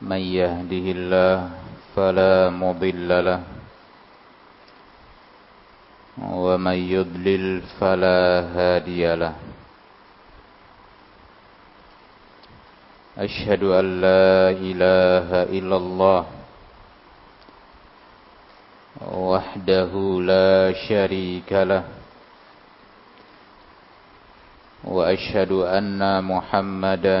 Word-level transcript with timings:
من 0.00 0.16
يهده 0.20 0.86
الله 0.96 1.50
فلا 1.96 2.50
مضل 2.50 3.10
له 3.24 3.40
ومن 6.18 6.78
يضلل 6.96 7.62
فلا 7.80 8.20
هادي 8.56 9.14
له 9.14 9.34
أشهد 13.18 13.62
أن 13.64 13.86
لا 14.00 14.50
إله 14.50 15.28
إلا 15.58 15.76
الله 15.76 16.22
وحده 19.12 19.92
لا 20.24 20.72
شريك 20.88 21.50
له 21.52 21.84
وأشهد 24.84 25.52
أن 25.52 26.00
محمدا 26.24 27.20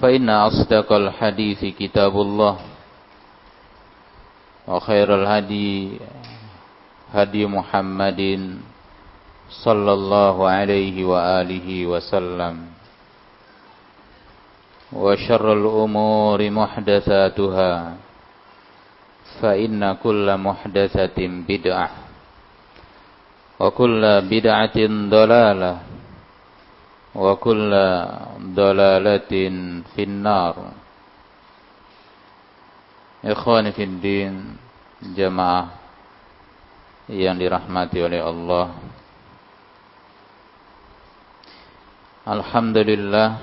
فإن 0.00 0.28
أصدق 0.30 0.92
الحديث 0.92 1.64
كتاب 1.78 2.14
الله 2.20 2.56
وخير 4.68 5.08
الهدي 5.14 5.98
هدي 7.14 7.46
محمد 7.46 8.20
صلى 9.50 9.92
الله 9.92 10.36
عليه 10.48 10.96
وآله 11.04 11.68
وسلم 11.86 12.54
وشر 14.92 15.46
الأمور 15.52 16.50
محدثاتها 16.50 17.72
فإن 19.40 19.92
كل 20.02 20.26
محدثة 20.36 21.18
بدعة 21.48 21.90
وكل 23.60 24.02
بدعة 24.30 24.78
ضلالة 25.08 25.72
وكل 27.16 27.72
ضلالة 28.56 29.32
في 29.92 30.02
النار 30.02 30.54
إخواني 33.24 33.70
في 33.72 33.84
الدين 33.84 34.34
جماعة 35.02 35.82
yang 37.12 37.36
dirahmati 37.36 37.98
oleh 37.98 38.22
Allah 38.22 38.72
Alhamdulillah 42.22 43.42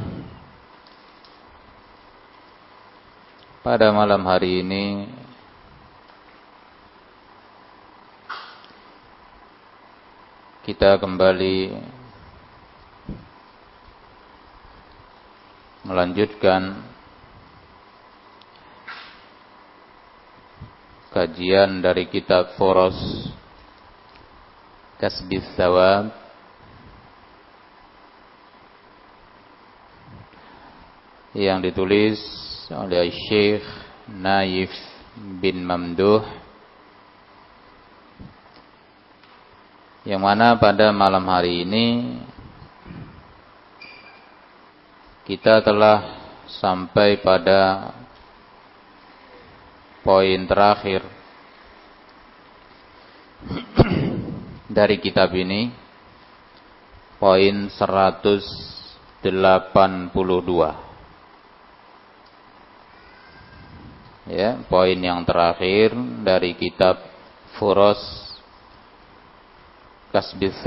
pada 3.60 3.92
malam 3.92 4.24
hari 4.24 4.64
ini 4.64 5.12
kita 10.64 10.96
kembali 11.04 11.76
melanjutkan 15.85 16.81
kajian 21.13 21.85
dari 21.85 22.09
kitab 22.09 22.57
Foros 22.57 22.97
Kasbis 24.97 25.45
Sawab. 25.55 26.11
Yang 31.35 31.59
ditulis 31.71 32.19
oleh 32.71 33.11
Syekh 33.11 33.67
Naif 34.09 34.71
bin 35.39 35.67
Mamduh. 35.67 36.25
Yang 40.09 40.23
mana 40.23 40.57
pada 40.57 40.95
malam 40.95 41.27
hari 41.29 41.67
ini 41.67 42.17
kita 45.25 45.65
telah 45.65 46.21
sampai 46.61 47.17
pada 47.25 47.93
poin 50.05 50.45
terakhir 50.45 51.01
dari 54.77 55.01
kitab 55.01 55.33
ini 55.33 55.73
poin 57.17 57.73
182 57.73 59.25
ya 64.29 64.61
poin 64.69 64.99
yang 65.01 65.25
terakhir 65.25 65.97
dari 66.21 66.53
kitab 66.53 67.01
Furos 67.55 68.01
kasbis. 70.11 70.59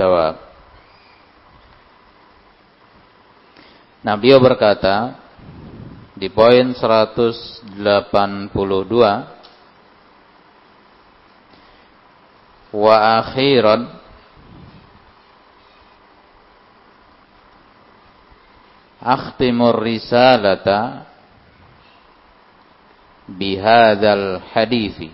Nah, 4.05 4.13
beliau 4.13 4.37
berkata 4.37 5.17
di 6.13 6.29
poin 6.29 6.73
182 6.73 7.77
wa 12.77 12.95
akhiran 13.21 13.81
akhtimur 19.01 19.81
risalata 19.81 21.07
bihadzal 23.29 24.41
hadithi. 24.51 25.11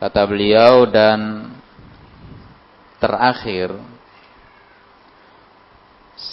Kata 0.00 0.22
beliau 0.26 0.88
dan 0.90 1.50
terakhir 2.98 3.91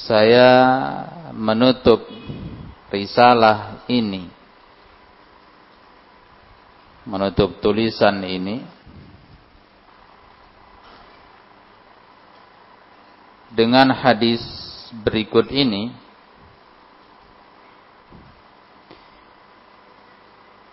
saya 0.05 0.49
menutup 1.33 2.05
risalah 2.93 3.85
ini. 3.89 4.29
Menutup 7.09 7.57
tulisan 7.57 8.21
ini. 8.21 8.61
Dengan 13.49 13.89
hadis 13.89 14.41
berikut 14.93 15.49
ini. 15.49 15.89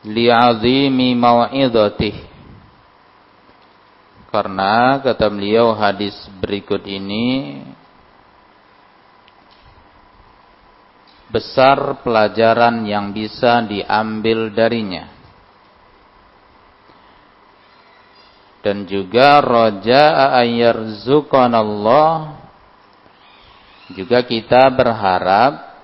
Li'azimi 0.07 1.19
mau'idhatih 1.19 2.37
karena 4.37 5.01
kata 5.01 5.33
beliau 5.33 5.73
hadis 5.73 6.13
berikut 6.45 6.85
ini 6.85 7.65
besar 11.37 12.01
pelajaran 12.01 12.89
yang 12.89 13.13
bisa 13.13 13.61
diambil 13.69 14.49
darinya. 14.57 15.13
Dan 18.65 18.89
juga 18.89 19.45
roja 19.45 20.33
Allah 21.53 22.41
juga 23.93 24.25
kita 24.25 24.67
berharap 24.75 25.77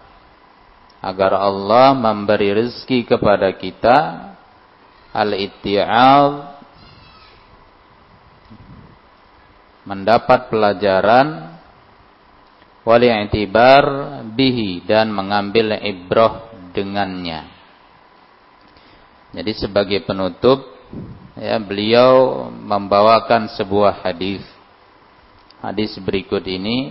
agar 0.99 1.33
Allah 1.39 1.95
memberi 1.95 2.51
rezeki 2.59 3.07
kepada 3.07 3.55
kita 3.55 3.99
al-itti'al 5.15 6.59
mendapat 9.87 10.51
pelajaran 10.51 11.59
wal 12.83 13.03
i'tibar 13.03 13.85
bihi 14.35 14.83
dan 14.87 15.11
mengambil 15.11 15.79
ibrah 15.79 16.51
dengannya. 16.75 17.51
Jadi 19.33 19.53
sebagai 19.57 20.05
penutup 20.05 20.61
ya 21.39 21.57
beliau 21.57 22.47
membawakan 22.53 23.49
sebuah 23.55 24.05
hadis. 24.05 24.45
Hadis 25.63 25.95
berikut 26.03 26.43
ini 26.43 26.91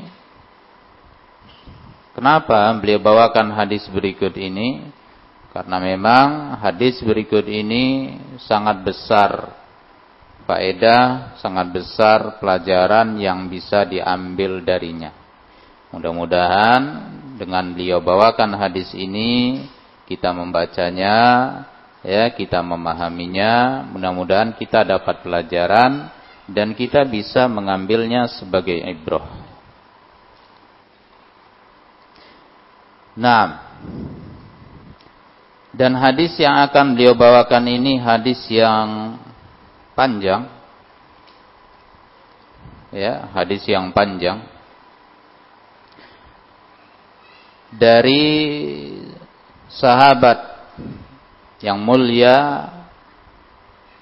Kenapa 2.11 2.67
beliau 2.75 2.99
bawakan 2.99 3.55
hadis 3.55 3.87
berikut 3.87 4.35
ini? 4.35 4.83
Karena 5.55 5.79
memang 5.79 6.59
hadis 6.59 6.99
berikut 6.99 7.47
ini 7.47 8.15
sangat 8.35 8.83
besar 8.83 9.55
faedah, 10.43 11.35
sangat 11.39 11.71
besar 11.71 12.35
pelajaran 12.43 13.15
yang 13.15 13.47
bisa 13.47 13.87
diambil 13.87 14.59
darinya. 14.59 15.20
Mudah-mudahan 15.91 16.81
dengan 17.35 17.75
beliau 17.75 17.99
bawakan 17.99 18.55
hadis 18.55 18.95
ini 18.95 19.63
kita 20.07 20.31
membacanya 20.31 21.15
ya, 22.03 22.31
kita 22.31 22.59
memahaminya, 22.59 23.85
mudah-mudahan 23.91 24.55
kita 24.57 24.83
dapat 24.83 25.23
pelajaran 25.23 26.11
dan 26.51 26.75
kita 26.75 27.07
bisa 27.07 27.47
mengambilnya 27.47 28.27
sebagai 28.27 28.75
ibrah. 28.75 29.27
Nah, 33.15 33.71
dan 35.71 35.95
hadis 35.95 36.35
yang 36.35 36.59
akan 36.67 36.95
beliau 36.95 37.15
bawakan 37.15 37.63
ini 37.71 37.95
hadis 37.95 38.43
yang 38.51 39.19
panjang. 39.95 40.51
Ya, 42.91 43.31
hadis 43.31 43.63
yang 43.63 43.95
panjang. 43.95 44.50
Dari 47.71 48.27
sahabat 49.71 50.39
yang 51.63 51.79
mulia 51.79 52.67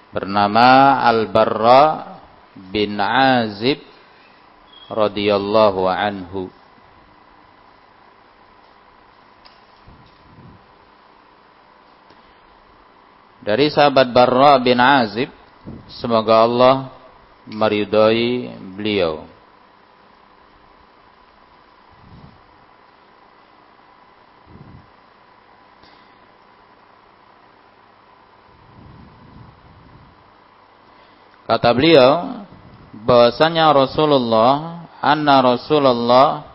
bernama 0.10 0.98
Al-Barra 1.06 2.18
bin 2.58 2.98
Azib 2.98 3.86
radhiyallahu 4.90 5.86
anhu. 5.86 6.50
Dari 13.40 13.72
sahabat 13.72 14.12
Barra 14.12 14.60
bin 14.60 14.78
Azib, 14.82 15.32
semoga 15.88 16.44
Allah 16.44 16.76
meridhai 17.48 18.52
beliau. 18.76 19.29
Kata 31.50 31.74
beliau 31.74 32.46
bahwasanya 32.94 33.74
Rasulullah 33.74 34.86
anna 35.02 35.42
Rasulullah 35.42 36.46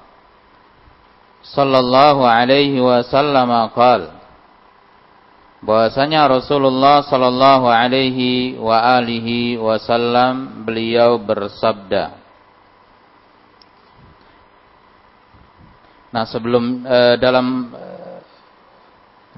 sallallahu 1.42 2.22
alaihi 2.22 2.78
wasallam 2.78 3.50
qaal 3.74 4.14
bahwasanya 5.66 6.30
Rasulullah 6.30 7.02
sallallahu 7.02 7.66
alaihi 7.66 8.54
wa 8.54 8.78
alihi 9.02 9.58
wasallam 9.58 10.62
beliau 10.62 11.18
bersabda. 11.18 12.20
Nah, 16.14 16.22
sebelum 16.30 16.86
eh, 16.86 17.18
dalam 17.18 17.74
eh, 17.74 18.22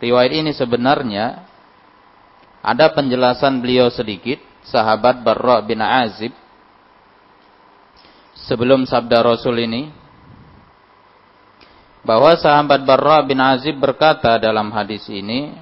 riwayat 0.04 0.32
ini 0.36 0.52
sebenarnya 0.52 1.48
ada 2.60 2.92
penjelasan 2.92 3.64
beliau 3.64 3.88
sedikit 3.88 4.36
sahabat 4.70 5.22
Barra 5.22 5.62
bin 5.62 5.78
Azib 5.78 6.34
sebelum 8.46 8.86
sabda 8.86 9.22
Rasul 9.22 9.62
ini 9.62 9.90
bahwa 12.06 12.34
sahabat 12.38 12.86
Barra 12.86 13.22
bin 13.26 13.42
Azib 13.42 13.78
berkata 13.82 14.38
dalam 14.38 14.70
hadis 14.70 15.06
ini 15.10 15.54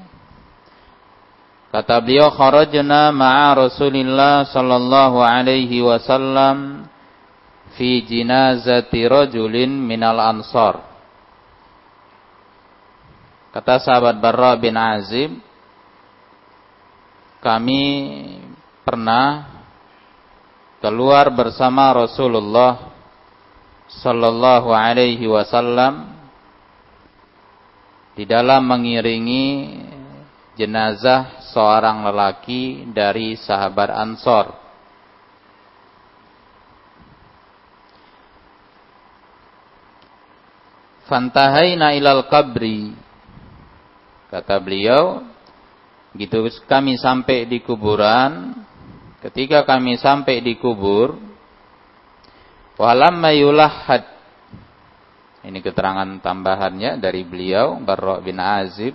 kata 1.72 2.00
beliau 2.04 2.28
kharajna 2.32 3.10
ma'a 3.10 3.56
Rasulillah 3.56 4.46
sallallahu 4.52 5.24
alaihi 5.24 5.80
wasallam 5.80 6.86
fi 7.74 8.04
jinazati 8.06 9.02
rajulin 9.08 9.70
minal 9.70 10.20
ansar. 10.22 10.94
Kata 13.50 13.78
sahabat 13.78 14.18
Barra 14.18 14.58
bin 14.58 14.74
Azib 14.74 15.30
kami 17.38 17.82
pernah 18.84 19.48
keluar 20.84 21.32
bersama 21.32 21.96
Rasulullah 21.96 22.92
sallallahu 23.88 24.68
alaihi 24.68 25.24
wasallam 25.24 26.12
di 28.12 28.28
dalam 28.28 28.62
mengiringi 28.68 29.80
jenazah 30.54 31.40
seorang 31.50 32.04
lelaki 32.06 32.86
dari 32.92 33.34
sahabat 33.34 33.90
Ansor. 33.90 34.46
Fantahaina 41.04 41.92
ilal 41.92 42.24
kabri 42.32 42.96
kata 44.32 44.56
beliau 44.56 45.20
gitu 46.16 46.48
kami 46.64 46.96
sampai 46.96 47.44
di 47.44 47.60
kuburan 47.60 48.56
Ketika 49.24 49.64
kami 49.64 49.96
sampai 49.96 50.44
di 50.44 50.60
kubur, 50.60 51.16
yulahad. 52.76 54.04
Ini 55.44 55.64
keterangan 55.64 56.20
tambahannya 56.20 57.00
dari 57.00 57.24
beliau 57.24 57.80
Barra 57.80 58.20
bin 58.20 58.36
Azib. 58.36 58.92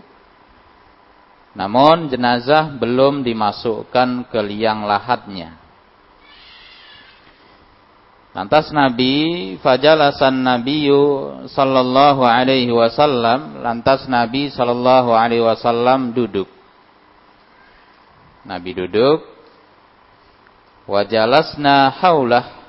Namun 1.57 2.13
jenazah 2.13 2.69
belum 2.77 3.25
dimasukkan 3.25 4.29
ke 4.29 4.37
liang 4.45 4.85
lahatnya. 4.85 5.57
Lantas 8.29 8.69
Nabi 8.69 9.57
fajalasan 9.57 10.45
Nabiyu 10.45 11.01
sallallahu 11.49 12.21
alaihi 12.21 12.69
wasallam, 12.69 13.65
lantas 13.65 14.05
Nabi 14.05 14.53
sallallahu 14.53 15.09
alaihi 15.09 15.41
wasallam 15.41 16.13
duduk. 16.13 16.45
Nabi 18.45 18.77
duduk 18.77 19.38
Wajalasna 20.89 21.93
haulah 22.01 22.59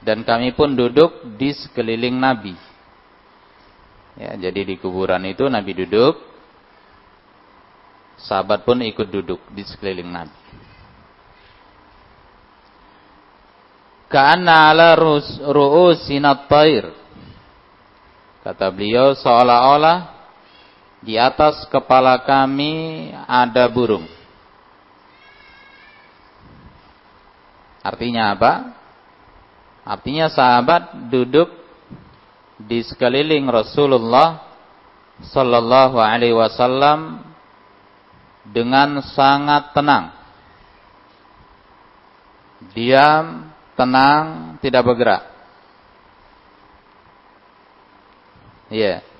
dan 0.00 0.24
kami 0.24 0.56
pun 0.56 0.72
duduk 0.72 1.36
di 1.36 1.52
sekeliling 1.52 2.16
Nabi. 2.16 2.56
Ya, 4.16 4.32
jadi 4.48 4.72
di 4.72 4.80
kuburan 4.80 5.20
itu 5.28 5.44
Nabi 5.52 5.76
duduk, 5.76 6.16
sahabat 8.16 8.64
pun 8.64 8.80
ikut 8.80 9.04
duduk 9.12 9.42
di 9.52 9.60
sekeliling 9.68 10.08
Nabi. 10.08 10.38
Ka'anna 14.08 14.72
ala 14.72 14.96
ru'usina 15.44 16.48
tair. 16.48 16.88
Kata 18.40 18.72
beliau 18.72 19.12
seolah-olah 19.12 20.16
di 21.04 21.20
atas 21.20 21.68
kepala 21.68 22.24
kami 22.24 23.10
ada 23.28 23.68
burung. 23.68 24.15
Artinya 27.86 28.34
apa? 28.34 28.52
Artinya 29.86 30.26
sahabat 30.26 31.06
duduk 31.06 31.46
di 32.58 32.82
sekeliling 32.82 33.46
Rasulullah 33.46 34.42
sallallahu 35.22 35.94
alaihi 36.02 36.34
wasallam 36.34 37.22
dengan 38.50 38.98
sangat 39.14 39.70
tenang. 39.70 40.10
Diam, 42.74 43.54
tenang, 43.78 44.58
tidak 44.58 44.82
bergerak. 44.82 45.22
Iya. 48.72 48.98
Yeah. 48.98 49.14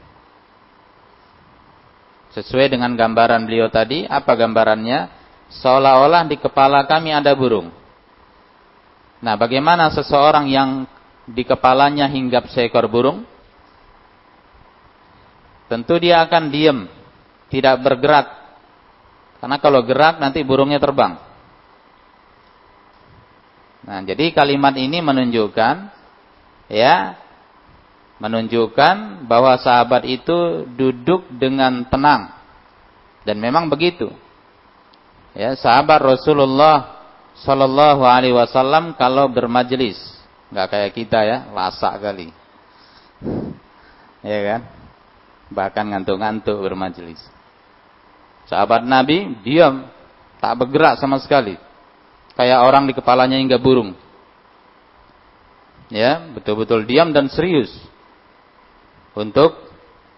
Sesuai 2.37 2.69
dengan 2.69 2.93
gambaran 2.99 3.49
beliau 3.49 3.71
tadi, 3.73 4.05
apa 4.05 4.37
gambarannya? 4.37 5.09
Seolah-olah 5.57 6.27
di 6.29 6.37
kepala 6.37 6.85
kami 6.85 7.15
ada 7.15 7.33
burung. 7.33 7.73
Nah, 9.21 9.35
bagaimana 9.41 9.89
seseorang 9.89 10.49
yang 10.49 10.85
di 11.27 11.43
kepalanya 11.43 12.07
hinggap 12.07 12.53
seekor 12.53 12.87
burung? 12.87 13.25
Tentu 15.67 15.99
dia 15.99 16.23
akan 16.23 16.53
diam, 16.53 16.87
tidak 17.51 17.83
bergerak. 17.83 18.27
Karena 19.43 19.57
kalau 19.59 19.83
gerak 19.83 20.23
nanti 20.23 20.41
burungnya 20.47 20.79
terbang. 20.79 21.19
Nah, 23.87 24.03
jadi 24.03 24.35
kalimat 24.35 24.75
ini 24.75 24.99
menunjukkan 24.99 25.75
ya 26.67 27.15
menunjukkan 28.17 29.29
bahwa 29.29 29.55
sahabat 29.61 30.09
itu 30.09 30.65
duduk 30.73 31.29
dengan 31.31 31.85
tenang. 31.87 32.33
Dan 33.27 33.43
memang 33.43 33.69
begitu. 33.69 34.09
Ya, 35.37 35.53
sahabat 35.53 36.01
Rasulullah 36.01 36.96
sallallahu 37.45 38.07
alaihi 38.07 38.33
wasallam 38.33 38.97
kalau 38.97 39.29
bermajelis, 39.29 39.99
nggak 40.49 40.67
kayak 40.73 40.91
kita 40.97 41.21
ya, 41.27 41.39
lasak 41.53 42.01
kali. 42.01 42.33
Ya 44.25 44.39
kan? 44.43 44.61
Bahkan 45.53 45.85
ngantuk-ngantuk 45.93 46.59
bermajelis. 46.59 47.21
Sahabat 48.47 48.87
Nabi 48.87 49.37
diam, 49.43 49.87
tak 50.39 50.55
bergerak 50.59 50.99
sama 50.99 51.19
sekali. 51.19 51.59
Kayak 52.35 52.63
orang 52.63 52.87
di 52.87 52.93
kepalanya 52.95 53.39
hingga 53.39 53.59
burung. 53.59 53.95
Ya, 55.89 56.19
betul-betul 56.35 56.83
diam 56.87 57.15
dan 57.15 57.31
serius. 57.31 57.71
Untuk 59.15 59.55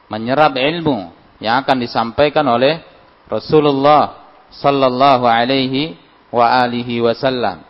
menyerap 0.09 0.57
ilmu 0.57 1.13
yang 1.39 1.61
akan 1.63 1.77
disampaikan 1.79 2.45
oleh 2.49 2.83
Rasulullah 3.29 4.27
sallallahu 4.49 5.29
alaihi 5.29 6.08
wa 6.29 6.47
alihi 6.65 7.01
wasallam. 7.01 7.65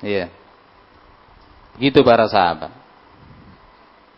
Iya. 0.00 0.32
Gitu 1.80 2.00
para 2.04 2.28
sahabat. 2.28 2.72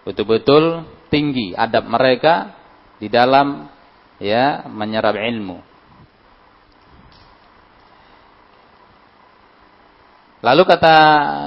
Betul-betul 0.03 0.87
tinggi 1.13 1.55
adab 1.55 1.87
mereka 1.87 2.55
di 2.99 3.07
dalam 3.07 3.71
ya 4.19 4.67
menyerap 4.67 5.15
ilmu. 5.15 5.63
Lalu 10.43 10.63
kata 10.67 10.97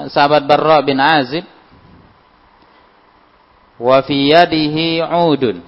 sahabat 0.08 0.48
Barra 0.48 0.80
bin 0.80 0.96
Azib, 0.96 1.44
wa 3.76 4.00
fi 4.00 4.32
yadihi 4.32 5.04
udun. 5.04 5.60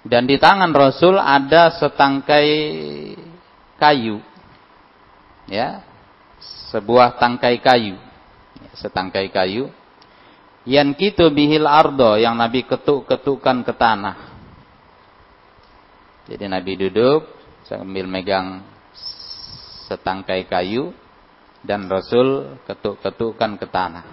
Dan 0.00 0.24
di 0.24 0.40
tangan 0.40 0.72
Rasul 0.72 1.20
ada 1.20 1.68
setangkai 1.76 2.48
kayu. 3.76 4.24
Ya. 5.44 5.84
Sebuah 6.72 7.20
tangkai 7.20 7.60
kayu. 7.60 8.00
Setangkai 8.78 9.28
kayu. 9.28 9.68
Yang 10.64 10.88
kitu 10.96 11.28
bihil 11.32 11.68
ardo 11.68 12.16
yang 12.16 12.36
Nabi 12.36 12.64
ketuk-ketukkan 12.64 13.64
ke 13.64 13.72
tanah. 13.76 14.16
Jadi 16.30 16.44
Nabi 16.46 16.72
duduk 16.78 17.26
sambil 17.66 18.06
megang 18.06 18.62
setangkai 19.90 20.46
kayu 20.46 20.94
dan 21.60 21.90
Rasul 21.90 22.56
ketuk-ketukkan 22.64 23.58
ke 23.58 23.66
tanah. 23.66 24.04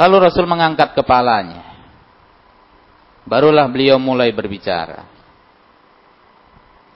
Lalu 0.00 0.16
Rasul 0.16 0.48
mengangkat 0.48 0.96
kepalanya. 0.96 1.69
Barulah 3.30 3.70
beliau 3.70 3.94
mulai 4.02 4.34
berbicara. 4.34 5.06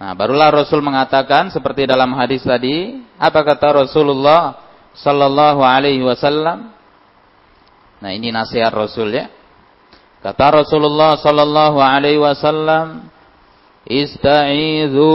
Nah, 0.03 0.11
barulah 0.19 0.51
Rasul 0.51 0.83
mengatakan 0.83 1.55
seperti 1.55 1.87
dalam 1.87 2.11
hadis 2.19 2.43
tadi, 2.43 2.99
apa 3.15 3.47
kata 3.47 3.87
Rasulullah 3.87 4.59
sallallahu 4.99 5.63
alaihi 5.63 6.03
wasallam? 6.03 6.75
Nah, 8.03 8.11
ini 8.11 8.35
nasihat 8.35 8.75
Rasul 8.75 9.15
ya. 9.15 9.31
Kata 10.19 10.67
Rasulullah 10.67 11.15
sallallahu 11.23 11.79
alaihi 11.79 12.19
wasallam, 12.19 13.15
Ista'idhu 13.85 15.13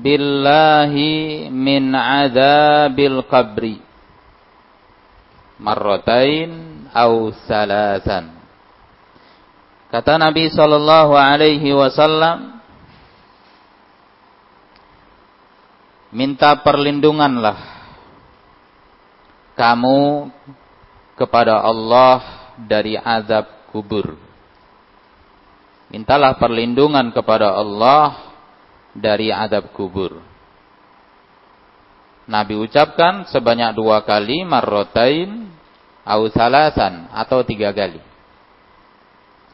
billahi 0.00 1.46
min 1.52 1.92
adabil 1.92 3.20
qabri 3.28 3.76
marratain 5.60 6.88
au 6.96 7.28
salatan. 7.44 8.39
Kata 9.90 10.22
Nabi 10.22 10.46
sallallahu 10.46 11.18
alaihi 11.18 11.74
wasallam 11.74 12.62
minta 16.14 16.54
perlindunganlah 16.62 17.58
kamu 19.58 20.30
kepada 21.18 21.58
Allah 21.58 22.22
dari 22.54 22.94
azab 22.94 23.50
kubur. 23.74 24.14
Mintalah 25.90 26.38
perlindungan 26.38 27.10
kepada 27.10 27.50
Allah 27.50 28.30
dari 28.94 29.34
adab 29.34 29.74
kubur. 29.74 30.22
Nabi 32.30 32.54
ucapkan 32.62 33.26
sebanyak 33.26 33.74
dua 33.74 34.06
kali 34.06 34.46
marrotain 34.46 35.50
au 36.06 36.30
atau 36.30 37.38
tiga 37.42 37.74
kali. 37.74 38.09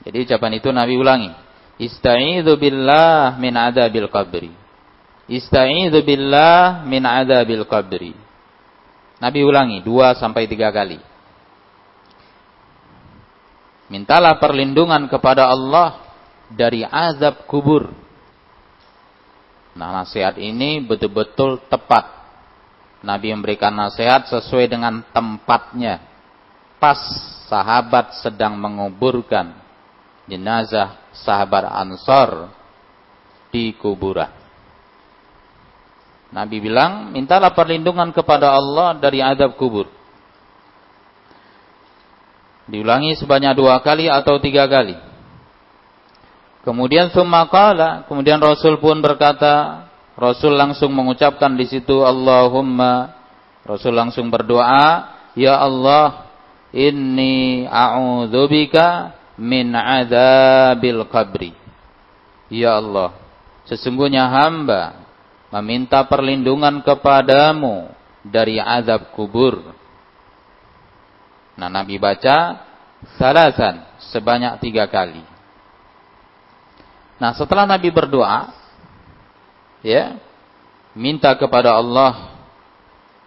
Jadi 0.07 0.23
ucapan 0.23 0.53
itu 0.55 0.71
Nabi 0.71 0.95
ulangi. 0.95 1.31
Ista'idhu 1.83 2.55
billah 2.55 3.35
min 3.43 3.59
adabil 3.59 4.07
qabri. 4.07 4.55
Ista'idhu 5.27 5.99
billah 6.07 6.87
min 6.87 7.03
adabil 7.03 7.67
qabri. 7.67 8.15
Nabi 9.19 9.41
ulangi 9.43 9.83
dua 9.83 10.15
sampai 10.15 10.47
tiga 10.47 10.71
kali. 10.71 11.03
Mintalah 13.91 14.39
perlindungan 14.39 15.11
kepada 15.11 15.51
Allah 15.51 15.99
dari 16.55 16.87
azab 16.87 17.43
kubur. 17.51 17.91
Nah, 19.75 19.91
nasihat 19.91 20.39
ini 20.39 20.87
betul-betul 20.87 21.67
tepat. 21.67 22.15
Nabi 23.03 23.35
memberikan 23.35 23.75
nasihat 23.75 24.31
sesuai 24.31 24.71
dengan 24.71 25.03
tempatnya. 25.11 25.99
Pas 26.79 26.99
sahabat 27.51 28.23
sedang 28.23 28.59
menguburkan 28.59 29.66
jenazah 30.27 31.01
sahabat 31.15 31.67
Ansor 31.71 32.51
di 33.51 33.75
kuburan. 33.79 34.31
Nabi 36.35 36.59
bilang, 36.59 37.15
mintalah 37.15 37.55
perlindungan 37.55 38.11
kepada 38.11 38.53
Allah 38.53 38.99
dari 38.99 39.23
azab 39.23 39.55
kubur. 39.57 39.89
Diulangi 42.67 43.15
sebanyak 43.15 43.55
dua 43.55 43.79
kali 43.79 44.11
atau 44.11 44.43
tiga 44.43 44.67
kali. 44.67 44.99
Kemudian 46.67 47.15
summa 47.15 47.47
kemudian 48.11 48.43
Rasul 48.43 48.83
pun 48.83 48.99
berkata, 48.99 49.87
Rasul 50.19 50.59
langsung 50.59 50.91
mengucapkan 50.91 51.55
di 51.55 51.71
situ 51.71 52.03
Allahumma 52.03 53.17
Rasul 53.67 53.99
langsung 53.99 54.31
berdoa, 54.31 55.11
ya 55.35 55.59
Allah, 55.59 56.31
inni 56.71 57.67
a'udzubika 57.67 59.11
min 59.37 59.73
adzabil 59.73 61.01
qabri. 61.09 61.53
Ya 62.49 62.77
Allah, 62.77 63.15
sesungguhnya 63.69 64.27
hamba 64.27 65.07
meminta 65.53 66.03
perlindungan 66.05 66.83
kepadamu 66.83 67.91
dari 68.27 68.59
azab 68.59 69.15
kubur. 69.15 69.63
Nah, 71.57 71.73
Nabi 71.73 71.97
baca 71.97 72.67
salasan 73.17 73.81
sebanyak 74.13 74.61
tiga 74.61 74.85
kali. 74.91 75.25
Nah, 77.17 77.33
setelah 77.33 77.65
Nabi 77.65 77.89
berdoa, 77.89 78.53
ya, 79.81 80.21
minta 80.93 81.33
kepada 81.33 81.73
Allah 81.73 82.37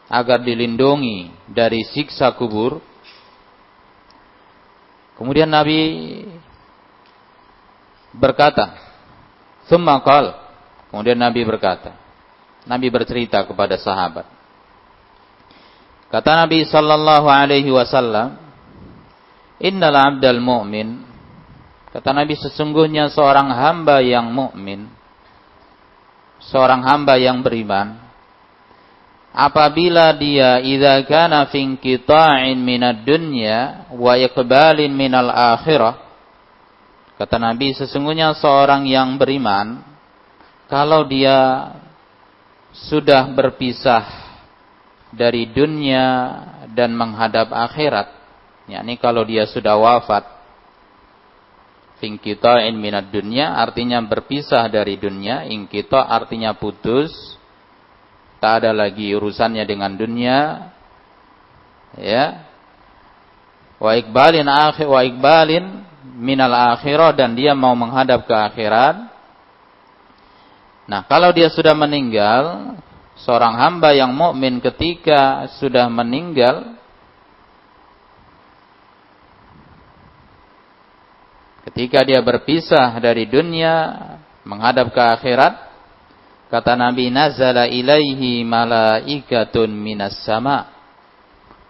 agar 0.09 0.41
dilindungi 0.41 1.33
dari 1.49 1.85
siksa 1.85 2.33
kubur. 2.37 2.81
Kemudian 5.19 5.51
Nabi 5.51 5.79
berkata, 8.15 8.79
"Tsumma 9.67 9.99
Kemudian 10.89 11.19
Nabi 11.19 11.43
berkata, 11.45 11.93
Nabi 12.65 12.87
bercerita 12.89 13.43
kepada 13.45 13.77
sahabat. 13.77 14.25
Kata 16.09 16.31
Nabi 16.33 16.65
sallallahu 16.65 17.29
alaihi 17.29 17.69
wasallam, 17.69 18.41
"Innal 19.61 19.93
'abdal 19.93 20.41
mu'min" 20.41 21.09
Kata 21.89 22.13
Nabi 22.13 22.37
sesungguhnya 22.37 23.09
seorang 23.09 23.49
hamba 23.49 23.97
yang 24.05 24.29
mukmin, 24.29 24.85
seorang 26.37 26.85
hamba 26.85 27.17
yang 27.17 27.41
beriman, 27.41 27.97
apabila 29.33 30.13
dia 30.17 30.57
idza 30.61 31.05
kana 31.05 31.45
fi 31.49 31.61
inqita'in 31.61 32.57
minad 32.57 33.05
dunya 33.05 33.89
wa 33.93 34.17
iqbalin 34.17 34.89
minal 34.89 35.29
akhirah 35.29 36.01
kata 37.19 37.37
Nabi 37.37 37.75
sesungguhnya 37.77 38.33
seorang 38.37 38.89
yang 38.89 39.19
beriman 39.21 39.85
kalau 40.65 41.05
dia 41.05 41.71
sudah 42.73 43.29
berpisah 43.33 44.05
dari 45.09 45.49
dunia 45.49 46.05
dan 46.73 46.93
menghadap 46.93 47.49
akhirat 47.49 48.13
yakni 48.69 48.97
kalau 49.01 49.25
dia 49.25 49.49
sudah 49.49 49.73
wafat 49.77 50.25
in 51.99 52.75
minad 52.79 53.11
dunya 53.11 53.59
artinya 53.59 53.99
berpisah 53.99 54.71
dari 54.71 54.95
dunia 54.95 55.43
ingkita 55.49 55.99
artinya 56.07 56.55
putus 56.55 57.38
tak 58.39 58.63
ada 58.63 58.71
lagi 58.71 59.11
urusannya 59.11 59.63
dengan 59.67 59.91
dunia. 59.99 60.71
Ya. 61.99 62.47
Wa 63.79 63.95
ikbalin 63.95 64.47
akhir 64.47 64.87
wa 64.87 65.03
ikbalin 65.03 65.87
minal 66.19 66.51
akhirah 66.75 67.15
dan 67.15 67.35
dia 67.35 67.51
mau 67.55 67.75
menghadap 67.75 68.27
ke 68.27 68.35
akhirat. 68.35 69.11
Nah 70.87 71.05
kalau 71.05 71.31
dia 71.35 71.51
sudah 71.51 71.75
meninggal 71.75 72.75
seorang 73.19 73.55
hamba 73.59 73.91
yang 73.91 74.15
mukmin 74.15 74.63
ketika 74.63 75.51
sudah 75.59 75.91
meninggal 75.91 76.79
ketika 81.69 82.01
dia 82.07 82.23
berpisah 82.23 82.95
dari 82.97 83.27
dunia 83.27 83.95
menghadap 84.47 84.89
ke 84.89 85.01
akhirat 85.03 85.68
Kata 86.49 86.73
Nabi 86.73 87.13
nazala 87.13 87.69
ilaihi 87.69 88.41
malaikatun 88.41 89.69
minas 89.69 90.25
sama. 90.25 90.65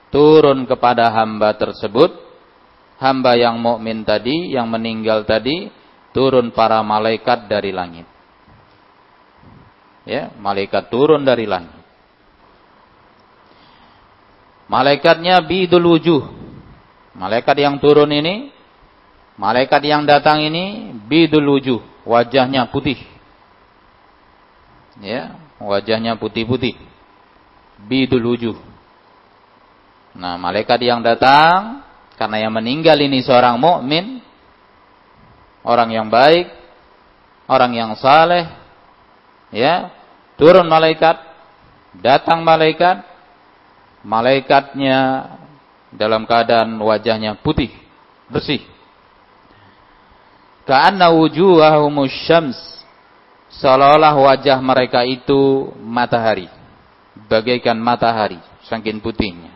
Turun 0.08 0.64
kepada 0.64 1.12
hamba 1.12 1.52
tersebut, 1.60 2.16
hamba 2.98 3.36
yang 3.36 3.60
mukmin 3.60 4.08
tadi, 4.08 4.56
yang 4.56 4.72
meninggal 4.72 5.28
tadi, 5.28 5.68
turun 6.16 6.56
para 6.56 6.80
malaikat 6.80 7.52
dari 7.52 7.76
langit. 7.76 8.08
Ya, 10.08 10.32
malaikat 10.40 10.88
turun 10.88 11.28
dari 11.28 11.44
langit. 11.44 11.76
Malaikatnya 14.72 15.44
bidul 15.44 15.86
wujuh. 15.92 16.24
Malaikat 17.20 17.58
yang 17.60 17.84
turun 17.84 18.10
ini, 18.16 18.48
malaikat 19.36 19.84
yang 19.84 20.08
datang 20.08 20.40
ini 20.40 20.96
bidul 21.04 21.46
wujuh, 21.52 21.84
wajahnya 22.08 22.72
putih 22.72 23.19
ya 25.04 25.36
wajahnya 25.60 26.16
putih-putih. 26.16 26.76
Bidul 27.80 28.36
wujuh. 28.36 28.58
Nah 30.20 30.36
malaikat 30.36 30.84
yang 30.84 31.00
datang 31.00 31.84
karena 32.20 32.48
yang 32.48 32.54
meninggal 32.54 33.00
ini 33.00 33.24
seorang 33.24 33.56
mukmin 33.56 34.20
orang 35.64 35.90
yang 35.92 36.08
baik 36.12 36.52
orang 37.48 37.72
yang 37.72 37.92
saleh 37.96 38.52
ya 39.56 39.88
turun 40.36 40.68
malaikat 40.68 41.16
datang 41.96 42.44
malaikat 42.44 43.08
malaikatnya 44.04 45.32
dalam 45.96 46.28
keadaan 46.28 46.78
wajahnya 46.78 47.40
putih 47.40 47.72
bersih. 48.30 48.62
Ka'anna 50.70 51.10
wujuhahumus 51.10 52.14
syams 52.30 52.79
seolah-olah 53.58 54.14
wajah 54.14 54.58
mereka 54.62 55.02
itu 55.02 55.74
matahari. 55.82 56.48
Bagaikan 57.30 57.78
matahari 57.78 58.40
saking 58.70 59.02
putihnya. 59.02 59.54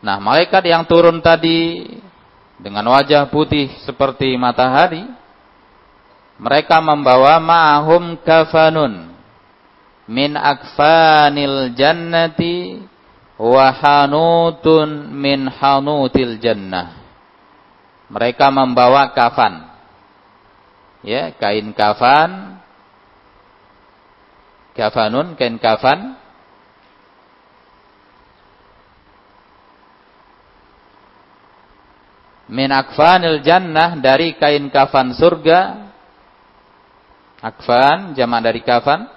Nah 0.00 0.22
malaikat 0.22 0.62
yang 0.70 0.86
turun 0.86 1.18
tadi 1.18 1.82
dengan 2.56 2.86
wajah 2.88 3.26
putih 3.28 3.68
seperti 3.84 4.38
matahari 4.38 5.04
mereka 6.36 6.78
membawa 6.84 7.40
ma'ahum 7.40 8.20
kafanun 8.20 9.12
min 10.06 10.36
akfanil 10.36 11.72
jannati 11.74 12.84
wa 13.36 13.72
hanutun 13.72 15.12
min 15.12 15.48
hanutil 15.48 16.38
jannah. 16.40 17.04
Mereka 18.06 18.46
membawa 18.54 19.10
kafan 19.10 19.75
ya 21.02 21.34
kain 21.36 21.72
kafan. 21.74 22.60
Kafanun 24.76 25.34
kain 25.40 25.56
kafan. 25.56 26.20
Min 32.46 32.70
akfanil 32.70 33.42
jannah 33.42 33.98
dari 33.98 34.36
kain 34.38 34.70
kafan 34.70 35.16
surga. 35.16 35.90
Akfan 37.42 38.14
jamak 38.14 38.40
dari 38.44 38.60
kafan. 38.62 39.08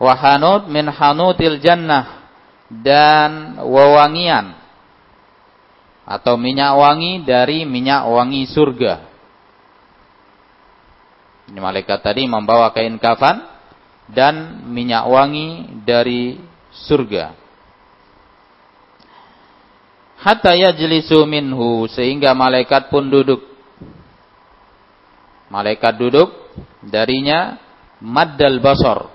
Wahanut 0.00 0.70
min 0.72 0.88
hanutil 0.88 1.60
jannah. 1.60 2.24
Dan 2.70 3.58
wewangian. 3.66 4.54
Atau 6.06 6.38
minyak 6.38 6.74
wangi 6.78 7.22
dari 7.26 7.66
minyak 7.66 8.06
wangi 8.06 8.46
surga 8.46 9.09
ini 11.50 11.58
malaikat 11.58 11.98
tadi 11.98 12.30
membawa 12.30 12.70
kain 12.70 12.94
kafan 13.02 13.42
dan 14.06 14.62
minyak 14.70 15.02
wangi 15.10 15.82
dari 15.82 16.38
surga. 16.70 17.34
Hatta 20.22 20.54
yajlisu 20.54 21.26
minhu 21.26 21.90
sehingga 21.90 22.38
malaikat 22.38 22.86
pun 22.86 23.10
duduk. 23.10 23.42
Malaikat 25.50 25.98
duduk 25.98 26.30
darinya 26.86 27.58
maddal 27.98 28.62
basar 28.62 29.10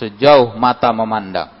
sejauh 0.00 0.56
mata 0.56 0.88
memandang. 0.88 1.52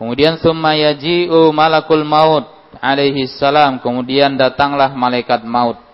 Kemudian 0.00 0.40
summa 0.40 0.72
yaji'u 0.72 1.52
malakul 1.52 2.06
maut 2.08 2.48
alaihi 2.80 3.28
salam. 3.28 3.76
Kemudian 3.84 4.40
datanglah 4.40 4.96
malaikat 4.96 5.44
maut 5.44 5.84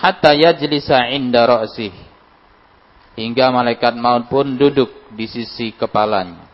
hatta 0.00 0.32
yajlisa 0.32 1.12
inda 1.12 1.44
ra'sih 1.44 1.92
hingga 3.18 3.52
malaikat 3.52 3.92
maut 3.96 4.28
pun 4.32 4.56
duduk 4.56 4.88
di 5.12 5.28
sisi 5.28 5.76
kepalanya. 5.76 6.48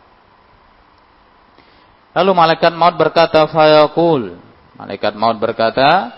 Lalu 2.11 2.31
malaikat 2.35 2.73
maut 2.75 2.99
berkata 2.99 3.47
fayaqul. 3.47 4.35
Malaikat 4.75 5.13
maut 5.15 5.37
berkata 5.39 6.15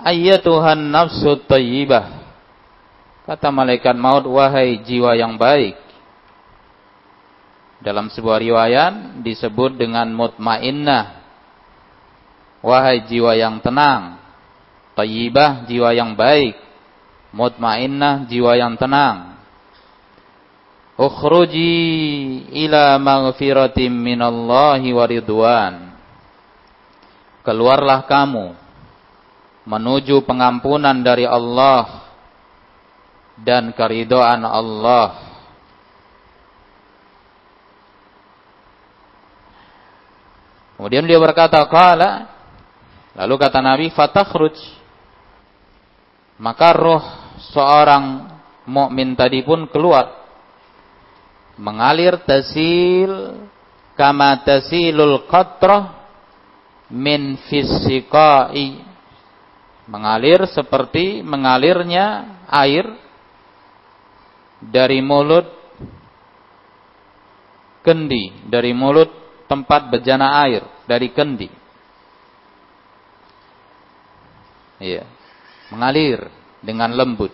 ayyatuhan 0.00 0.80
nafsu 0.92 1.40
thayyibah 1.48 2.28
kata 3.26 3.50
malaikat 3.50 3.96
maut 3.98 4.24
wahai 4.24 4.80
jiwa 4.80 5.18
yang 5.18 5.34
baik. 5.34 5.76
Dalam 7.82 8.08
sebuah 8.08 8.40
riwayat 8.40 9.20
disebut 9.20 9.76
dengan 9.76 10.08
mutmainnah. 10.14 11.20
Wahai 12.64 13.04
jiwa 13.04 13.36
yang 13.36 13.60
tenang 13.60 14.15
Tayyibah 14.96 15.68
jiwa 15.68 15.92
yang 15.92 16.16
baik. 16.16 16.56
Mutmainnah 17.36 18.24
jiwa 18.32 18.56
yang 18.56 18.80
tenang. 18.80 19.36
Ukhruji 20.96 21.76
ila 22.64 22.96
maghfiratim 22.96 23.92
minallahi 23.92 24.88
wa 24.96 25.04
ridwan. 25.04 25.74
Keluarlah 27.44 28.08
kamu 28.08 28.56
menuju 29.68 30.24
pengampunan 30.24 30.96
dari 31.04 31.28
Allah 31.28 32.08
dan 33.36 33.76
keridoan 33.76 34.48
Allah. 34.48 35.20
Kemudian 40.80 41.04
dia 41.04 41.20
berkata, 41.20 41.60
"Qala" 41.68 42.36
Lalu 43.16 43.34
kata 43.40 43.64
Nabi, 43.64 43.88
"Fatakhruj" 43.88 44.75
maka 46.36 46.72
roh 46.76 47.04
seorang 47.52 48.28
mukmin 48.68 49.16
tadi 49.16 49.40
pun 49.40 49.68
keluar. 49.70 50.26
Mengalir 51.56 52.20
tasil 52.28 53.40
kama 53.96 54.44
tasilul 54.44 55.24
qatrah 55.24 56.04
min 56.92 57.40
fisiqai 57.48 58.84
mengalir 59.88 60.44
seperti 60.52 61.24
mengalirnya 61.24 62.36
air 62.50 62.84
dari 64.60 65.00
mulut 65.00 65.46
kendi, 67.80 68.44
dari 68.50 68.74
mulut 68.74 69.08
tempat 69.46 69.88
bejana 69.88 70.42
air, 70.42 70.66
dari 70.90 71.08
kendi. 71.14 71.48
Iya, 74.76 75.08
mengalir 75.76 76.32
dengan 76.64 76.88
lembut. 76.96 77.30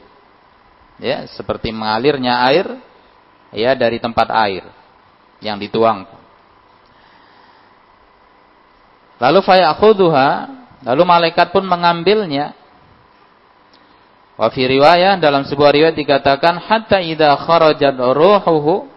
Ya, 0.99 1.31
seperti 1.31 1.71
mengalirnya 1.71 2.43
air 2.51 2.67
ya 3.55 3.79
dari 3.79 4.03
tempat 4.03 4.29
air 4.35 4.67
yang 5.39 5.63
dituang. 5.63 6.07
Lalu 9.23 9.39
fayakhudhuha, 9.47 10.31
lalu 10.83 11.03
malaikat 11.07 11.55
pun 11.55 11.63
mengambilnya. 11.63 12.59
Wa 14.35 14.51
fi 14.51 14.67
riwayah 14.67 15.23
dalam 15.23 15.47
sebuah 15.47 15.71
riwayat 15.71 15.95
dikatakan 15.95 16.59
hatta 16.59 16.99
idza 16.99 17.31
kharajat 17.47 17.95
ruhuhu 17.95 18.91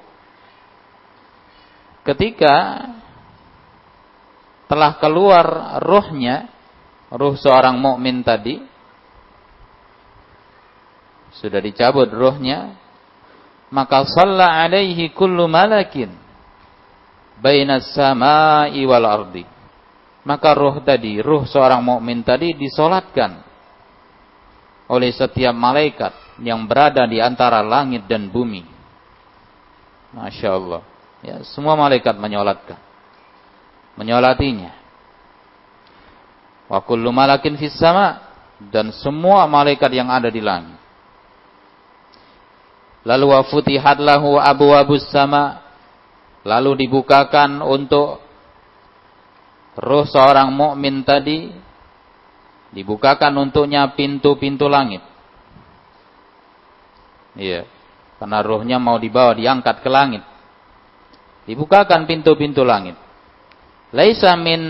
ketika 2.06 2.86
telah 4.66 4.98
keluar 4.98 5.78
ruhnya, 5.82 6.50
ruh 7.14 7.38
seorang 7.38 7.78
mukmin 7.78 8.26
tadi, 8.26 8.62
sudah 11.40 11.60
dicabut 11.60 12.08
ruhnya, 12.12 12.76
maka 13.74 14.08
shalla 14.08 14.64
alaihi 14.64 15.12
kullu 15.12 15.50
malakin 15.52 16.12
bainas 17.40 17.92
samai 17.92 18.80
wal 18.88 19.06
ardi. 19.06 19.44
Maka 20.26 20.58
ruh 20.58 20.82
tadi, 20.82 21.22
ruh 21.22 21.46
seorang 21.46 21.86
mukmin 21.86 22.26
tadi 22.26 22.58
disolatkan 22.58 23.46
oleh 24.90 25.14
setiap 25.14 25.54
malaikat 25.54 26.42
yang 26.42 26.66
berada 26.66 27.06
di 27.06 27.22
antara 27.22 27.62
langit 27.62 28.10
dan 28.10 28.34
bumi. 28.34 28.66
Masya 30.18 30.50
Allah. 30.50 30.82
Ya, 31.22 31.42
semua 31.46 31.78
malaikat 31.78 32.18
menyolatkan. 32.18 32.78
Menyolatinya. 33.98 34.74
Wa 36.66 36.82
kullu 36.82 37.14
malakin 37.14 37.54
fis 37.62 37.78
sama 37.78 38.26
dan 38.58 38.90
semua 38.98 39.46
malaikat 39.46 39.94
yang 39.94 40.10
ada 40.10 40.30
di 40.34 40.42
langit. 40.42 40.85
Lalu 43.06 43.26
wa 43.30 43.42
futihat 43.46 44.02
lahu 44.02 44.42
abwabus 44.42 45.06
sama. 45.14 45.62
Lalu 46.46 46.86
dibukakan 46.86 47.62
untuk 47.62 48.22
roh 49.78 50.06
seorang 50.06 50.54
mukmin 50.54 51.02
tadi 51.06 51.50
dibukakan 52.74 53.50
untuknya 53.50 53.94
pintu-pintu 53.94 54.66
langit. 54.66 55.02
Iya. 57.38 57.70
Karena 58.18 58.40
rohnya 58.42 58.78
mau 58.82 58.98
dibawa 58.98 59.38
diangkat 59.38 59.86
ke 59.86 59.90
langit. 59.92 60.24
Dibukakan 61.46 62.10
pintu-pintu 62.10 62.66
langit. 62.66 62.98
Laisa 63.94 64.34
min 64.34 64.62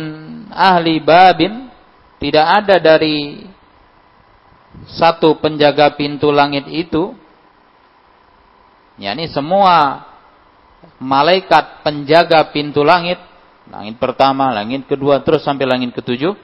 ahli 0.52 1.00
babin. 1.00 1.72
Tidak 2.20 2.46
ada 2.46 2.80
dari 2.82 3.44
satu 4.92 5.40
penjaga 5.40 5.94
pintu 5.96 6.34
langit 6.34 6.68
itu. 6.68 7.25
Ya 8.96 9.12
ini 9.12 9.28
semua 9.28 10.06
malaikat 11.02 11.84
penjaga 11.84 12.52
pintu 12.56 12.82
langit. 12.82 13.20
Langit 13.66 13.98
pertama, 13.98 14.54
langit 14.54 14.86
kedua, 14.86 15.26
terus 15.26 15.42
sampai 15.42 15.66
langit 15.66 15.92
ketujuh. 15.92 16.38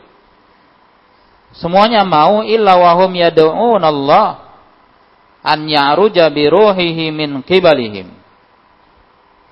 Semuanya 1.54 2.02
mau 2.08 2.42
illa 2.42 2.80
wahum 2.80 3.12
yad'un 3.14 3.84
Allah 3.84 4.52
an 5.42 5.66
ya'ruja 5.66 6.30
bi 6.30 6.48
ruhihi 6.48 7.10
min 7.10 7.42
qibalihim 7.42 8.22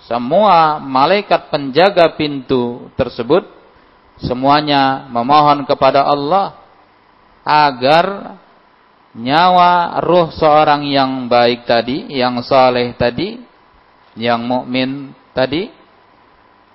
semua 0.05 0.79
malaikat 0.79 1.51
penjaga 1.51 2.15
pintu 2.15 2.89
tersebut 2.95 3.45
semuanya 4.21 5.09
memohon 5.11 5.65
kepada 5.67 6.05
Allah 6.05 6.55
agar 7.43 8.37
nyawa 9.17 10.01
ruh 10.05 10.29
seorang 10.33 10.85
yang 10.85 11.25
baik 11.25 11.65
tadi, 11.65 12.09
yang 12.13 12.41
saleh 12.45 12.93
tadi, 12.93 13.41
yang 14.19 14.43
mukmin 14.45 15.15
tadi 15.33 15.71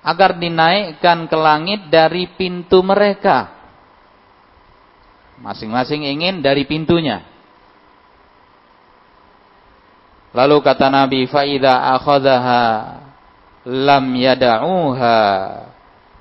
agar 0.05 0.37
dinaikkan 0.37 1.31
ke 1.31 1.37
langit 1.39 1.89
dari 1.89 2.29
pintu 2.35 2.85
mereka. 2.85 3.53
Masing-masing 5.41 6.07
ingin 6.07 6.45
dari 6.45 6.63
pintunya. 6.69 7.25
Lalu 10.35 10.57
kata 10.61 10.91
Nabi, 10.91 11.31
"Faida 11.31 11.95
akhadhaha 11.95 12.63
lam 13.65 14.05
yada'uha 14.13 15.19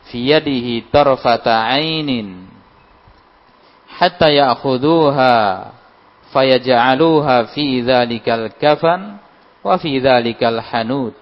fi 0.08 0.32
yadihi 0.32 0.88
tarfata 0.88 1.68
ainin 1.76 2.48
hatta 4.00 4.32
ya'khudhuha 4.32 5.36
fayaj'aluha 6.34 7.54
fi 7.54 7.86
dhalikal 7.86 8.50
kafan 8.58 9.22
wa 9.62 9.78
fi 9.78 10.02
dhalikal 10.02 10.58
hanud 10.58 11.14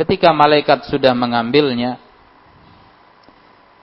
ketika 0.00 0.32
malaikat 0.32 0.88
sudah 0.88 1.12
mengambilnya 1.12 2.00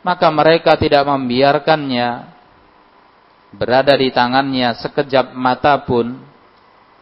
maka 0.01 0.27
mereka 0.33 0.73
tidak 0.75 1.05
membiarkannya 1.05 2.33
berada 3.53 3.93
di 3.93 4.09
tangannya 4.09 4.73
sekejap 4.81 5.37
mata 5.37 5.77
pun 5.85 6.17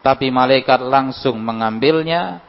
tapi 0.04 0.28
malaikat 0.28 0.84
langsung 0.84 1.40
mengambilnya 1.40 2.44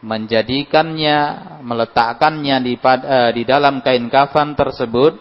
menjadikannya, 0.00 1.18
meletakkannya 1.60 2.56
di, 2.64 2.74
uh, 2.80 3.30
di 3.36 3.42
dalam 3.44 3.84
kain 3.84 4.08
kafan 4.08 4.56
tersebut, 4.56 5.20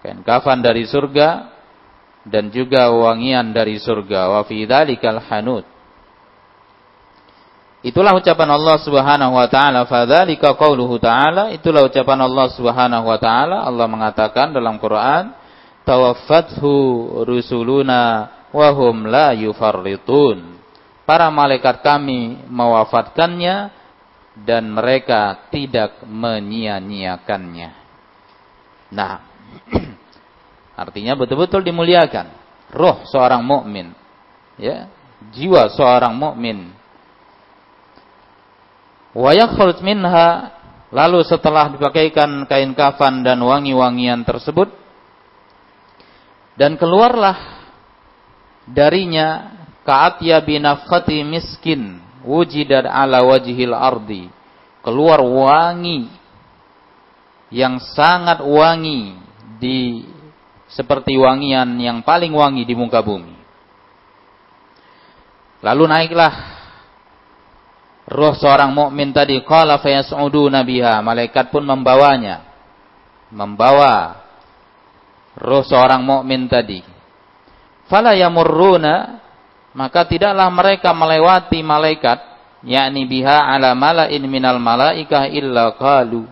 kain 0.00 0.24
kafan 0.24 0.64
dari 0.64 0.88
surga 0.88 1.57
dan 2.26 2.50
juga 2.50 2.90
wangian 2.90 3.54
dari 3.54 3.78
surga. 3.78 4.34
Wa 4.34 4.42
fi 4.46 4.64
dzalikal 4.64 5.22
hanud. 5.22 5.64
Itulah 7.78 8.10
ucapan 8.18 8.58
Allah 8.58 8.76
Subhanahu 8.82 9.38
wa 9.38 9.46
taala, 9.46 9.86
fadzalika 9.86 10.58
qauluhu 10.58 10.98
taala, 10.98 11.54
itulah 11.54 11.86
ucapan 11.86 12.26
Allah 12.26 12.46
Subhanahu 12.50 13.06
wa 13.06 13.18
taala. 13.22 13.62
Allah 13.62 13.86
mengatakan 13.86 14.50
dalam 14.50 14.82
Quran, 14.82 15.30
tawaffathu 15.86 16.74
rusuluna 17.22 18.34
wa 18.50 18.68
hum 18.74 19.06
la 19.06 19.30
yufarritun 19.30 20.58
para 21.08 21.32
malaikat 21.32 21.80
kami 21.80 22.44
mewafatkannya 22.52 23.72
dan 24.44 24.68
mereka 24.68 25.48
tidak 25.48 26.04
menyia-nyiakannya. 26.04 27.70
Nah, 28.92 29.24
artinya 30.78 31.18
betul-betul 31.18 31.66
dimuliakan. 31.66 32.30
Roh 32.70 33.02
seorang 33.10 33.42
mukmin, 33.42 33.96
ya, 34.60 34.86
jiwa 35.34 35.72
seorang 35.74 36.14
mukmin. 36.14 36.70
Wa 39.16 39.34
yakhruj 39.34 39.82
minha. 39.82 40.54
Lalu 40.88 41.20
setelah 41.20 41.68
dipakaikan 41.68 42.48
kain 42.48 42.72
kafan 42.72 43.20
dan 43.20 43.36
wangi-wangian 43.44 44.24
tersebut 44.24 44.72
dan 46.56 46.80
keluarlah 46.80 47.36
darinya 48.64 49.52
ka'atya 49.86 50.40
binafkhati 50.42 51.28
miskin 51.28 52.00
wujidat 52.26 52.88
ala 52.88 53.22
wajhil 53.22 53.76
ardi. 53.76 54.26
Keluar 54.82 55.22
wangi 55.22 56.10
yang 57.54 57.78
sangat 57.78 58.42
wangi 58.42 59.14
di 59.60 60.08
seperti 60.68 61.16
wangian 61.16 61.80
yang 61.80 62.04
paling 62.04 62.32
wangi 62.32 62.68
di 62.68 62.76
muka 62.76 63.00
bumi. 63.00 63.34
Lalu 65.64 65.84
naiklah 65.90 66.34
roh 68.08 68.34
seorang 68.36 68.70
mukmin 68.70 69.10
tadi 69.10 69.42
qala 69.42 69.80
fayas'uduna 69.82 70.62
biha. 70.62 71.00
Malaikat 71.02 71.50
pun 71.50 71.66
membawanya. 71.66 72.46
Membawa 73.34 74.22
roh 75.34 75.64
seorang 75.66 76.04
mukmin 76.04 76.46
tadi. 76.46 76.84
Fala 77.90 78.14
yamurruna. 78.14 79.24
Maka 79.68 80.08
tidaklah 80.08 80.48
mereka 80.50 80.90
melewati 80.90 81.60
malaikat 81.62 82.18
yakni 82.66 83.06
biha 83.06 83.46
ala 83.46 83.76
malain 83.78 84.22
minal 84.26 84.58
malaikah 84.58 85.30
illa 85.30 85.76
qalu. 85.78 86.26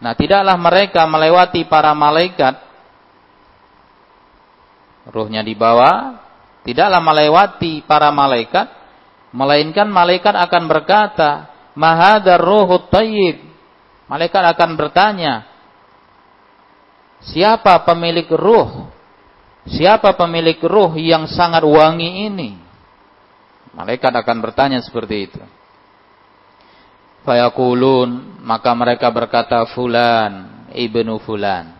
Nah 0.00 0.16
tidaklah 0.16 0.56
mereka 0.56 1.04
melewati 1.04 1.68
para 1.68 1.92
malaikat 1.92 2.69
ruhnya 5.08 5.40
dibawa 5.40 6.20
tidaklah 6.66 7.00
melewati 7.00 7.80
para 7.88 8.12
malaikat 8.12 8.68
melainkan 9.32 9.88
malaikat 9.88 10.36
akan 10.36 10.64
berkata 10.68 11.48
mahadar 11.72 12.42
ruhut 12.42 12.92
tayyib 12.92 13.50
Malaikat 14.10 14.42
akan 14.58 14.74
bertanya, 14.74 15.46
siapa 17.22 17.78
pemilik 17.86 18.26
ruh? 18.26 18.90
Siapa 19.70 20.18
pemilik 20.18 20.58
ruh 20.58 20.98
yang 20.98 21.30
sangat 21.30 21.62
wangi 21.62 22.26
ini? 22.26 22.58
Malaikat 23.70 24.10
akan 24.10 24.42
bertanya 24.42 24.82
seperti 24.82 25.30
itu. 25.30 25.38
Fayakulun, 27.22 28.42
maka 28.42 28.74
mereka 28.74 29.06
berkata 29.14 29.62
fulan, 29.70 30.66
ibnu 30.74 31.22
fulan. 31.22 31.70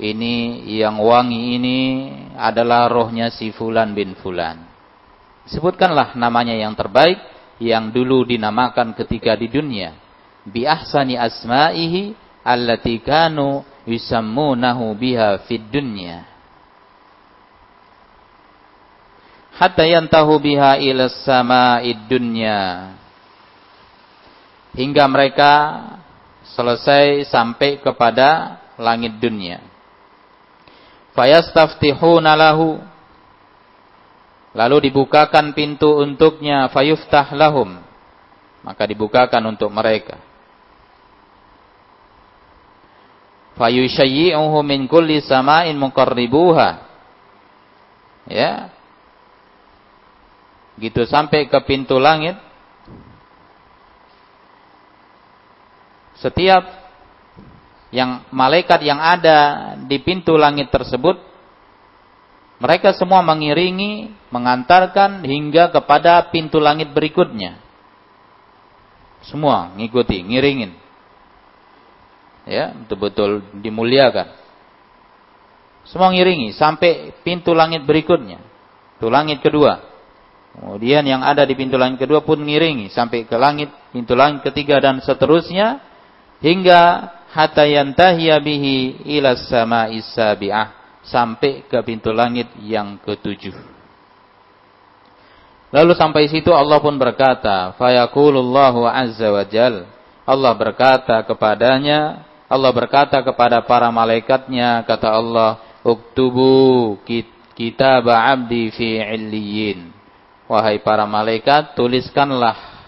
Ini 0.00 0.64
yang 0.80 0.96
wangi 1.00 1.60
ini 1.60 1.78
adalah 2.38 2.88
rohnya 2.88 3.28
si 3.28 3.52
fulan 3.52 3.92
bin 3.92 4.16
fulan. 4.16 4.64
Sebutkanlah 5.48 6.16
namanya 6.16 6.56
yang 6.56 6.72
terbaik 6.72 7.18
yang 7.60 7.92
dulu 7.92 8.24
dinamakan 8.24 8.96
ketika 8.96 9.36
di 9.36 9.52
dunia. 9.52 9.92
Bi 10.42 10.66
ahsani 10.66 11.14
asma'ihi 11.14 12.16
allati 12.42 12.98
kanu 13.04 13.62
yusammunahu 13.86 14.96
biha 14.98 15.44
fid 15.46 15.70
dunya. 15.70 16.26
Hatta 19.52 19.84
yantahu 19.86 20.40
biha 20.42 20.80
ila 20.80 21.06
sama'id 21.06 22.08
dunya 22.08 22.90
hingga 24.72 25.04
mereka 25.04 25.52
selesai 26.56 27.28
sampai 27.28 27.78
kepada 27.78 28.58
langit 28.80 29.20
dunia. 29.20 29.71
Fayastaftihuna 31.12 32.32
lahu 32.32 32.80
lalu 34.56 34.88
dibukakan 34.88 35.52
pintu 35.52 36.00
untuknya 36.00 36.68
fayuftah 36.72 37.32
lahum 37.36 37.80
maka 38.62 38.86
dibukakan 38.86 39.42
untuk 39.52 39.68
mereka. 39.74 40.22
Fayushayyi'uhu 43.58 44.64
min 44.64 44.88
kulli 44.88 45.20
sama'in 45.20 45.76
muqarribuha. 45.76 46.88
Ya. 48.30 48.72
Gitu 50.78 51.04
sampai 51.04 51.50
ke 51.50 51.58
pintu 51.68 52.00
langit 52.00 52.38
setiap 56.16 56.64
yang 57.92 58.24
malaikat 58.32 58.80
yang 58.82 58.98
ada 58.98 59.72
di 59.84 60.00
pintu 60.00 60.34
langit 60.40 60.72
tersebut 60.72 61.20
mereka 62.62 62.94
semua 62.94 63.26
mengiringi, 63.26 64.14
mengantarkan 64.30 65.26
hingga 65.26 65.74
kepada 65.74 66.30
pintu 66.30 66.62
langit 66.62 66.94
berikutnya. 66.94 67.58
Semua 69.26 69.74
ngikuti, 69.74 70.22
ngiringin. 70.22 70.70
Ya, 72.46 72.70
betul-betul 72.70 73.42
dimuliakan. 73.58 74.30
Semua 75.90 76.14
ngiringi 76.14 76.54
sampai 76.54 77.10
pintu 77.26 77.50
langit 77.50 77.82
berikutnya. 77.82 78.38
Pintu 78.94 79.10
langit 79.10 79.42
kedua. 79.42 79.82
Kemudian 80.54 81.02
yang 81.02 81.26
ada 81.26 81.42
di 81.42 81.58
pintu 81.58 81.74
langit 81.74 81.98
kedua 81.98 82.22
pun 82.22 82.46
ngiringi 82.46 82.94
sampai 82.94 83.26
ke 83.26 83.34
langit, 83.34 83.74
pintu 83.90 84.14
langit 84.14 84.46
ketiga 84.46 84.78
dan 84.78 85.02
seterusnya 85.02 85.82
hingga 86.38 87.10
hatta 87.32 87.64
yantahiya 87.64 88.36
bihi 88.38 89.08
ila 89.16 89.32
sama'is 89.34 90.12
sabi'ah 90.12 91.00
sampai 91.02 91.64
ke 91.66 91.80
pintu 91.82 92.12
langit 92.12 92.52
yang 92.62 93.00
ketujuh. 93.00 93.56
Lalu 95.72 95.92
sampai 95.96 96.28
situ 96.28 96.52
Allah 96.52 96.78
pun 96.84 96.94
berkata, 97.00 97.72
fayaqulullahu 97.80 98.84
azza 98.84 99.32
wa 99.32 99.40
jal. 99.48 99.88
Allah 100.28 100.52
berkata 100.52 101.24
kepadanya, 101.24 102.28
Allah 102.46 102.70
berkata 102.70 103.24
kepada 103.24 103.64
para 103.64 103.88
malaikatnya, 103.88 104.84
kata 104.84 105.08
Allah, 105.08 105.56
uktubu 105.80 107.00
kitab 107.56 108.04
abdi 108.12 108.68
fi 108.68 109.00
illiyin. 109.00 109.88
Wahai 110.44 110.84
para 110.84 111.08
malaikat, 111.08 111.72
tuliskanlah, 111.72 112.84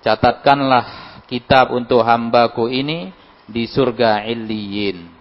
catatkanlah 0.00 0.99
kitab 1.30 1.70
untuk 1.70 2.02
hambaku 2.02 2.66
ini 2.66 3.14
di 3.46 3.70
surga 3.70 4.26
illiyin. 4.26 5.20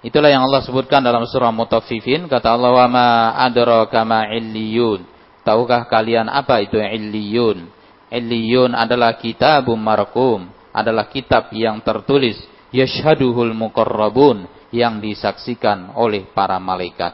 Itulah 0.00 0.32
yang 0.32 0.48
Allah 0.48 0.64
sebutkan 0.64 1.04
dalam 1.04 1.28
surah 1.28 1.52
Mutaffifin. 1.52 2.24
Kata 2.24 2.56
Allah, 2.56 2.72
wa 2.72 2.86
ma 2.88 3.08
adraka 3.36 4.00
ma 4.00 4.24
illiyun. 4.32 5.04
Tahukah 5.44 5.84
kalian 5.90 6.30
apa 6.30 6.64
itu 6.64 6.80
illiyun? 6.80 7.68
Illiyun 8.08 8.72
adalah 8.72 9.20
kitabum 9.20 9.76
markum. 9.76 10.48
Adalah 10.72 11.04
kitab 11.12 11.52
yang 11.52 11.84
tertulis. 11.84 12.40
Yashhaduhul 12.72 13.52
muqarrabun. 13.52 14.48
Yang 14.72 14.94
disaksikan 15.04 15.92
oleh 15.92 16.24
para 16.32 16.56
malaikat. 16.56 17.12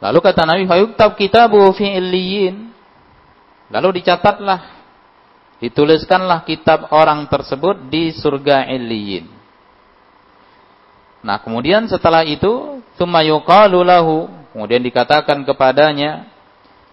Lalu 0.00 0.18
kata 0.22 0.46
Nabi, 0.48 0.64
fayuktab 0.64 1.12
kitabu 1.18 1.60
fi 1.76 1.92
illiyin. 1.92 2.72
Lalu 3.68 4.00
dicatatlah, 4.00 4.60
dituliskanlah 5.60 6.48
kitab 6.48 6.88
orang 6.88 7.28
tersebut 7.28 7.92
di 7.92 8.16
surga 8.16 8.64
Iliyin. 8.72 9.28
Nah, 11.20 11.42
kemudian 11.42 11.84
setelah 11.90 12.24
itu, 12.24 12.80
tsumma 12.96 13.20
kemudian 14.54 14.80
dikatakan 14.80 15.44
kepadanya, 15.44 16.30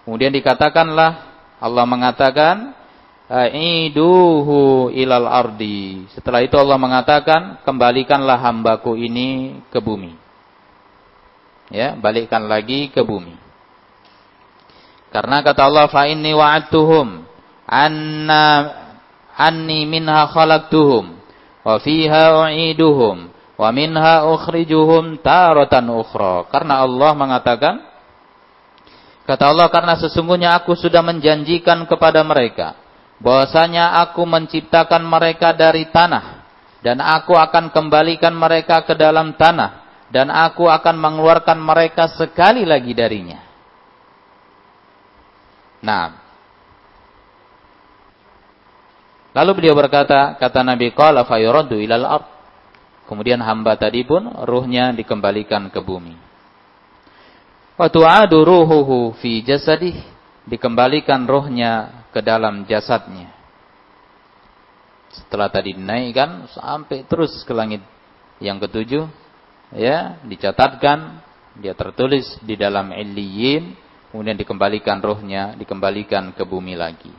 kemudian 0.03 0.33
dikatakanlah 0.33 1.11
Allah 1.63 1.85
mengatakan, 1.87 2.75
Aiduhu 3.25 4.93
ilal 4.93 5.25
ardi. 5.25 6.05
Setelah 6.13 6.45
itu 6.45 6.59
Allah 6.61 6.77
mengatakan, 6.77 7.57
kembalikanlah 7.65 8.37
hambaku 8.37 8.93
ini 8.99 9.61
ke 9.73 9.81
bumi. 9.81 10.13
Ya, 11.73 11.97
balikkan 11.97 12.45
lagi 12.45 12.93
ke 12.93 13.01
bumi. 13.01 13.44
Karena 15.13 15.41
kata 15.45 15.61
Allah 15.65 15.85
fa 15.89 16.05
inni 16.09 16.31
wa'adtuhum 16.35 17.23
anna 17.65 18.45
anni 19.35 19.83
minha 19.89 20.29
khalaqtuhum 20.29 21.17
wa 21.65 21.75
fiha 21.81 22.45
u'iduhum 22.45 23.33
wa 23.55 23.69
minha 23.71 24.27
ukhrijuhum 24.27 25.19
taratan 25.19 25.87
ukhra. 25.91 26.47
Karena 26.51 26.83
Allah 26.83 27.11
mengatakan 27.15 27.75
kata 29.25 29.43
Allah 29.49 29.67
karena 29.71 29.97
sesungguhnya 29.97 30.55
aku 30.59 30.75
sudah 30.75 31.01
menjanjikan 31.01 31.87
kepada 31.87 32.21
mereka 32.21 32.75
bahwasanya 33.19 34.03
aku 34.05 34.27
menciptakan 34.27 35.01
mereka 35.07 35.55
dari 35.55 35.87
tanah 35.87 36.43
dan 36.83 36.99
aku 36.99 37.33
akan 37.33 37.71
kembalikan 37.71 38.35
mereka 38.35 38.83
ke 38.83 38.93
dalam 38.93 39.33
tanah 39.33 39.85
dan 40.11 40.29
aku 40.29 40.69
akan 40.69 40.95
mengeluarkan 40.99 41.57
mereka 41.57 42.11
sekali 42.13 42.67
lagi 42.67 42.93
darinya. 42.93 43.44
Nah. 45.85 46.17
Lalu 49.37 49.51
beliau 49.61 49.77
berkata, 49.77 50.33
kata 50.41 50.65
Nabi 50.65 50.89
qala 50.97 51.21
fayuraddu 51.29 51.77
ilal 51.77 52.07
ard. 52.09 52.27
Kemudian 53.05 53.37
hamba 53.45 53.77
tadi 53.77 54.01
pun 54.01 54.33
ruhnya 54.49 54.89
dikembalikan 54.89 55.69
ke 55.69 55.77
bumi. 55.77 56.17
Wa 57.77 57.85
tu'adu 57.85 58.41
ruhuhu 58.41 59.13
fi 59.21 59.45
jasadih, 59.45 59.93
dikembalikan 60.49 61.29
ruhnya 61.29 62.01
ke 62.09 62.25
dalam 62.25 62.65
jasadnya. 62.65 63.29
Setelah 65.13 65.53
tadi 65.53 65.77
dinaikkan 65.77 66.49
sampai 66.49 67.05
terus 67.05 67.45
ke 67.45 67.53
langit 67.53 67.85
yang 68.41 68.57
ketujuh, 68.57 69.05
ya, 69.77 70.17
dicatatkan, 70.25 71.21
dia 71.61 71.77
tertulis 71.77 72.25
di 72.41 72.57
dalam 72.57 72.89
illiyin 72.89 73.84
kemudian 74.15 74.39
dikembalikan 74.39 75.03
rohnya, 75.03 75.59
dikembalikan 75.59 76.31
ke 76.31 76.47
bumi 76.47 76.71
lagi. 76.79 77.11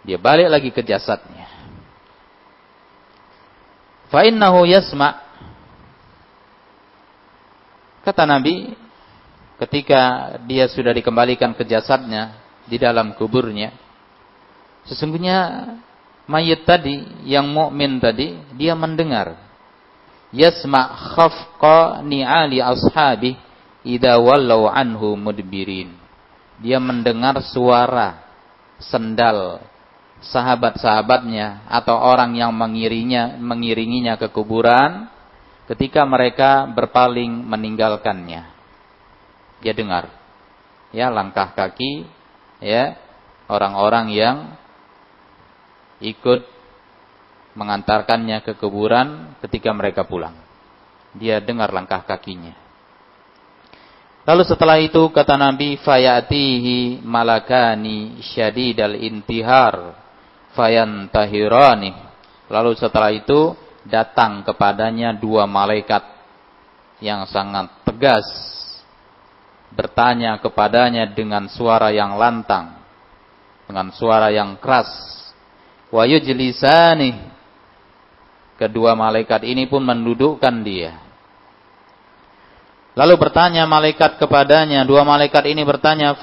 Dia 0.00 0.16
balik 0.16 0.48
lagi 0.48 0.72
ke 0.72 0.80
jasadnya. 0.80 1.44
Fa'innahu 4.08 4.64
yasma' 4.64 5.28
Kata 8.00 8.24
Nabi, 8.24 8.72
ketika 9.60 10.32
dia 10.48 10.64
sudah 10.72 10.96
dikembalikan 10.96 11.52
ke 11.52 11.68
jasadnya 11.68 12.32
di 12.64 12.80
dalam 12.80 13.12
kuburnya, 13.12 13.76
sesungguhnya 14.88 15.68
mayat 16.24 16.64
tadi 16.64 17.28
yang 17.28 17.44
mukmin 17.44 18.00
tadi 18.00 18.40
dia 18.56 18.72
mendengar 18.72 19.36
yasma 20.32 21.12
khafqa 21.12 22.00
ni'ali 22.00 22.64
ashabi 22.64 23.36
idza 23.86 24.20
wallau 24.20 24.68
anhu 24.68 25.16
mudbirin. 25.16 25.96
Dia 26.60 26.76
mendengar 26.76 27.40
suara 27.40 28.20
sendal 28.76 29.64
sahabat-sahabatnya 30.20 31.64
atau 31.64 31.96
orang 31.96 32.36
yang 32.36 32.52
mengiringinya 32.52 33.40
mengiringinya 33.40 34.20
ke 34.20 34.28
kuburan 34.28 35.08
ketika 35.72 36.04
mereka 36.04 36.68
berpaling 36.68 37.48
meninggalkannya. 37.48 38.52
Dia 39.64 39.72
dengar 39.72 40.12
ya 40.92 41.08
langkah 41.08 41.56
kaki 41.56 42.04
ya 42.60 43.00
orang-orang 43.48 44.12
yang 44.12 44.36
ikut 46.04 46.44
mengantarkannya 47.56 48.44
ke 48.44 48.52
kuburan 48.60 49.32
ketika 49.40 49.72
mereka 49.72 50.04
pulang. 50.04 50.36
Dia 51.16 51.40
dengar 51.40 51.72
langkah 51.72 52.04
kakinya. 52.04 52.59
Lalu 54.30 54.46
setelah 54.46 54.78
itu 54.78 55.10
kata 55.10 55.34
Nabi 55.34 55.74
fayatihi 55.82 57.02
malakani 57.02 58.22
syadidal 58.22 58.94
intihar 58.94 59.98
fayantahirani. 60.54 61.90
Lalu 62.46 62.78
setelah 62.78 63.10
itu 63.10 63.58
datang 63.82 64.46
kepadanya 64.46 65.18
dua 65.18 65.50
malaikat 65.50 66.06
yang 67.02 67.26
sangat 67.26 67.74
tegas 67.82 68.22
bertanya 69.74 70.38
kepadanya 70.38 71.10
dengan 71.10 71.50
suara 71.50 71.90
yang 71.90 72.14
lantang 72.14 72.78
dengan 73.66 73.90
suara 73.90 74.30
yang 74.30 74.58
keras 74.62 74.90
wa 75.90 76.06
kedua 78.58 78.94
malaikat 78.94 79.42
ini 79.42 79.66
pun 79.70 79.80
mendudukkan 79.82 80.54
dia 80.66 81.09
lalu 82.94 83.14
bertanya 83.16 83.64
malaikat 83.66 84.18
kepadanya 84.18 84.82
dua 84.86 85.06
malaikat 85.06 85.46
ini 85.46 85.62
bertanya 85.62 86.18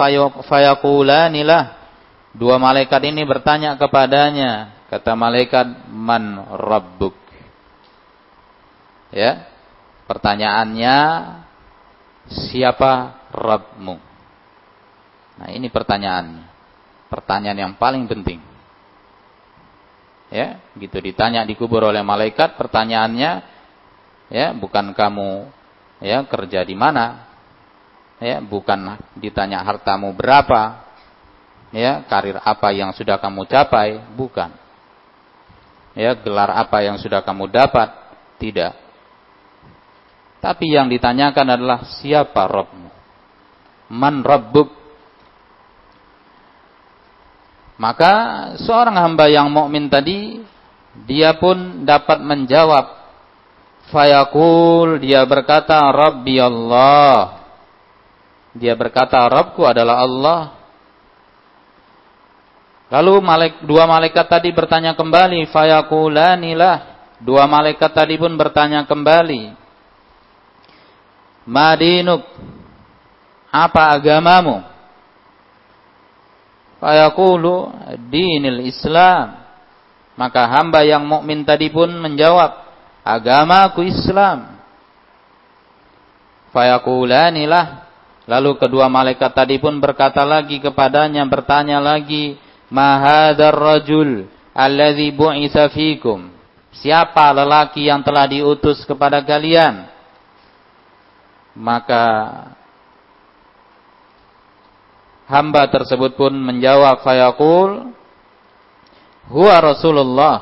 fayakulanilah 0.45 1.75
dua 2.35 2.59
malaikat 2.59 3.01
ini 3.07 3.23
bertanya 3.23 3.75
kepadanya 3.79 4.75
kata 4.91 5.15
malaikat 5.15 5.87
man 5.91 6.43
rabbuk 6.55 7.15
ya 9.11 9.47
pertanyaannya 10.07 10.97
siapa 12.27 13.23
Rabbmu? 13.31 13.95
Nah 15.37 15.49
ini 15.51 15.67
pertanyaannya. 15.71 16.45
Pertanyaan 17.07 17.59
yang 17.59 17.73
paling 17.79 18.03
penting. 18.07 18.43
Ya, 20.27 20.59
gitu 20.75 20.99
ditanya 20.99 21.47
dikubur 21.47 21.87
oleh 21.87 22.03
malaikat, 22.03 22.59
pertanyaannya 22.59 23.31
ya, 24.27 24.51
bukan 24.59 24.91
kamu 24.91 25.47
ya 26.01 26.23
kerja 26.25 26.63
di 26.65 26.75
mana? 26.77 27.27
Ya, 28.17 28.41
bukan 28.41 28.97
ditanya 29.17 29.61
hartamu 29.61 30.09
berapa? 30.13 30.85
Ya, 31.69 32.01
karir 32.09 32.41
apa 32.41 32.73
yang 32.73 32.89
sudah 32.95 33.21
kamu 33.21 33.45
capai? 33.45 34.01
Bukan. 34.17 34.49
Ya, 35.93 36.17
gelar 36.17 36.49
apa 36.53 36.81
yang 36.81 36.97
sudah 36.97 37.21
kamu 37.21 37.49
dapat? 37.49 37.93
Tidak. 38.41 38.73
Tapi 40.41 40.65
yang 40.73 40.89
ditanyakan 40.89 41.57
adalah 41.57 41.79
siapa 42.01 42.45
Robmu? 42.45 42.87
man 43.87 44.23
rabbuk 44.23 44.67
maka 47.79 48.13
seorang 48.59 48.97
hamba 48.99 49.31
yang 49.31 49.47
mukmin 49.47 49.87
tadi 49.87 50.43
dia 51.07 51.37
pun 51.37 51.85
dapat 51.87 52.19
menjawab 52.19 53.06
fayaqul 53.89 54.99
dia 54.99 55.23
berkata 55.23 55.79
rabbi 55.91 56.37
Allah 56.39 57.43
dia 58.57 58.73
berkata 58.73 59.21
Rabbku 59.29 59.61
adalah 59.63 60.01
Allah 60.01 60.57
Lalu 62.87 63.19
dua 63.67 63.83
malaikat 63.83 64.31
tadi 64.31 64.49
bertanya 64.55 64.95
kembali, 64.95 65.51
fayaqulanilah. 65.51 66.77
Dua 67.19 67.43
malaikat 67.49 67.91
tadi 67.91 68.15
pun 68.15 68.31
bertanya 68.39 68.87
kembali. 68.87 69.51
Madinuk, 71.47 72.23
apa 73.51 73.91
agamamu? 73.91 74.63
Fayaqulu 76.79 77.55
dinil 78.07 78.63
Islam. 78.63 79.35
Maka 80.15 80.47
hamba 80.47 80.87
yang 80.87 81.03
mukmin 81.03 81.43
tadi 81.43 81.67
pun 81.67 81.91
menjawab, 81.91 82.66
agamaku 83.07 83.87
Islam. 83.87 84.59
Fayaqulanilah. 86.51 87.87
Lalu 88.27 88.59
kedua 88.59 88.91
malaikat 88.91 89.31
tadi 89.31 89.55
pun 89.55 89.79
berkata 89.79 90.27
lagi 90.27 90.59
kepadanya, 90.59 91.23
bertanya 91.23 91.79
lagi, 91.79 92.35
Mahadar 92.67 93.55
rajul 93.55 94.27
alladhi 94.51 95.15
bu'isa 95.15 95.71
fikum. 95.71 96.27
Siapa 96.75 97.31
lelaki 97.31 97.87
yang 97.87 98.03
telah 98.03 98.27
diutus 98.27 98.83
kepada 98.83 99.23
kalian? 99.23 99.87
Maka 101.55 102.05
hamba 105.31 105.63
tersebut 105.71 106.19
pun 106.19 106.35
menjawab 106.35 107.01
fayaqul 107.01 107.95
huwa 109.31 109.55
Rasulullah 109.63 110.35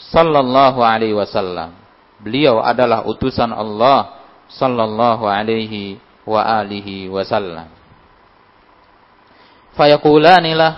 sallallahu 0.00 0.80
alaihi 0.80 1.14
wasallam. 1.14 1.79
Beliau 2.20 2.60
adalah 2.60 3.04
utusan 3.08 3.50
Allah 3.52 4.20
sallallahu 4.52 5.24
alaihi 5.24 5.96
wa 6.26 6.40
alihi 6.40 7.08
wasallam. 7.08 7.68
Fayaqulanilah 9.74 10.72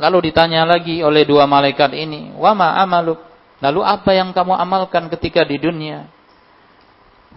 lalu 0.00 0.32
ditanya 0.32 0.66
lagi 0.66 1.04
oleh 1.04 1.22
dua 1.28 1.46
malaikat 1.46 1.94
ini, 1.94 2.34
"Wa 2.34 2.56
ma 2.56 2.76
amaluk?" 2.80 3.20
Lalu 3.60 3.80
apa 3.84 4.16
yang 4.16 4.32
kamu 4.32 4.56
amalkan 4.56 5.12
ketika 5.12 5.44
di 5.44 5.60
dunia? 5.60 6.08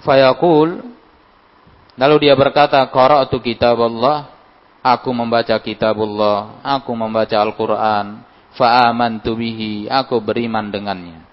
Fayaqul 0.01 0.81
lalu 1.99 2.15
dia 2.23 2.33
berkata, 2.33 2.79
"Qara'tu 2.87 3.43
kitab 3.43 3.75
Allah 3.83 4.33
Aku 4.83 5.15
membaca 5.15 5.55
kitabullah, 5.63 6.59
aku 6.59 6.91
membaca 6.91 7.39
Al-Quran, 7.39 8.19
fa'amantu 8.59 9.31
bihi, 9.31 9.87
aku 9.87 10.19
beriman 10.19 10.67
dengannya. 10.67 11.23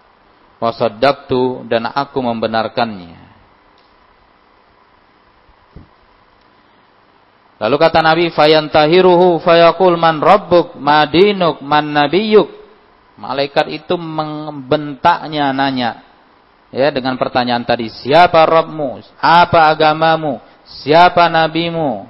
Wasaddaqtu, 0.60 1.66
dan 1.66 1.88
aku 1.88 2.20
membenarkannya. 2.20 3.16
Lalu 7.60 7.76
kata 7.76 8.00
Nabi, 8.00 8.28
fayantahiruhu 8.32 9.40
fayaqul 9.40 9.96
man 9.96 10.20
rabbuk, 10.20 10.76
madinuk, 10.76 11.60
man 11.64 11.92
nabiyuk. 11.92 12.48
Malaikat 13.20 13.68
itu 13.72 13.96
membentaknya, 14.00 15.52
nanya. 15.52 16.04
Ya, 16.72 16.88
dengan 16.88 17.16
pertanyaan 17.20 17.64
tadi, 17.66 17.90
siapa 17.90 18.46
Rabbmu? 18.46 19.02
Apa 19.20 19.68
agamamu? 19.68 20.38
Siapa 20.64 21.26
nabimu? 21.28 22.08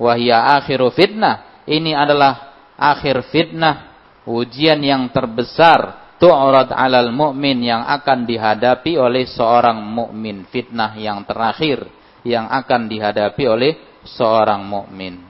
wahia 0.00 0.60
akhiru 0.60 0.92
fitnah. 0.92 1.64
Ini 1.66 1.96
adalah 1.96 2.54
akhir 2.78 3.26
fitnah, 3.32 3.90
ujian 4.28 4.78
yang 4.78 5.10
terbesar 5.10 6.05
tu'rad 6.18 6.72
'alal 6.72 7.12
mu'min 7.12 7.60
yang 7.62 7.82
akan 7.84 8.24
dihadapi 8.24 8.96
oleh 8.96 9.24
seorang 9.28 9.80
mukmin, 9.80 10.48
fitnah 10.48 10.96
yang 10.96 11.24
terakhir 11.28 11.86
yang 12.26 12.50
akan 12.50 12.90
dihadapi 12.90 13.44
oleh 13.46 13.72
seorang 14.02 14.66
mukmin. 14.66 15.22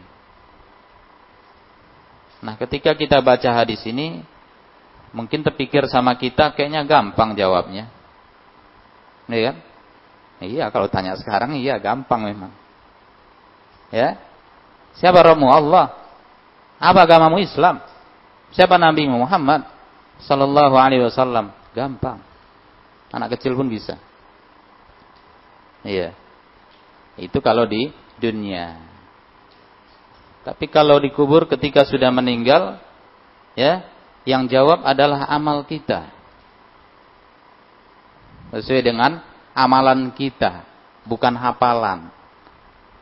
Nah, 2.40 2.54
ketika 2.56 2.94
kita 2.94 3.20
baca 3.20 3.50
hadis 3.52 3.82
ini, 3.88 4.22
mungkin 5.10 5.44
terpikir 5.44 5.84
sama 5.90 6.16
kita 6.16 6.52
kayaknya 6.56 6.84
gampang 6.84 7.34
jawabnya. 7.36 7.90
Iya 9.26 9.52
kan? 9.52 9.56
Iya, 10.36 10.64
kalau 10.68 10.86
tanya 10.92 11.16
sekarang 11.16 11.56
iya 11.56 11.80
gampang 11.80 12.28
memang. 12.28 12.52
Ya, 13.88 14.20
Siapa 14.96 15.20
Rabbmu? 15.20 15.48
Allah. 15.48 15.92
Apa 16.80 17.04
agamamu 17.04 17.40
Islam? 17.40 17.80
Siapa 18.52 18.76
Nabi 18.80 19.08
Muhammad 19.08 19.64
sallallahu 20.24 20.74
alaihi 20.76 21.04
wasallam? 21.04 21.52
Gampang. 21.76 22.22
Anak 23.12 23.36
kecil 23.36 23.52
pun 23.52 23.68
bisa. 23.68 24.00
Iya. 25.86 26.16
Itu 27.16 27.40
kalau 27.40 27.64
di 27.64 27.92
dunia. 28.20 28.76
Tapi 30.42 30.70
kalau 30.70 31.02
dikubur 31.02 31.50
ketika 31.50 31.82
sudah 31.82 32.12
meninggal, 32.14 32.78
ya, 33.58 33.82
yang 34.22 34.46
jawab 34.46 34.82
adalah 34.86 35.26
amal 35.26 35.66
kita. 35.66 36.10
Sesuai 38.54 38.82
dengan 38.82 39.22
amalan 39.56 40.14
kita, 40.14 40.62
bukan 41.02 41.34
hafalan. 41.34 42.14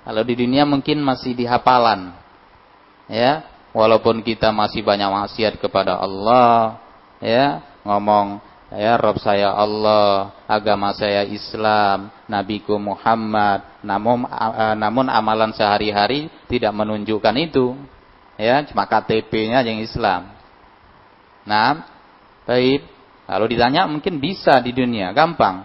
Kalau 0.05 0.23
di 0.25 0.35
dunia 0.37 0.65
mungkin 0.65 1.01
masih 1.05 1.37
di 1.37 1.45
hafalan. 1.45 2.17
Ya, 3.09 3.45
walaupun 3.77 4.25
kita 4.25 4.49
masih 4.53 4.81
banyak 4.81 5.09
maksiat 5.09 5.61
kepada 5.61 6.01
Allah, 6.01 6.81
ya, 7.21 7.62
ngomong 7.85 8.41
ya 8.75 8.99
Rob 8.99 9.23
saya 9.23 9.55
Allah, 9.55 10.35
agama 10.51 10.91
saya 10.97 11.23
Islam, 11.27 12.11
nabiku 12.27 12.75
Muhammad. 12.81 13.62
Namun 13.87 14.27
namun 14.79 15.07
amalan 15.07 15.55
sehari-hari 15.55 16.27
tidak 16.51 16.75
menunjukkan 16.75 17.35
itu. 17.39 17.79
Ya, 18.35 18.67
cuma 18.67 18.83
KTP-nya 18.91 19.62
yang 19.62 19.79
Islam. 19.79 20.35
Nah, 21.47 21.87
baik. 22.49 22.83
Kalau 23.25 23.47
ditanya 23.49 23.87
mungkin 23.87 24.19
bisa 24.19 24.59
di 24.59 24.75
dunia, 24.75 25.15
gampang. 25.15 25.65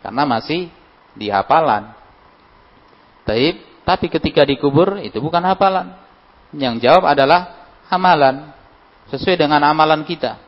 Karena 0.00 0.22
masih 0.24 0.70
di 1.12 1.28
hafalan. 1.28 1.90
Baik, 3.26 3.60
tapi 3.82 4.06
ketika 4.08 4.46
dikubur 4.46 5.00
itu 5.02 5.18
bukan 5.18 5.42
hafalan. 5.42 5.96
Yang 6.54 6.86
jawab 6.86 7.04
adalah 7.08 7.66
amalan. 7.90 8.52
sesuai 9.04 9.36
dengan 9.36 9.60
amalan 9.60 10.00
kita. 10.06 10.40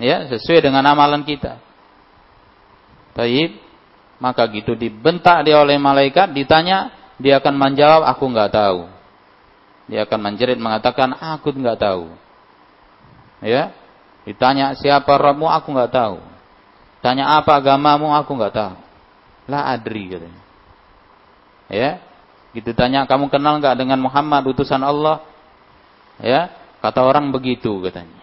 Ya, 0.00 0.24
sesuai 0.32 0.64
dengan 0.64 0.80
amalan 0.88 1.20
kita. 1.28 1.60
Taib, 3.12 3.60
maka 4.16 4.48
gitu 4.48 4.72
dibentak 4.72 5.44
dia 5.44 5.60
oleh 5.60 5.76
malaikat, 5.76 6.32
ditanya, 6.32 6.88
dia 7.20 7.36
akan 7.36 7.52
menjawab, 7.52 8.08
aku 8.08 8.24
nggak 8.32 8.50
tahu. 8.56 8.88
Dia 9.92 10.08
akan 10.08 10.18
menjerit 10.24 10.56
mengatakan, 10.56 11.12
aku 11.20 11.52
nggak 11.52 11.78
tahu. 11.84 12.08
Ya, 13.44 13.76
ditanya 14.24 14.72
siapa 14.72 15.20
Rabbmu, 15.20 15.44
aku 15.48 15.68
nggak 15.68 15.92
tahu. 15.92 16.16
Tanya 17.00 17.36
apa 17.36 17.56
agamamu, 17.60 18.12
aku 18.12 18.36
nggak 18.36 18.54
tahu. 18.56 18.76
La 19.48 19.68
adri 19.72 20.08
katanya. 20.08 20.42
Ya, 21.72 21.90
gitu 22.52 22.76
tanya 22.76 23.08
kamu 23.08 23.32
kenal 23.32 23.56
nggak 23.60 23.76
dengan 23.76 24.00
Muhammad 24.00 24.48
utusan 24.48 24.80
Allah? 24.84 25.24
Ya, 26.20 26.52
kata 26.84 27.00
orang 27.00 27.32
begitu 27.32 27.72
katanya. 27.80 28.19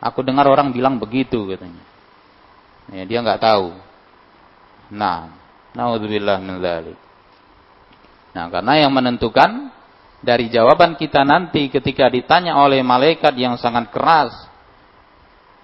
Aku 0.00 0.24
dengar 0.24 0.48
orang 0.48 0.72
bilang 0.72 0.96
begitu 0.96 1.44
katanya. 1.44 1.84
Ya, 2.90 3.04
dia 3.04 3.18
nggak 3.20 3.40
tahu. 3.44 3.76
Nah, 4.96 5.30
naudzubillah 5.76 6.40
min 6.40 6.58
dzalik. 6.58 6.98
Nah, 8.32 8.48
karena 8.48 8.80
yang 8.80 8.92
menentukan 8.96 9.70
dari 10.20 10.52
jawaban 10.52 11.00
kita 11.00 11.24
nanti 11.24 11.72
ketika 11.72 12.08
ditanya 12.12 12.60
oleh 12.60 12.84
malaikat 12.84 13.32
yang 13.40 13.56
sangat 13.56 13.88
keras 13.88 14.32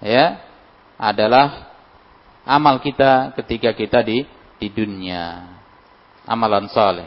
ya 0.01 0.41
adalah 0.97 1.69
amal 2.41 2.81
kita 2.81 3.37
ketika 3.37 3.73
kita 3.77 4.01
di 4.01 4.25
di 4.57 4.67
dunia 4.73 5.45
amalan 6.25 6.65
soleh 6.73 7.05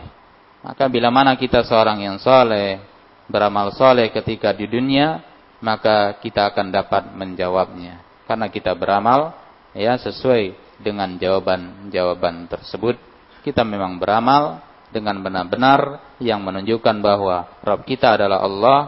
maka 0.63 0.87
bila 0.87 1.11
mana 1.11 1.35
kita 1.35 1.67
seorang 1.67 1.99
yang 1.99 2.23
soleh 2.23 2.79
beramal 3.27 3.75
soleh 3.75 4.15
ketika 4.15 4.55
di 4.55 4.71
dunia 4.71 5.19
maka 5.61 6.17
kita 6.21 6.51
akan 6.53 6.73
dapat 6.73 7.13
menjawabnya. 7.13 8.01
Karena 8.25 8.49
kita 8.49 8.73
beramal 8.77 9.37
ya 9.77 9.97
sesuai 10.01 10.57
dengan 10.81 11.15
jawaban-jawaban 11.21 12.49
tersebut. 12.49 12.97
Kita 13.45 13.65
memang 13.65 14.01
beramal 14.01 14.61
dengan 14.91 15.23
benar-benar 15.23 16.03
yang 16.19 16.43
menunjukkan 16.43 16.97
bahwa 16.99 17.47
Rabb 17.63 17.87
kita 17.87 18.19
adalah 18.19 18.43
Allah 18.43 18.81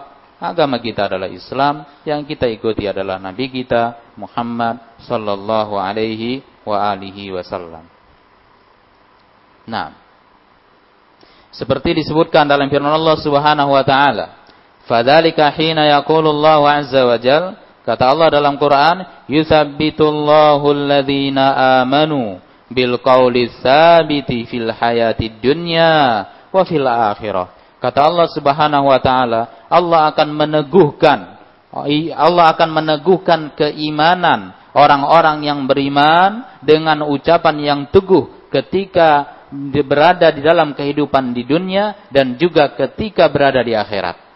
agama 0.43 0.83
kita 0.83 1.07
adalah 1.07 1.31
Islam 1.31 1.87
yang 2.03 2.27
kita 2.27 2.51
ikuti 2.51 2.91
adalah 2.91 3.23
nabi 3.23 3.47
kita 3.47 4.13
Muhammad 4.19 4.99
sallallahu 5.07 5.79
alaihi 5.79 6.43
wa 6.67 6.83
alihi 6.91 7.31
wasallam. 7.31 7.87
Nah 9.71 9.95
seperti 11.55 12.03
disebutkan 12.03 12.51
dalam 12.51 12.67
firman 12.67 12.91
Allah 12.91 13.17
Subhanahu 13.23 13.71
wa 13.71 13.85
taala 13.87 14.42
Fadzalika 14.93 15.49
hina 15.57 15.89
yaqulullahu 15.89 16.69
azza 16.69 17.01
wa 17.09 17.17
jal 17.17 17.57
kata 17.81 18.13
Allah 18.13 18.29
dalam 18.29 18.61
Quran 18.61 19.25
yuthabbitullahu 19.25 20.69
alladhina 20.69 21.81
amanu 21.81 22.37
bil 22.69 23.01
qawli 23.01 23.49
fil 24.45 24.69
hayati 24.69 25.33
dunya 25.41 26.29
wa 26.53 26.61
fil 26.69 26.85
akhirah 26.85 27.81
kata 27.81 28.05
Allah 28.05 28.29
Subhanahu 28.37 28.93
wa 28.93 29.01
taala 29.01 29.65
Allah 29.73 30.13
akan 30.13 30.29
meneguhkan 30.29 31.41
Allah 32.13 32.53
akan 32.53 32.69
meneguhkan 32.77 33.57
keimanan 33.57 34.53
orang-orang 34.77 35.41
yang 35.41 35.65
beriman 35.65 36.61
dengan 36.61 37.09
ucapan 37.09 37.57
yang 37.65 37.81
teguh 37.89 38.29
ketika 38.53 39.41
berada 39.89 40.29
di 40.29 40.45
dalam 40.45 40.77
kehidupan 40.77 41.33
di 41.33 41.49
dunia 41.49 42.09
dan 42.13 42.37
juga 42.37 42.77
ketika 42.77 43.29
berada 43.33 43.65
di 43.65 43.73
akhirat. 43.73 44.32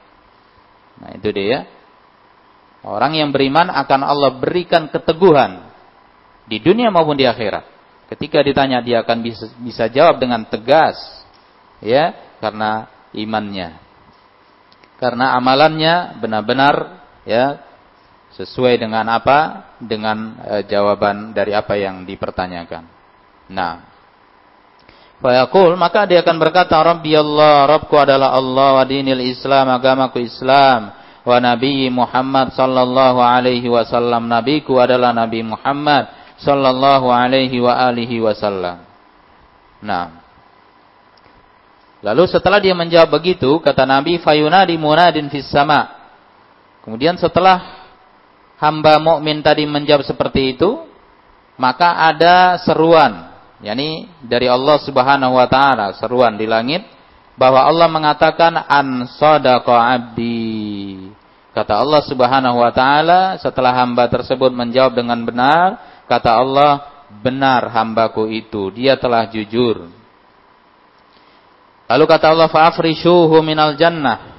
Nah 1.00 1.10
itu 1.16 1.28
dia. 1.32 1.68
Orang 2.86 3.18
yang 3.18 3.34
beriman 3.34 3.66
akan 3.72 4.00
Allah 4.06 4.30
berikan 4.38 4.86
keteguhan 4.86 5.66
di 6.46 6.62
dunia 6.62 6.88
maupun 6.88 7.18
di 7.18 7.26
akhirat. 7.26 7.66
Ketika 8.06 8.38
ditanya 8.38 8.78
dia 8.78 9.02
akan 9.02 9.18
bisa, 9.18 9.50
bisa 9.58 9.90
jawab 9.90 10.22
dengan 10.22 10.46
tegas, 10.46 10.94
ya, 11.82 12.14
karena 12.38 12.86
imannya, 13.10 13.74
karena 15.02 15.34
amalannya 15.34 16.22
benar-benar 16.22 17.02
ya 17.26 17.58
sesuai 18.38 18.78
dengan 18.78 19.10
apa? 19.10 19.72
Dengan 19.82 20.38
e, 20.38 20.54
jawaban 20.70 21.34
dari 21.34 21.50
apa 21.50 21.74
yang 21.74 22.06
dipertanyakan. 22.06 22.86
Nah, 23.50 23.95
Fayaqul 25.16 25.80
maka 25.80 26.04
dia 26.04 26.20
akan 26.20 26.36
berkata 26.36 26.76
Rabbi 26.76 27.16
Allah 27.16 27.64
Rabbku 27.64 27.96
adalah 27.96 28.36
Allah 28.36 28.76
wa 28.76 28.84
dinil 28.84 29.24
Islam 29.24 29.72
agamaku 29.72 30.20
Islam 30.20 30.92
wa 31.24 31.36
Nabi 31.40 31.88
Muhammad 31.88 32.52
sallallahu 32.52 33.18
alaihi 33.18 33.66
wasallam 33.66 34.28
nabiku 34.28 34.76
adalah 34.76 35.16
Nabi 35.16 35.40
Muhammad 35.40 36.12
sallallahu 36.36 37.08
alaihi 37.08 37.56
wa 37.64 37.72
alihi 37.74 38.20
wasallam. 38.20 38.84
Nah. 39.80 40.24
Lalu 42.04 42.28
setelah 42.28 42.60
dia 42.60 42.76
menjawab 42.76 43.08
begitu 43.08 43.58
kata 43.58 43.88
Nabi 43.88 44.20
fayunadi 44.20 44.76
munadin 44.76 45.32
fis 45.32 45.48
sama. 45.48 45.96
Kemudian 46.84 47.18
setelah 47.18 47.88
hamba 48.60 49.00
mukmin 49.00 49.42
tadi 49.42 49.64
menjawab 49.66 50.04
seperti 50.04 50.54
itu 50.54 50.86
maka 51.56 52.04
ada 52.04 52.60
seruan 52.62 53.35
yakni 53.64 54.10
dari 54.20 54.48
Allah 54.50 54.76
Subhanahu 54.84 55.36
wa 55.36 55.46
taala 55.48 55.96
seruan 55.96 56.36
di 56.36 56.44
langit 56.44 56.84
bahwa 57.36 57.64
Allah 57.64 57.88
mengatakan 57.88 58.56
an 58.56 59.06
sadaqa 59.16 59.76
abdi. 59.92 61.12
Kata 61.52 61.80
Allah 61.80 62.04
Subhanahu 62.04 62.60
wa 62.60 62.72
taala 62.72 63.40
setelah 63.40 63.72
hamba 63.72 64.08
tersebut 64.12 64.52
menjawab 64.52 64.92
dengan 64.92 65.20
benar, 65.24 65.80
kata 66.04 66.36
Allah, 66.36 66.72
benar 67.24 67.72
hambaku 67.72 68.28
itu, 68.28 68.68
dia 68.76 69.00
telah 69.00 69.24
jujur. 69.32 69.88
Lalu 71.86 72.04
kata 72.04 72.34
Allah 72.34 72.50
fa'afrishuhu 72.50 73.40
minal 73.40 73.78
jannah. 73.78 74.36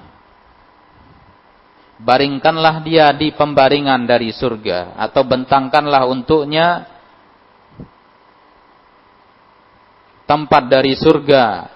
Baringkanlah 1.98 2.86
dia 2.86 3.10
di 3.18 3.34
pembaringan 3.34 4.06
dari 4.06 4.30
surga 4.30 4.94
atau 5.02 5.26
bentangkanlah 5.26 6.06
untuknya 6.06 6.86
tempat 10.28 10.68
dari 10.68 10.94
surga, 10.94 11.72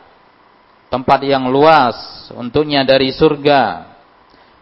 tempat 0.92 1.24
yang 1.24 1.48
luas 1.48 2.28
untuknya 2.36 2.84
dari 2.84 3.10
surga. 3.16 3.90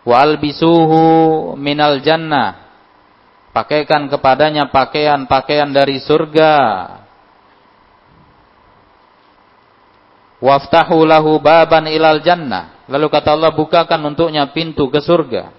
Wal 0.06 0.40
bisuhu 0.40 1.04
minal 1.60 2.00
jannah. 2.00 2.70
Pakaikan 3.50 4.08
kepadanya 4.08 4.70
pakaian-pakaian 4.70 5.74
dari 5.74 6.00
surga. 6.00 6.56
Waftahu 10.40 11.04
lahu 11.04 11.36
baban 11.44 11.92
ilal 11.92 12.24
jannah. 12.24 12.88
Lalu 12.88 13.12
kata 13.12 13.36
Allah 13.36 13.52
bukakan 13.52 14.00
untuknya 14.16 14.48
pintu 14.56 14.88
ke 14.88 15.04
surga. 15.04 15.52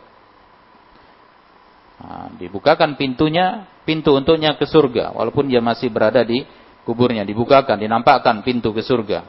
Nah, 2.01 2.33
dibukakan 2.41 2.97
pintunya, 2.97 3.69
pintu 3.85 4.17
untuknya 4.17 4.57
ke 4.57 4.65
surga. 4.65 5.13
Walaupun 5.13 5.53
dia 5.53 5.61
masih 5.61 5.93
berada 5.93 6.25
di 6.25 6.49
kuburnya 6.85 7.23
dibukakan, 7.23 7.81
dinampakkan 7.81 8.41
pintu 8.45 8.73
ke 8.73 8.83
surga. 8.85 9.27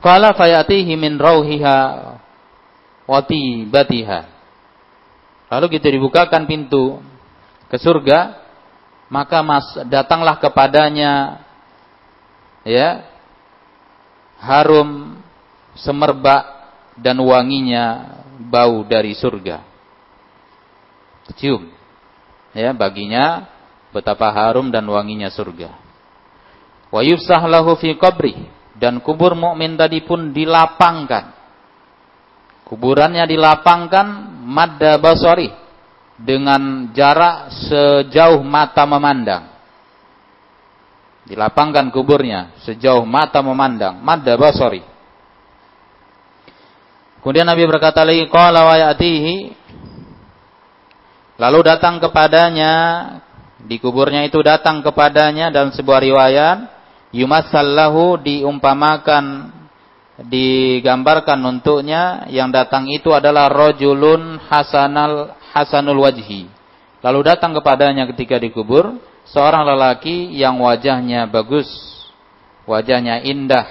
Qala 0.00 0.36
fayatihi 0.36 0.92
min 1.00 1.16
rauhiha 1.16 1.78
wa 3.08 3.20
tibatiha. 3.24 4.20
Lalu 5.48 5.66
kita 5.78 5.88
dibukakan 5.92 6.44
pintu 6.44 7.00
ke 7.68 7.76
surga, 7.80 8.36
maka 9.08 9.40
mas 9.44 9.64
datanglah 9.88 10.40
kepadanya 10.40 11.40
ya 12.64 13.04
harum 14.40 15.20
semerbak 15.78 16.42
dan 16.98 17.16
wanginya 17.20 18.18
bau 18.38 18.82
dari 18.84 19.14
surga. 19.14 19.62
Cium. 21.38 21.72
Ya, 22.54 22.70
baginya 22.76 23.48
betapa 23.94 24.34
harum 24.34 24.74
dan 24.74 24.82
wanginya 24.90 25.30
surga. 25.30 25.70
Wa 26.90 27.00
yufsah 27.06 27.46
lahu 27.46 27.78
fi 27.78 27.94
qabri 27.94 28.34
dan 28.74 28.98
kubur 28.98 29.38
mukmin 29.38 29.78
tadi 29.78 30.02
pun 30.02 30.34
dilapangkan. 30.34 31.30
Kuburannya 32.66 33.22
dilapangkan 33.30 34.06
madda 34.42 34.98
basari 34.98 35.46
dengan 36.18 36.90
jarak 36.90 37.54
sejauh 37.70 38.42
mata 38.42 38.82
memandang. 38.82 39.54
Dilapangkan 41.24 41.88
kuburnya 41.88 42.52
sejauh 42.66 43.06
mata 43.06 43.40
memandang, 43.40 44.02
madda 44.02 44.36
basari. 44.36 44.82
Kemudian 47.24 47.48
Nabi 47.48 47.64
berkata 47.64 48.04
lagi, 48.04 48.28
qala 48.28 48.68
wa 48.68 48.76
Lalu 51.34 51.58
datang 51.66 51.96
kepadanya 51.98 52.72
di 53.64 53.80
kuburnya 53.80 54.28
itu 54.28 54.44
datang 54.44 54.84
kepadanya 54.84 55.48
dalam 55.48 55.72
sebuah 55.72 56.00
riwayat 56.04 56.58
yumassallahu 57.16 58.20
diumpamakan 58.20 59.54
digambarkan 60.20 61.42
untuknya 61.42 62.28
yang 62.30 62.54
datang 62.54 62.86
itu 62.86 63.10
adalah 63.10 63.50
rojulun 63.50 64.38
hasanal 64.46 65.34
hasanul 65.54 66.02
wajhi. 66.04 66.46
Lalu 67.02 67.20
datang 67.24 67.52
kepadanya 67.54 68.08
ketika 68.14 68.38
dikubur 68.38 69.00
seorang 69.28 69.66
lelaki 69.66 70.34
yang 70.34 70.58
wajahnya 70.60 71.26
bagus, 71.30 71.68
wajahnya 72.68 73.22
indah, 73.26 73.66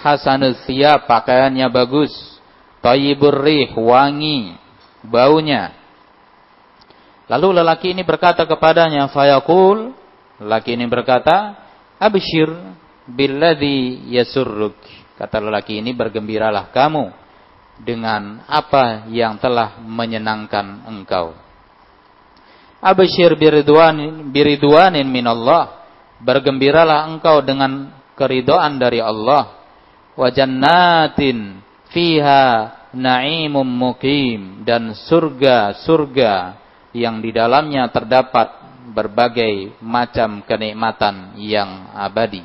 hasanul 0.00 0.56
thiyab, 0.64 1.04
pakaiannya 1.08 1.66
bagus, 1.68 2.12
thayyibur 2.84 3.36
rih, 3.42 3.70
wangi, 3.76 4.56
baunya. 5.04 5.79
Lalu 7.30 7.62
lelaki 7.62 7.94
ini 7.94 8.02
berkata 8.02 8.42
kepadanya, 8.42 9.06
fayaqul, 9.06 9.94
lelaki 10.42 10.74
ini 10.74 10.90
berkata, 10.90 11.54
abshir 11.94 12.50
billadhi 13.06 14.10
yasurruk. 14.10 14.74
Kata 15.14 15.38
lelaki 15.38 15.78
ini, 15.78 15.94
bergembiralah 15.94 16.74
kamu 16.74 17.14
dengan 17.78 18.42
apa 18.50 19.06
yang 19.14 19.38
telah 19.38 19.78
menyenangkan 19.78 20.90
engkau. 20.90 21.38
Abshir 22.82 23.38
biridwanin, 23.38 24.34
biridwanin 24.34 25.06
minallah. 25.06 25.86
Bergembiralah 26.18 27.06
engkau 27.14 27.46
dengan 27.46 27.94
keridoan 28.18 28.82
dari 28.82 28.98
Allah. 28.98 29.54
Wajannatin 30.18 31.62
fiha 31.94 32.74
na'imum 32.90 33.64
mukim 33.64 34.66
dan 34.66 34.98
surga-surga 34.98 36.58
yang 36.90 37.22
di 37.22 37.30
dalamnya 37.30 37.86
terdapat 37.90 38.60
berbagai 38.90 39.78
macam 39.78 40.42
kenikmatan 40.42 41.38
yang 41.38 41.94
abadi. 41.94 42.42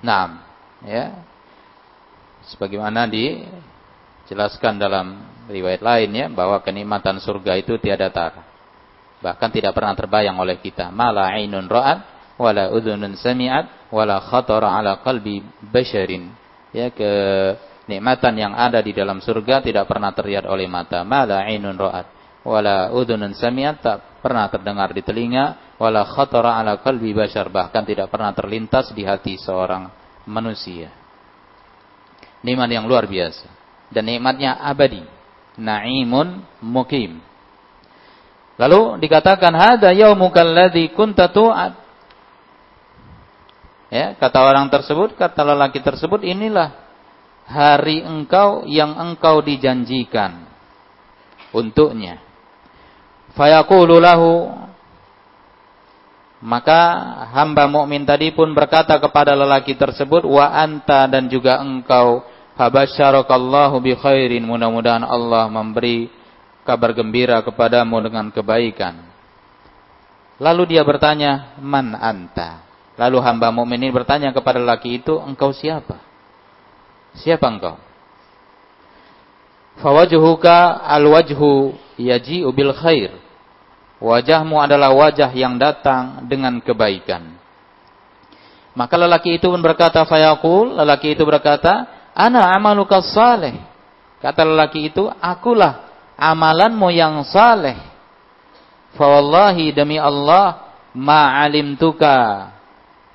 Nah, 0.00 0.40
ya. 0.84 1.28
Sebagaimana 2.48 3.04
dijelaskan 3.04 4.80
dalam 4.80 5.20
riwayat 5.52 5.84
lain 5.84 6.10
ya 6.16 6.26
bahwa 6.32 6.58
kenikmatan 6.64 7.20
surga 7.20 7.60
itu 7.60 7.76
tiada 7.76 8.08
tara. 8.08 8.42
Bahkan 9.20 9.50
tidak 9.52 9.76
pernah 9.76 9.92
terbayang 9.92 10.40
oleh 10.40 10.56
kita. 10.56 10.88
Mala 10.88 11.28
ainun 11.36 11.68
ra'at 11.68 11.98
wala 12.40 12.72
udhunun 12.72 13.20
sami'at 13.20 13.92
wala 13.92 14.24
khatara 14.24 14.72
ala 14.72 15.04
qalbi 15.04 15.44
basharin. 15.68 16.32
Ya 16.72 16.88
ke 16.88 17.12
nikmatan 17.84 18.34
yang 18.40 18.52
ada 18.56 18.80
di 18.80 18.96
dalam 18.96 19.20
surga 19.20 19.60
tidak 19.60 19.84
pernah 19.84 20.16
terlihat 20.16 20.48
oleh 20.48 20.64
mata. 20.64 21.04
Mala 21.04 21.44
ainun 21.44 21.76
ra'at 21.76 22.19
wala 22.46 22.92
udhunun 22.92 23.36
sami'at 23.36 23.76
tak 23.84 23.98
pernah 24.24 24.48
terdengar 24.48 24.92
di 24.92 25.04
telinga 25.04 25.76
wala 25.76 26.04
khatara 26.04 26.60
ala 26.60 26.80
qalbi 26.80 27.12
bashar 27.12 27.48
bahkan 27.48 27.84
tidak 27.84 28.08
pernah 28.12 28.32
terlintas 28.32 28.92
di 28.92 29.04
hati 29.04 29.36
seorang 29.40 29.88
manusia. 30.28 30.92
Nikmat 32.40 32.68
yang 32.72 32.88
luar 32.88 33.04
biasa 33.04 33.48
dan 33.92 34.08
nikmatnya 34.08 34.56
abadi. 34.60 35.04
Naimun 35.60 36.40
mukim. 36.64 37.20
Lalu 38.56 39.00
dikatakan 39.02 39.52
hada 39.52 39.92
yaumukal 39.92 40.48
ladzi 40.48 40.88
kunta 40.92 41.28
tu'ad. 41.28 41.76
Ya, 43.90 44.14
kata 44.14 44.38
orang 44.46 44.70
tersebut, 44.70 45.18
kata 45.18 45.42
lelaki 45.42 45.82
tersebut, 45.82 46.22
inilah 46.22 46.78
hari 47.50 48.06
engkau 48.06 48.62
yang 48.70 48.94
engkau 48.94 49.42
dijanjikan 49.42 50.46
untuknya. 51.50 52.22
Fayaqulu 53.34 54.02
lahu 54.02 54.50
maka 56.40 56.80
hamba 57.36 57.68
mukmin 57.68 58.08
tadi 58.08 58.32
pun 58.32 58.48
berkata 58.56 58.96
kepada 58.96 59.36
lelaki 59.36 59.76
tersebut 59.76 60.24
wa 60.24 60.48
anta 60.48 61.04
dan 61.04 61.28
juga 61.28 61.60
engkau 61.60 62.24
fabasyarakallahu 62.56 63.76
bi 63.84 63.92
khairin 63.92 64.48
mudah-mudahan 64.48 65.04
Allah 65.04 65.52
memberi 65.52 66.08
kabar 66.64 66.96
gembira 66.96 67.44
kepadamu 67.44 68.00
dengan 68.00 68.32
kebaikan. 68.32 69.04
Lalu 70.40 70.76
dia 70.76 70.82
bertanya, 70.84 71.60
"Man 71.60 71.92
anta?" 71.92 72.64
Lalu 72.96 73.18
hamba 73.20 73.52
mukmin 73.52 73.80
ini 73.80 73.92
bertanya 73.92 74.32
kepada 74.32 74.56
lelaki 74.60 75.00
itu, 75.00 75.20
"Engkau 75.20 75.52
siapa?" 75.52 76.00
Siapa 77.16 77.44
engkau? 77.48 77.76
Fawajhuka 79.78 80.82
alwajhu 80.82 81.78
yaji'u 81.94 82.50
bil 82.50 82.74
khair. 82.74 83.14
Wajahmu 84.00 84.56
adalah 84.58 84.90
wajah 84.96 85.30
yang 85.36 85.60
datang 85.60 86.24
dengan 86.26 86.58
kebaikan. 86.58 87.36
Maka 88.72 88.96
lelaki 88.96 89.36
itu 89.36 89.46
pun 89.46 89.60
berkata 89.60 90.02
fayaqul, 90.08 90.78
lelaki 90.80 91.12
itu 91.12 91.22
berkata, 91.22 91.86
"Ana 92.16 92.50
amaluka 92.56 93.04
saleh." 93.04 93.60
Kata 94.24 94.42
lelaki 94.46 94.88
itu, 94.88 95.04
"Akulah 95.20 95.84
amalanmu 96.16 96.88
yang 96.88 97.20
saleh." 97.28 97.76
Fa 98.96 99.06
wallahi 99.06 99.70
demi 99.70 100.00
Allah 100.00 100.70
ma 100.96 101.38
alimtuka. 101.44 102.50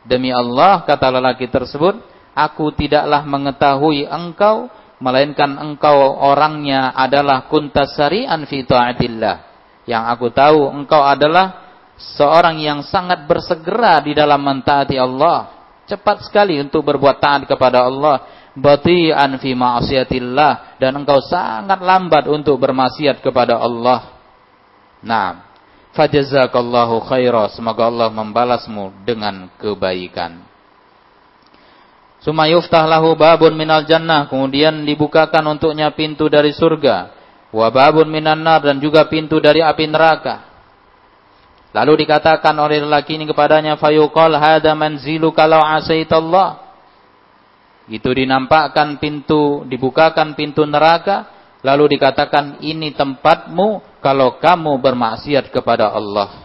Demi 0.06 0.30
Allah 0.30 0.86
kata 0.86 1.10
lelaki 1.10 1.50
tersebut, 1.50 1.98
aku 2.38 2.70
tidaklah 2.78 3.26
mengetahui 3.26 4.06
engkau 4.06 4.70
melainkan 5.00 5.60
engkau 5.60 6.20
orangnya 6.24 6.96
adalah 6.96 7.48
kuntasarian 7.52 8.48
fi. 8.48 8.64
Yang 9.86 10.04
aku 10.18 10.28
tahu 10.34 10.72
engkau 10.72 11.02
adalah 11.04 11.66
seorang 11.96 12.60
yang 12.60 12.82
sangat 12.82 13.28
bersegera 13.28 14.02
di 14.02 14.16
dalam 14.16 14.42
mentaati 14.42 14.96
Allah. 14.98 15.54
Cepat 15.86 16.26
sekali 16.26 16.58
untuk 16.58 16.82
berbuat 16.82 17.22
taat 17.22 17.46
kepada 17.46 17.86
Allah. 17.86 18.50
Bati'an 18.58 19.38
fi 19.38 19.54
ma'asiyatillah. 19.54 20.82
Dan 20.82 21.04
engkau 21.04 21.22
sangat 21.22 21.78
lambat 21.78 22.26
untuk 22.26 22.58
bermaksiat 22.58 23.22
kepada 23.22 23.62
Allah. 23.62 24.18
Nah, 25.06 25.46
fajazakallahu 25.94 27.06
khaira. 27.06 27.54
Semoga 27.54 27.86
Allah 27.86 28.10
membalasmu 28.10 29.06
dengan 29.06 29.54
kebaikan. 29.62 30.45
Sumayuftah 32.26 32.90
lahu 32.90 33.14
babun 33.14 33.54
minal 33.54 33.86
jannah. 33.86 34.26
Kemudian 34.26 34.82
dibukakan 34.82 35.46
untuknya 35.46 35.94
pintu 35.94 36.26
dari 36.26 36.50
surga. 36.58 37.14
Wa 37.54 37.70
babun 37.70 38.10
minan 38.10 38.42
nar. 38.42 38.66
Dan 38.66 38.82
juga 38.82 39.06
pintu 39.06 39.38
dari 39.38 39.62
api 39.62 39.86
neraka. 39.86 40.42
Lalu 41.70 42.02
dikatakan 42.02 42.58
oleh 42.58 42.82
lelaki 42.82 43.22
ini 43.22 43.30
kepadanya. 43.30 43.78
Fayuqal 43.78 44.42
hada 44.42 44.74
manzilu 44.74 45.30
kalau 45.38 45.62
asaitallah. 45.62 46.66
Itu 47.86 48.10
dinampakkan 48.10 48.98
pintu, 48.98 49.62
dibukakan 49.70 50.34
pintu 50.34 50.66
neraka. 50.66 51.30
Lalu 51.62 51.94
dikatakan 51.94 52.58
ini 52.66 52.90
tempatmu 52.98 54.02
kalau 54.02 54.42
kamu 54.42 54.82
bermaksiat 54.82 55.54
kepada 55.54 55.94
Allah. 55.94 56.42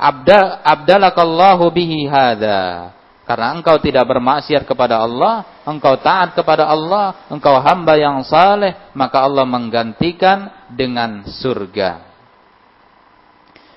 Abda, 0.00 0.64
abdalakallahu 0.64 1.68
bihi 1.68 2.08
hada. 2.08 2.96
Karena 3.30 3.54
engkau 3.54 3.78
tidak 3.78 4.10
bermaksiat 4.10 4.66
kepada 4.66 5.06
Allah, 5.06 5.62
engkau 5.62 5.94
taat 6.02 6.34
kepada 6.34 6.66
Allah, 6.66 7.30
engkau 7.30 7.62
hamba 7.62 7.94
yang 7.94 8.26
saleh, 8.26 8.90
maka 8.90 9.22
Allah 9.22 9.46
menggantikan 9.46 10.66
dengan 10.66 11.22
surga. 11.22 12.10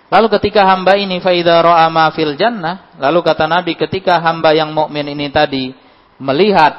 Lalu 0.10 0.28
ketika 0.42 0.66
hamba 0.66 0.98
ini 0.98 1.22
faida 1.22 1.62
ra'a 1.62 1.86
ma 1.94 2.10
fil 2.18 2.34
jannah, 2.34 2.98
lalu 2.98 3.22
kata 3.22 3.46
Nabi 3.46 3.78
ketika 3.78 4.18
hamba 4.26 4.58
yang 4.58 4.74
mukmin 4.74 5.14
ini 5.14 5.30
tadi 5.30 5.70
melihat 6.18 6.74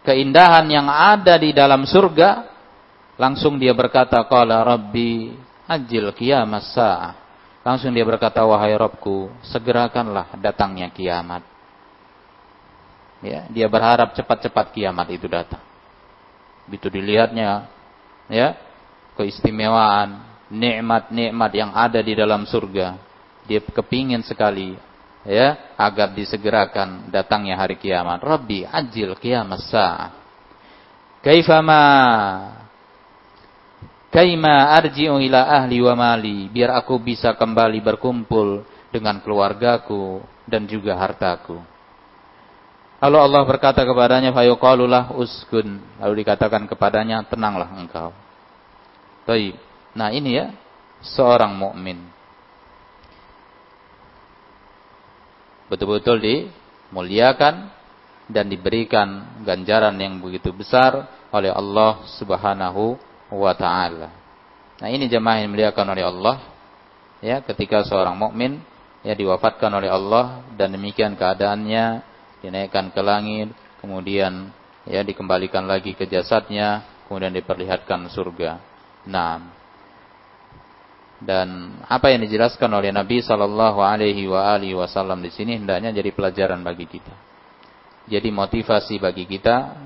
keindahan 0.00 0.64
yang 0.72 0.88
ada 0.88 1.36
di 1.36 1.52
dalam 1.52 1.84
surga, 1.84 2.48
langsung 3.20 3.60
dia 3.60 3.76
berkata 3.76 4.16
qala 4.32 4.64
rabbi 4.64 5.36
ajil 5.68 6.08
qiyamas 6.16 6.72
saah. 6.72 7.20
Langsung 7.60 7.92
dia 7.92 8.08
berkata 8.08 8.40
wahai 8.48 8.72
Rabbku, 8.80 9.28
segerakanlah 9.44 10.40
datangnya 10.40 10.88
kiamat. 10.88 11.51
Ya, 13.22 13.46
dia 13.46 13.70
berharap 13.70 14.12
cepat-cepat 14.18 14.74
kiamat 14.74 15.06
itu 15.14 15.30
datang. 15.30 15.62
Begitu 16.66 16.90
dilihatnya, 16.90 17.70
ya, 18.26 18.58
keistimewaan, 19.14 20.26
nikmat-nikmat 20.50 21.52
yang 21.54 21.70
ada 21.70 22.02
di 22.02 22.18
dalam 22.18 22.42
surga, 22.44 22.98
dia 23.46 23.62
kepingin 23.62 24.26
sekali, 24.26 24.74
ya, 25.22 25.74
agar 25.78 26.10
disegerakan 26.10 27.08
datangnya 27.14 27.54
hari 27.54 27.78
kiamat. 27.78 28.18
Rabbi 28.18 28.66
ajil 28.66 29.14
kiamat 29.14 29.62
sa'ah. 29.70 30.10
Kaifama 31.22 31.82
Kaima 34.12 34.76
arji'u 34.76 35.16
ila 35.24 35.48
ahli 35.48 35.80
wa 35.80 35.96
mali 35.96 36.44
biar 36.52 36.76
aku 36.76 37.00
bisa 37.00 37.32
kembali 37.32 37.80
berkumpul 37.80 38.60
dengan 38.92 39.16
keluargaku 39.24 40.20
dan 40.44 40.68
juga 40.68 40.92
hartaku. 41.00 41.71
Lalu 43.02 43.18
Allah 43.18 43.42
berkata 43.42 43.82
kepadanya, 43.82 44.30
fayuqalulah 44.30 45.10
uskun. 45.18 45.82
Lalu 45.98 46.22
dikatakan 46.22 46.70
kepadanya, 46.70 47.26
tenanglah 47.26 47.66
engkau. 47.74 48.14
Baik. 49.26 49.58
Nah 49.98 50.14
ini 50.14 50.38
ya, 50.38 50.54
seorang 51.02 51.50
mukmin. 51.50 51.98
Betul-betul 55.66 56.22
dimuliakan, 56.22 57.82
dan 58.32 58.48
diberikan 58.48 59.40
ganjaran 59.44 59.92
yang 60.00 60.16
begitu 60.22 60.54
besar 60.54 61.06
oleh 61.28 61.52
Allah 61.52 62.06
Subhanahu 62.16 62.96
wa 63.32 63.52
taala. 63.52 64.08
Nah, 64.80 64.88
ini 64.90 65.06
jemaah 65.06 65.42
yang 65.42 65.52
dimuliakan 65.52 65.86
oleh 65.94 66.04
Allah 66.04 66.36
ya 67.22 67.38
ketika 67.44 67.86
seorang 67.86 68.18
mukmin 68.18 68.58
ya 69.06 69.14
diwafatkan 69.14 69.70
oleh 69.70 69.92
Allah 69.92 70.42
dan 70.58 70.74
demikian 70.74 71.14
keadaannya 71.14 72.02
dinaikkan 72.42 72.90
ke 72.90 73.00
langit 73.00 73.54
kemudian 73.78 74.50
ya 74.86 75.06
dikembalikan 75.06 75.64
lagi 75.64 75.94
ke 75.94 76.10
jasadnya 76.10 76.82
kemudian 77.06 77.34
diperlihatkan 77.34 78.10
surga. 78.10 78.58
Nah, 79.06 79.62
dan 81.22 81.78
apa 81.86 82.10
yang 82.10 82.26
dijelaskan 82.26 82.66
oleh 82.72 82.90
Nabi 82.90 83.22
Shallallahu 83.22 83.78
Alaihi 83.78 84.26
Wasallam 84.74 85.22
di 85.22 85.30
sini 85.30 85.54
hendaknya 85.54 85.94
jadi 85.94 86.10
pelajaran 86.10 86.66
bagi 86.66 86.90
kita. 86.90 87.14
Jadi 88.10 88.34
motivasi 88.34 88.98
bagi 88.98 89.30
kita, 89.30 89.78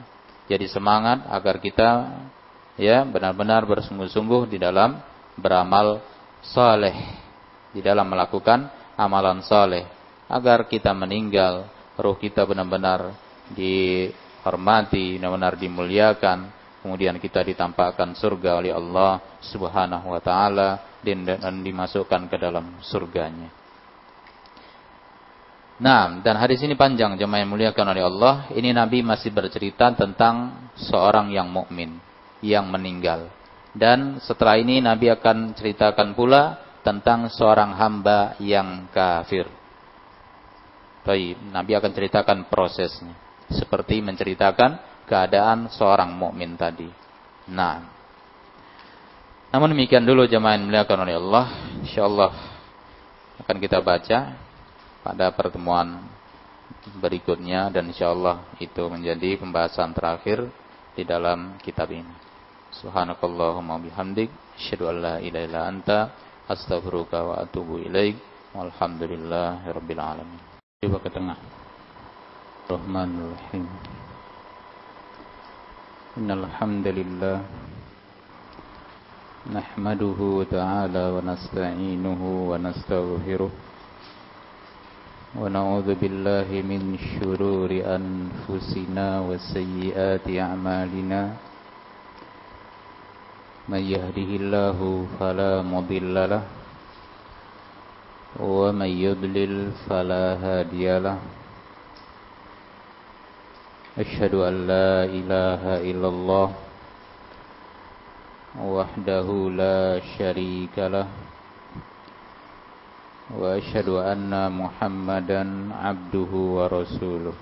jadi 0.49 0.65
semangat 0.73 1.29
agar 1.29 1.61
kita 1.61 1.89
ya 2.81 3.05
benar-benar 3.05 3.69
bersungguh-sungguh 3.69 4.49
di 4.49 4.57
dalam 4.57 4.97
beramal 5.37 6.01
saleh, 6.41 6.97
di 7.77 7.85
dalam 7.85 8.09
melakukan 8.09 8.73
amalan 8.97 9.45
saleh, 9.45 9.85
agar 10.33 10.65
kita 10.65 10.97
meninggal, 10.97 11.69
roh 11.97 12.17
kita 12.17 12.45
benar-benar 12.45 13.13
dihormati, 13.53 15.17
benar-benar 15.17 15.57
dimuliakan, 15.57 16.39
kemudian 16.85 17.19
kita 17.19 17.43
ditampakkan 17.43 18.15
surga 18.15 18.63
oleh 18.63 18.73
Allah 18.73 19.19
Subhanahu 19.43 20.15
wa 20.15 20.21
taala 20.23 21.01
dan 21.03 21.63
dimasukkan 21.65 22.31
ke 22.31 22.37
dalam 22.39 22.79
surganya. 22.85 23.51
Nah, 25.77 26.25
dan 26.25 26.41
hadis 26.41 26.65
ini 26.65 26.73
panjang 26.73 27.21
jemaah 27.21 27.45
yang 27.45 27.53
muliakan 27.53 27.93
oleh 27.93 28.01
Allah. 28.09 28.49
Ini 28.49 28.73
Nabi 28.73 29.05
masih 29.05 29.29
bercerita 29.29 29.93
tentang 29.93 30.73
seorang 30.73 31.29
yang 31.29 31.53
mukmin 31.53 32.01
yang 32.41 32.65
meninggal. 32.73 33.29
Dan 33.77 34.17
setelah 34.25 34.57
ini 34.57 34.81
Nabi 34.81 35.13
akan 35.13 35.53
ceritakan 35.53 36.17
pula 36.17 36.57
tentang 36.81 37.29
seorang 37.29 37.77
hamba 37.77 38.41
yang 38.41 38.89
kafir. 38.89 39.45
Baik, 41.07 41.39
Nabi 41.55 41.73
akan 41.79 41.93
ceritakan 41.95 42.39
prosesnya 42.51 43.15
seperti 43.47 44.03
menceritakan 44.03 45.07
keadaan 45.07 45.71
seorang 45.71 46.11
mukmin 46.11 46.59
tadi. 46.59 46.91
Nah, 47.47 47.79
namun 49.55 49.71
demikian 49.71 50.03
dulu 50.03 50.27
jemaah 50.27 50.59
yang 50.59 50.67
dimuliakan 50.67 50.99
oleh 51.07 51.15
Allah. 51.15 51.47
Insyaallah 51.87 52.33
akan 53.47 53.57
kita 53.63 53.79
baca 53.79 54.35
pada 55.07 55.27
pertemuan 55.31 56.03
berikutnya 56.99 57.71
dan 57.71 57.87
insyaallah 57.87 58.59
itu 58.59 58.83
menjadi 58.91 59.39
pembahasan 59.39 59.95
terakhir 59.95 60.51
di 60.99 61.07
dalam 61.07 61.55
kitab 61.63 61.87
ini. 61.95 62.11
Subhanakallahumma 62.83 63.79
bihamdik 63.79 64.29
asyhadu 64.59 64.91
an 64.91 64.97
la 64.99 65.15
ilaha 65.23 65.45
illa 65.47 65.61
anta 65.71 65.99
astaghfiruka 66.51 67.19
wa 67.23 67.35
atubu 67.47 67.79
ilaik. 67.79 68.19
Walhamdulillahirabbil 68.57 70.03
alamin. 70.03 70.46
Coba 70.86 70.98
ke 70.98 71.14
tengah. 71.14 71.38
Rahmanur 72.66 73.38
Rahim. 73.38 73.70
Innal 76.18 76.50
hamdalillah 76.58 77.38
نحمده 79.42 80.20
تعالى 80.50 81.04
ونستعينه 81.18 82.22
ونستغفره 82.50 83.52
ونعوذ 85.38 85.90
بالله 86.02 86.50
من 86.66 86.82
شرور 86.98 87.70
أنفسنا 87.70 89.08
وسيئات 89.22 90.26
أعمالنا 90.30 91.22
من 93.70 93.82
يهده 93.86 94.30
الله 94.42 94.78
فلا 95.22 95.62
مضل 95.62 96.16
له 96.30 96.55
ومن 98.41 98.87
يضلل 98.87 99.73
فلا 99.89 100.25
هادي 100.37 100.99
له. 100.99 101.19
أشهد 103.99 104.35
أن 104.35 104.55
لا 104.67 105.09
إله 105.09 105.63
إلا 105.91 106.09
الله 106.09 106.49
وحده 108.61 109.29
لا 109.57 110.01
شريك 110.19 110.77
له. 110.79 111.09
وأشهد 113.41 113.89
أن 113.89 114.33
محمدا 114.53 115.43
عبده 115.73 116.33
ورسوله. 116.33 117.37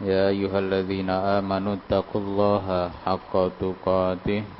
يا 0.00 0.28
أيها 0.28 0.58
الذين 0.58 1.10
آمنوا 1.10 1.74
اتقوا 1.74 2.20
الله 2.20 2.66
حق 3.04 3.32
تقاته. 3.60 4.59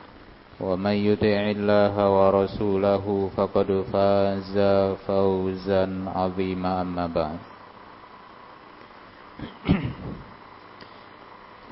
ومن 0.60 0.96
يطع 1.08 1.40
الله 1.56 1.94
ورسوله 2.10 3.04
فقد 3.36 3.68
فاز 3.92 4.56
فوزا 5.06 5.84
عظيما 6.16 6.70
أما 6.82 7.06
بعد 7.06 7.38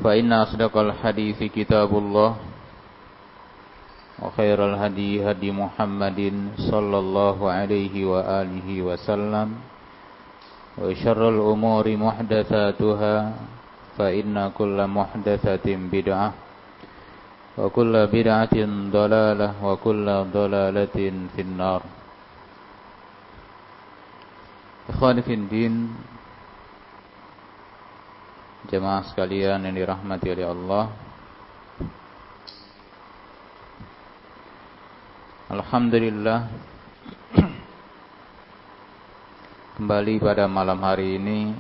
فإن 0.05 0.33
أصدق 0.33 0.75
الحديث 0.77 1.39
كتاب 1.43 1.91
الله 1.99 2.31
وخير 4.23 4.59
الهدي 4.75 5.31
هدي 5.31 5.51
محمد 5.51 6.21
صلى 6.71 6.99
الله 6.99 7.39
عليه 7.51 7.95
وآله 8.05 8.69
وسلم 8.83 9.49
وشر 10.79 11.21
الأمور 11.29 11.87
محدثاتها 11.97 13.17
فإن 13.99 14.35
كل 14.59 14.79
محدثة 14.87 15.67
بدعة 15.93 16.33
وكل 17.59 17.95
بدعة 18.11 18.57
ضلالة 18.91 19.49
وكل 19.63 20.07
ضلالة 20.35 20.99
في 21.35 21.41
النار 21.41 21.83
إخواني 24.91 25.23
في 25.23 25.35
الدين 25.35 25.75
Jemaah 28.65 29.05
sekalian 29.05 29.61
yang 29.61 29.77
dirahmati 29.77 30.25
oleh 30.33 30.49
Allah 30.49 30.89
Alhamdulillah 35.53 36.49
Kembali 39.77 40.15
pada 40.17 40.49
malam 40.49 40.81
hari 40.81 41.21
ini 41.21 41.53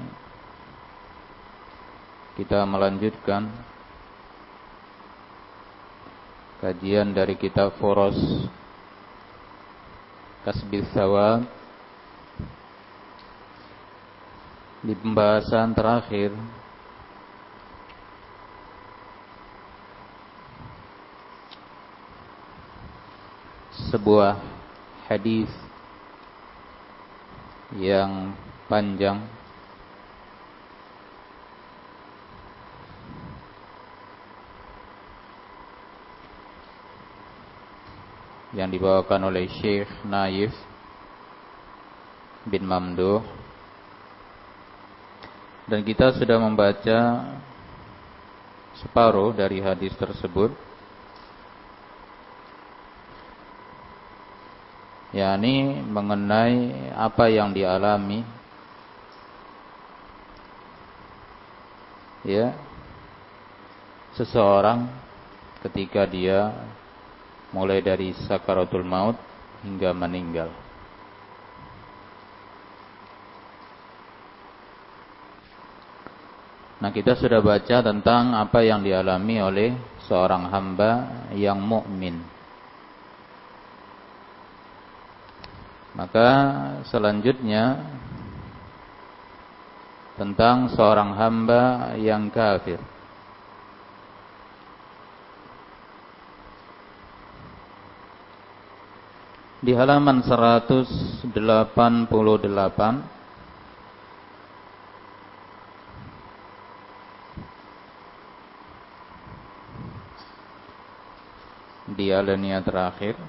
Kita 2.41 2.65
melanjutkan 2.65 3.53
Kajian 6.60 7.16
dari 7.16 7.40
kitab 7.40 7.80
Foros 7.80 8.20
Kasbis 10.44 10.92
Sawab. 10.92 11.48
Di 14.84 14.92
pembahasan 14.92 15.72
terakhir 15.72 16.36
sebuah 23.88 24.40
hadis 25.08 25.48
yang 27.72 28.36
panjang 28.68 29.24
yang 38.54 38.70
dibawakan 38.70 39.30
oleh 39.30 39.46
Syekh 39.62 39.90
Naif 40.06 40.54
bin 42.50 42.66
Mamduh. 42.66 43.22
Dan 45.70 45.86
kita 45.86 46.10
sudah 46.18 46.42
membaca 46.42 47.30
separuh 48.82 49.38
dari 49.38 49.62
hadis 49.62 49.94
tersebut. 49.94 50.50
Yakni 55.14 55.86
mengenai 55.86 56.90
apa 56.98 57.30
yang 57.30 57.54
dialami. 57.54 58.26
Ya. 62.26 62.58
Seseorang 64.18 64.90
ketika 65.62 66.10
dia 66.10 66.50
mulai 67.50 67.82
dari 67.82 68.14
sakaratul 68.14 68.86
maut 68.86 69.18
hingga 69.66 69.92
meninggal. 69.92 70.50
Nah, 76.80 76.96
kita 76.96 77.12
sudah 77.20 77.44
baca 77.44 77.84
tentang 77.84 78.32
apa 78.40 78.64
yang 78.64 78.80
dialami 78.80 79.44
oleh 79.44 79.70
seorang 80.08 80.48
hamba 80.48 80.92
yang 81.36 81.60
mukmin. 81.60 82.24
Maka 85.92 86.30
selanjutnya 86.88 87.84
tentang 90.16 90.72
seorang 90.72 91.12
hamba 91.20 91.94
yang 92.00 92.32
kafir. 92.32 92.80
Di 99.60 99.76
halaman 99.76 100.24
188 100.24 101.36
di 111.92 112.08
alinea 112.16 112.64
terakhir. 112.64 113.20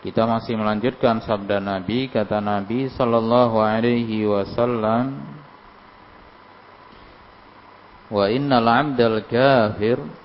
Kita 0.00 0.24
masih 0.28 0.56
melanjutkan 0.56 1.20
sabda 1.24 1.60
Nabi. 1.60 2.08
Kata 2.08 2.40
Nabi 2.40 2.88
sallallahu 2.92 3.56
alaihi 3.60 4.24
wasallam 4.24 5.20
wa 8.08 8.28
innal 8.28 8.68
'abdal 8.68 9.24
kafir 9.28 10.23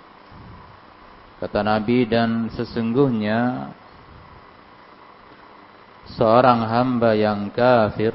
Kata 1.39 1.63
Nabi 1.63 2.03
dan 2.03 2.51
sesungguhnya 2.51 3.71
seorang 6.19 6.67
hamba 6.67 7.15
yang 7.15 7.47
kafir 7.55 8.11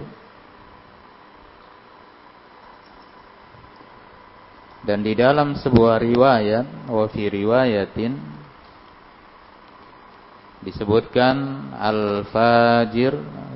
dan 4.84 5.00
di 5.00 5.16
dalam 5.16 5.56
sebuah 5.56 6.04
riwayat 6.04 6.92
wa 6.92 7.08
riwayatin 7.08 8.12
disebutkan 10.64 11.68
al-fajir 11.76 13.12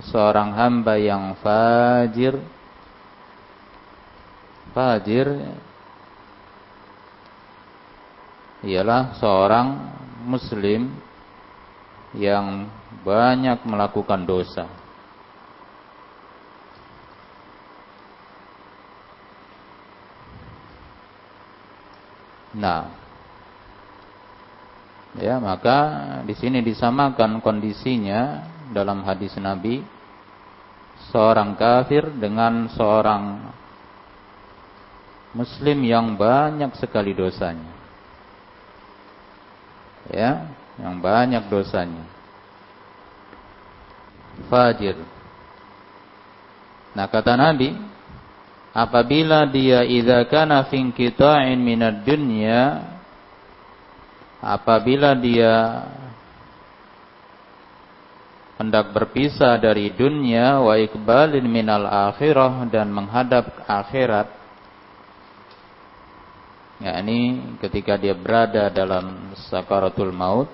seorang 0.08 0.52
hamba 0.52 1.00
yang 1.00 1.36
fajir. 1.40 2.36
Fajir 4.76 5.26
ialah 8.66 9.14
seorang 9.22 9.68
muslim 10.26 10.90
yang 12.16 12.66
banyak 13.06 13.62
melakukan 13.62 14.26
dosa. 14.26 14.66
Nah, 22.58 22.90
ya 25.14 25.38
maka 25.38 25.78
di 26.26 26.34
sini 26.34 26.58
disamakan 26.58 27.38
kondisinya 27.38 28.42
dalam 28.74 29.06
hadis 29.06 29.38
Nabi 29.38 29.84
seorang 31.14 31.54
kafir 31.54 32.10
dengan 32.18 32.66
seorang 32.74 33.54
muslim 35.38 35.78
yang 35.86 36.18
banyak 36.18 36.74
sekali 36.74 37.14
dosanya 37.14 37.77
ya 40.12 40.48
yang 40.78 41.02
banyak 41.02 41.42
dosanya. 41.50 42.06
Fajir. 44.46 44.94
Nah 46.94 47.06
kata 47.10 47.34
Nabi 47.34 47.74
apabila 48.70 49.42
dia 49.50 49.82
idza 49.82 50.22
kana 50.30 50.62
inqita'in 50.62 51.58
minad 51.58 52.06
dunya 52.06 52.86
apabila 54.38 55.18
dia 55.18 55.82
hendak 58.58 58.90
berpisah 58.94 59.58
dari 59.58 59.90
dunia 59.94 60.62
wa 60.62 60.74
ikbalin 60.78 61.46
minal 61.46 61.86
akhirah 61.86 62.66
dan 62.70 62.90
menghadap 62.90 63.66
akhirat 63.66 64.37
yakni 66.78 67.54
ketika 67.62 67.98
dia 67.98 68.14
berada 68.14 68.70
dalam 68.70 69.34
sakaratul 69.50 70.14
maut. 70.14 70.48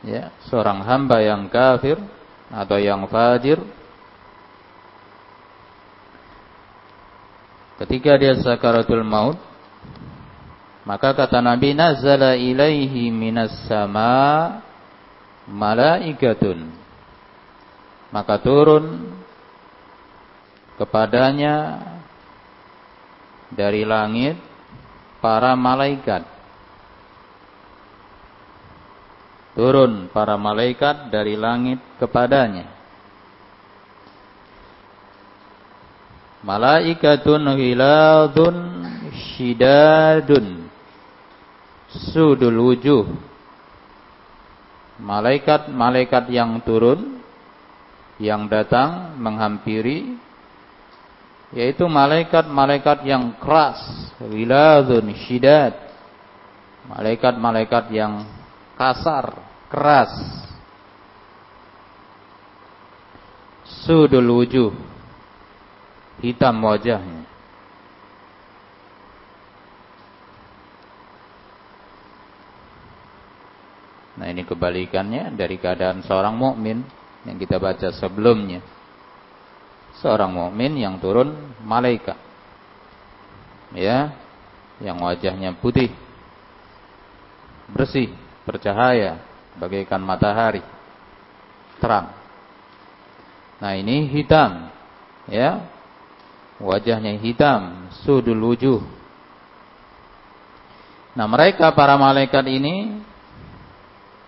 Ya 0.00 0.32
seorang 0.48 0.80
hamba 0.80 1.20
yang 1.20 1.50
kafir 1.52 2.00
atau 2.48 2.78
yang 2.80 3.04
fajir. 3.10 3.60
Ketika 7.80 8.16
dia 8.16 8.36
sakaratul 8.40 9.04
maut 9.04 9.36
maka 10.90 11.12
kata 11.12 11.44
Nabi 11.44 11.76
nazala 11.76 12.34
ilaihi 12.34 13.12
minas 13.12 13.52
sama 13.68 14.58
malaikatun. 15.44 16.72
Maka 18.10 18.40
turun 18.42 19.19
kepadanya 20.80 21.76
dari 23.52 23.84
langit 23.84 24.40
para 25.20 25.52
malaikat. 25.52 26.24
Turun 29.52 30.08
para 30.08 30.40
malaikat 30.40 31.12
dari 31.12 31.36
langit 31.36 31.84
kepadanya. 32.00 32.64
Malaikatun 36.40 37.44
hiladun 37.60 38.56
shidadun 39.36 40.64
sudul 41.92 42.56
wujuh. 42.72 43.04
Malaikat-malaikat 44.96 46.32
yang 46.32 46.56
turun 46.64 47.20
yang 48.16 48.48
datang 48.48 49.16
menghampiri 49.20 50.29
yaitu 51.50 51.82
malaikat-malaikat 51.90 53.02
yang 53.02 53.34
keras, 53.42 53.78
wiladun 54.22 55.10
syidad. 55.26 55.74
Malaikat-malaikat 56.86 57.90
yang 57.94 58.26
kasar, 58.74 59.34
keras. 59.70 60.10
Sudul 63.86 64.26
wujuh. 64.26 64.74
Hitam 66.20 66.60
wajahnya. 66.62 67.26
Nah, 74.20 74.28
ini 74.28 74.44
kebalikannya 74.44 75.32
dari 75.32 75.56
keadaan 75.56 76.04
seorang 76.04 76.36
mukmin 76.36 76.84
yang 77.24 77.40
kita 77.40 77.56
baca 77.56 77.88
sebelumnya 77.88 78.60
seorang 80.00 80.32
mukmin 80.32 80.76
yang 80.80 80.98
turun 80.98 81.54
malaikat. 81.64 82.16
Ya, 83.70 84.18
yang 84.82 84.98
wajahnya 84.98 85.54
putih, 85.60 85.94
bersih, 87.70 88.10
bercahaya 88.42 89.22
bagaikan 89.54 90.02
matahari, 90.02 90.64
terang. 91.78 92.10
Nah, 93.60 93.76
ini 93.76 94.08
hitam. 94.08 94.72
Ya. 95.28 95.68
Wajahnya 96.60 97.16
hitam, 97.16 97.88
sudul 98.04 98.52
wujuh. 98.52 98.84
Nah, 101.16 101.24
mereka 101.24 101.72
para 101.72 101.96
malaikat 101.96 102.44
ini 102.52 103.00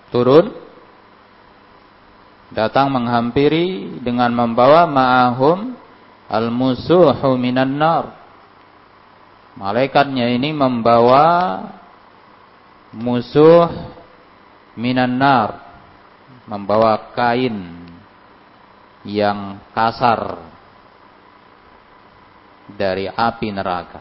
turun 0.09 0.62
datang 2.53 2.93
menghampiri 2.93 3.99
dengan 4.05 4.33
membawa 4.33 4.85
ma'ahum 4.85 5.73
al-musuhu 6.29 7.37
minan 7.41 7.77
nar 7.81 8.23
Malaikatnya 9.53 10.33
ini 10.33 10.49
membawa 10.57 11.61
musuh 12.97 13.69
minan 14.73 15.21
nar, 15.21 15.61
membawa 16.49 17.13
kain 17.13 17.61
yang 19.05 19.61
kasar 19.77 20.41
dari 22.73 23.13
api 23.13 23.49
neraka. 23.53 24.01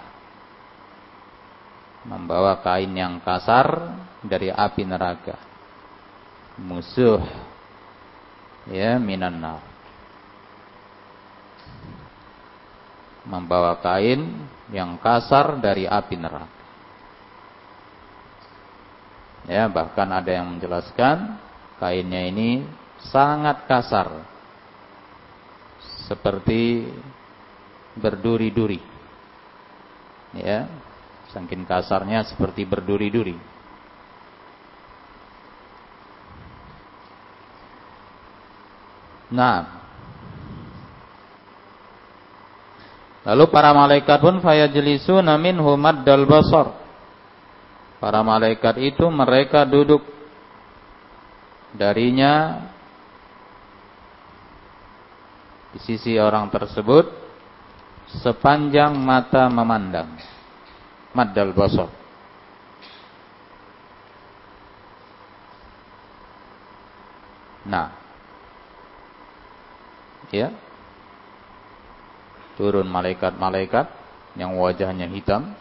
Membawa 2.07 2.63
kain 2.63 2.95
yang 2.95 3.19
kasar 3.19 3.91
dari 4.23 4.47
api 4.47 4.87
neraka. 4.87 5.35
Musuh 6.63 7.19
ya 8.69 9.01
minan. 9.01 9.41
Membawa 13.21 13.77
kain 13.79 14.49
yang 14.73 14.97
kasar 14.97 15.61
dari 15.61 15.85
api 15.85 16.15
neraka. 16.17 16.61
Ya, 19.49 19.65
bahkan 19.65 20.09
ada 20.13 20.29
yang 20.29 20.57
menjelaskan 20.57 21.37
kainnya 21.81 22.29
ini 22.29 22.61
sangat 23.09 23.65
kasar. 23.65 24.25
Seperti 26.05 26.85
berduri-duri. 27.97 28.81
Ya, 30.37 30.69
saking 31.33 31.65
kasarnya 31.65 32.23
seperti 32.27 32.63
berduri-duri. 32.67 33.50
Nah, 39.31 39.81
Lalu 43.21 43.53
para 43.53 43.69
malaikat 43.69 44.17
pun 44.17 44.41
fayajlisuna 44.41 45.37
minhu 45.37 45.77
maddal 45.77 46.25
basar. 46.25 46.73
Para 48.01 48.25
malaikat 48.25 48.81
itu 48.81 49.05
mereka 49.13 49.61
duduk 49.61 50.01
darinya 51.77 52.65
di 55.69 55.79
sisi 55.85 56.17
orang 56.17 56.49
tersebut 56.49 57.13
sepanjang 58.25 58.97
mata 58.97 59.45
memandang. 59.53 60.17
Maddal 61.13 61.53
basar. 61.53 61.93
Nah. 67.69 68.00
Ya, 70.31 70.55
turun 72.55 72.87
malaikat-malaikat 72.87 73.91
yang 74.39 74.55
wajahnya 74.55 75.11
hitam 75.11 75.51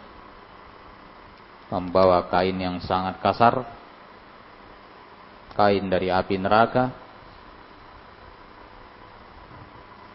membawa 1.70 2.26
kain 2.30 2.58
yang 2.58 2.78
sangat 2.82 3.18
kasar 3.22 3.66
kain 5.58 5.86
dari 5.90 6.10
api 6.10 6.36
neraka. 6.38 6.94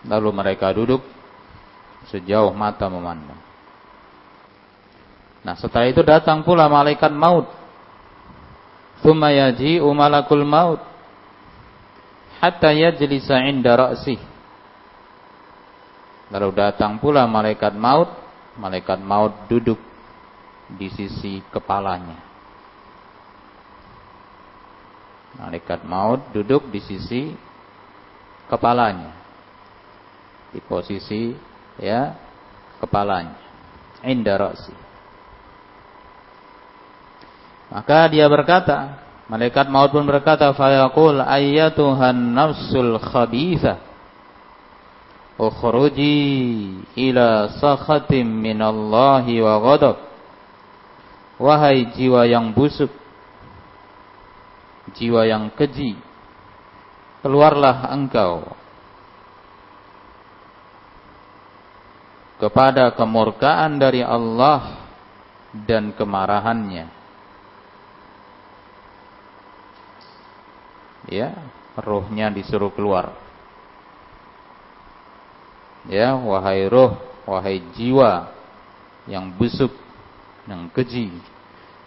Lalu 0.06 0.30
mereka 0.30 0.70
duduk 0.70 1.02
sejauh 2.14 2.54
mata 2.54 2.86
memandang. 2.86 3.42
Nah 5.42 5.58
setelah 5.58 5.90
itu 5.90 6.06
datang 6.06 6.46
pula 6.46 6.70
malaikat 6.70 7.10
maut. 7.10 7.50
Thumma 9.02 9.34
yaji'u 9.34 9.90
malakul 9.92 10.46
maut 10.46 10.80
hatta 12.38 12.70
yajlisa 12.70 13.42
'inda 13.42 13.74
ra'sihi 13.74 14.35
Lalu 16.34 16.50
datang 16.58 16.98
pula 16.98 17.30
malaikat 17.30 17.78
maut, 17.78 18.10
malaikat 18.58 18.98
maut 18.98 19.46
duduk 19.46 19.78
di 20.74 20.90
sisi 20.90 21.46
kepalanya. 21.54 22.18
Malaikat 25.38 25.86
maut 25.86 26.34
duduk 26.34 26.66
di 26.74 26.82
sisi 26.82 27.30
kepalanya. 28.50 29.14
Di 30.50 30.64
posisi 30.66 31.36
ya 31.78 32.16
kepalanya. 32.82 33.38
Inda 34.02 34.34
ra'si. 34.40 34.74
Maka 37.70 38.08
dia 38.10 38.26
berkata, 38.32 39.04
malaikat 39.28 39.68
maut 39.68 39.92
pun 39.92 40.06
berkata, 40.08 40.54
"Fayaqul 40.54 41.22
ayyatuhan 41.22 42.34
nafsul 42.34 42.98
khabithah 43.02 43.95
ukhruji 45.36 46.16
ila 46.96 47.60
sakhatim 47.60 48.24
minallahi 48.24 49.44
wa 49.44 49.56
ghadab 49.60 49.98
wahai 51.36 51.92
jiwa 51.92 52.24
yang 52.24 52.56
busuk 52.56 52.92
jiwa 54.96 55.28
yang 55.28 55.52
keji 55.52 56.00
keluarlah 57.20 57.92
engkau 57.92 58.56
kepada 62.40 62.92
kemurkaan 62.94 63.80
dari 63.80 64.04
Allah 64.04 64.86
dan 65.66 65.96
kemarahannya. 65.96 66.92
Ya 71.10 71.38
rohnya 71.78 72.34
disuruh 72.34 72.74
keluar 72.74 73.25
ya 75.90 76.18
wahai 76.18 76.66
roh 76.70 76.98
wahai 77.26 77.62
jiwa 77.74 78.32
yang 79.06 79.34
busuk 79.38 79.74
yang 80.46 80.70
keji 80.74 81.10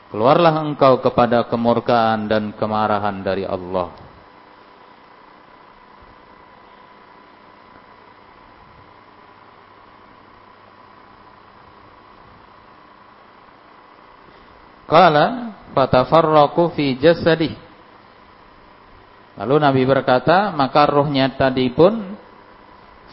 keluarlah 0.09 0.65
engkau 0.65 0.99
kepada 1.05 1.45
kemurkaan 1.47 2.27
dan 2.27 2.57
kemarahan 2.57 3.21
dari 3.21 3.45
Allah. 3.45 4.09
Qala 14.89 15.53
fatafarraqu 15.77 16.73
fi 16.73 16.97
jasadih. 16.97 17.53
Lalu 19.37 19.55
Nabi 19.61 19.83
berkata, 19.85 20.51
maka 20.57 20.89
rohnya 20.89 21.29
tadi 21.37 21.69
pun 21.69 22.18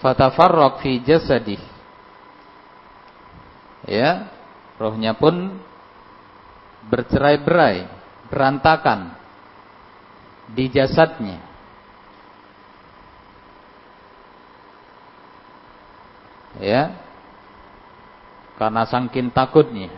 fatafarraq 0.05 0.85
fi 0.85 1.01
jasadih. 1.01 1.57
Ya 3.89 4.29
rohnya 4.77 5.17
pun 5.17 5.57
bercerai-berai 6.85 7.89
berantakan 8.29 9.17
di 10.53 10.69
jasadnya. 10.69 11.41
Ya 16.61 16.93
karena 18.61 18.85
saking 18.85 19.33
takutnya. 19.33 19.89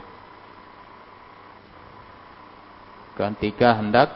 Ketika 3.19 3.75
hendak 3.75 4.13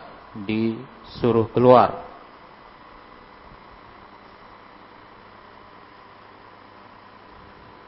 disuruh 0.48 1.52
keluar 1.52 2.11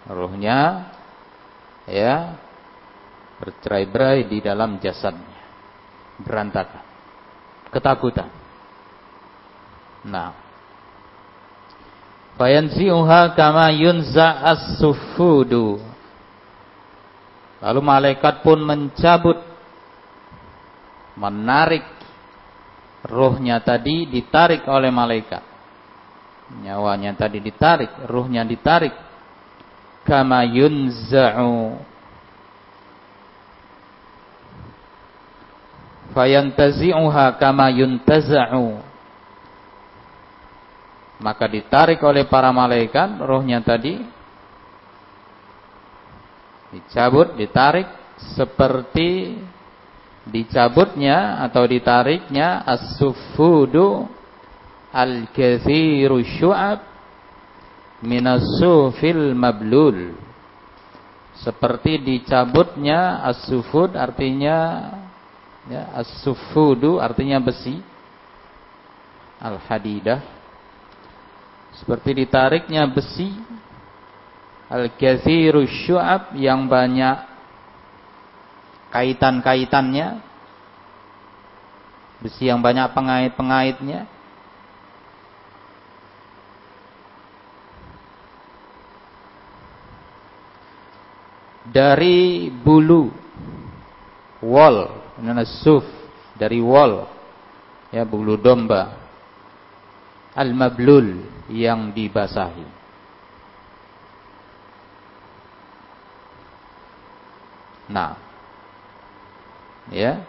Ruhnya 0.07 0.91
ya 1.87 2.35
bercerai-berai 3.39 4.27
di 4.27 4.43
dalam 4.43 4.79
jasadnya. 4.79 5.41
Berantakan. 6.23 6.83
Ketakutan. 7.71 8.29
Nah. 10.07 10.35
Fayanzi'uha 12.35 13.37
kama 13.37 13.71
yunza 13.71 14.43
as-sufudu. 14.43 15.79
Lalu 17.63 17.79
malaikat 17.79 18.43
pun 18.43 18.59
mencabut 18.59 19.39
menarik 21.15 21.85
ruhnya 23.07 23.61
tadi 23.63 24.09
ditarik 24.09 24.67
oleh 24.67 24.91
malaikat. 24.91 25.43
Nyawanya 26.53 27.15
tadi 27.15 27.39
ditarik, 27.39 28.07
ruhnya 28.09 28.43
ditarik 28.43 28.91
kama 30.03 30.43
yunza'u. 30.47 31.79
Fayantazi'uha 36.13 37.41
kama 37.41 37.73
yuntaza'u. 37.73 38.79
Maka 41.23 41.47
ditarik 41.47 42.03
oleh 42.03 42.27
para 42.27 42.51
malaikat 42.51 43.17
rohnya 43.23 43.63
tadi 43.63 43.95
dicabut 46.73 47.37
ditarik 47.39 47.87
seperti 48.35 49.39
dicabutnya 50.27 51.43
atau 51.47 51.63
ditariknya 51.63 52.63
as-sufudu 52.67 54.07
al-kathiru 54.91 56.23
syu'ab 56.23 56.92
minasufil 58.03 59.31
mablul. 59.33 60.19
Seperti 61.39 61.97
dicabutnya 61.97 63.25
as-sufud 63.25 63.97
artinya 63.97 64.91
ya 65.65 65.89
as-sufudu 65.97 66.99
artinya 66.99 67.39
besi. 67.39 67.79
Al-hadidah. 69.39 70.21
Seperti 71.79 72.23
ditariknya 72.23 72.85
besi. 72.85 73.33
Al-kathiru 74.71 75.65
syu'ab 75.65 76.35
yang 76.37 76.69
banyak 76.69 77.17
kaitan-kaitannya. 78.93 80.21
Besi 82.23 82.47
yang 82.47 82.63
banyak 82.63 82.87
pengait-pengaitnya 82.95 84.07
dari 91.73 92.53
bulu. 92.53 93.09
Wol 94.43 94.77
suf 95.63 95.87
dari 96.37 96.61
wol 96.61 97.09
ya 97.89 98.05
bulu 98.05 98.37
domba. 98.37 99.01
Al-mablul 100.33 101.25
yang 101.53 101.93
dibasahi. 101.93 102.65
Nah. 107.93 108.17
Ya. 109.93 110.25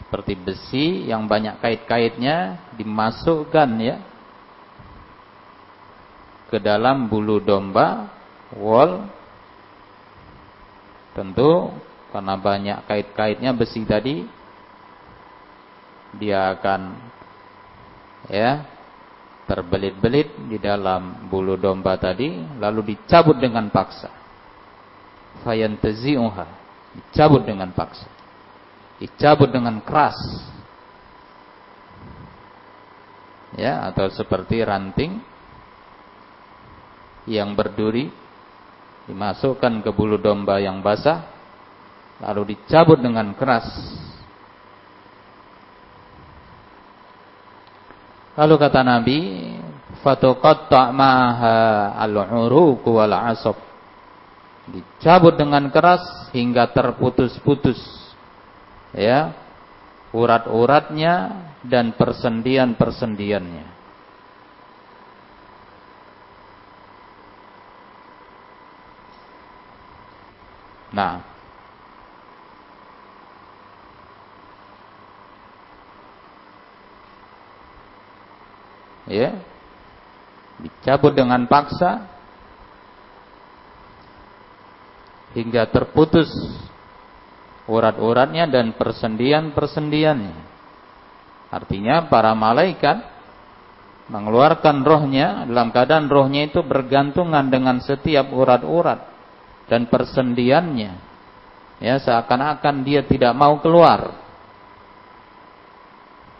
Seperti 0.00 0.32
besi 0.40 0.86
yang 1.04 1.28
banyak 1.28 1.60
kait-kaitnya 1.60 2.56
dimasukkan 2.80 3.68
ya. 3.76 3.96
Ke 6.48 6.56
dalam 6.56 7.12
bulu 7.12 7.44
domba 7.44 8.08
wol 8.56 9.04
Tentu 11.18 11.74
karena 12.14 12.38
banyak 12.38 12.78
kait-kaitnya 12.86 13.50
besi 13.50 13.82
tadi 13.82 14.22
dia 16.14 16.54
akan 16.54 16.94
ya 18.30 18.62
terbelit-belit 19.50 20.30
di 20.46 20.62
dalam 20.62 21.26
bulu 21.26 21.58
domba 21.58 21.98
tadi 21.98 22.38
lalu 22.62 22.94
dicabut 22.94 23.34
dengan 23.34 23.66
paksa. 23.66 24.14
Fayantazi'uha 25.42 26.46
dicabut 26.94 27.42
dengan 27.42 27.74
paksa. 27.74 28.06
Dicabut 29.02 29.50
dengan 29.50 29.82
keras. 29.82 30.14
Ya, 33.58 33.90
atau 33.90 34.06
seperti 34.06 34.62
ranting 34.62 35.18
yang 37.26 37.58
berduri 37.58 38.06
dimasukkan 39.08 39.80
ke 39.80 39.90
bulu 39.90 40.20
domba 40.20 40.60
yang 40.60 40.84
basah 40.84 41.24
lalu 42.20 42.54
dicabut 42.54 43.00
dengan 43.00 43.32
keras. 43.32 43.64
Lalu 48.38 48.54
kata 48.54 48.80
Nabi 48.86 49.18
fatuqatta 50.04 50.94
maha 50.94 51.96
al-uruq 51.98 52.86
wal 52.86 53.16
asab. 53.34 53.58
Dicabut 54.68 55.34
dengan 55.34 55.72
keras 55.72 56.30
hingga 56.36 56.70
terputus-putus. 56.70 57.80
Ya 58.92 59.32
urat-uratnya 60.12 61.44
dan 61.64 61.96
persendian-persendiannya 61.96 63.77
Nah. 70.92 71.20
Ya. 79.08 79.40
Dicabut 80.58 81.14
dengan 81.14 81.46
paksa 81.46 82.08
hingga 85.38 85.70
terputus 85.70 86.28
urat-uratnya 87.68 88.48
dan 88.50 88.74
persendian-persendiannya. 88.74 90.36
Artinya 91.48 92.10
para 92.10 92.34
malaikat 92.34 93.00
mengeluarkan 94.08 94.82
rohnya 94.82 95.44
dalam 95.44 95.68
keadaan 95.70 96.08
rohnya 96.08 96.48
itu 96.48 96.64
bergantungan 96.64 97.48
dengan 97.52 97.78
setiap 97.78 98.32
urat-urat 98.32 99.17
dan 99.68 99.86
persendiannya 99.86 100.92
ya 101.78 101.94
seakan-akan 102.02 102.82
dia 102.82 103.06
tidak 103.06 103.32
mau 103.36 103.60
keluar. 103.62 104.26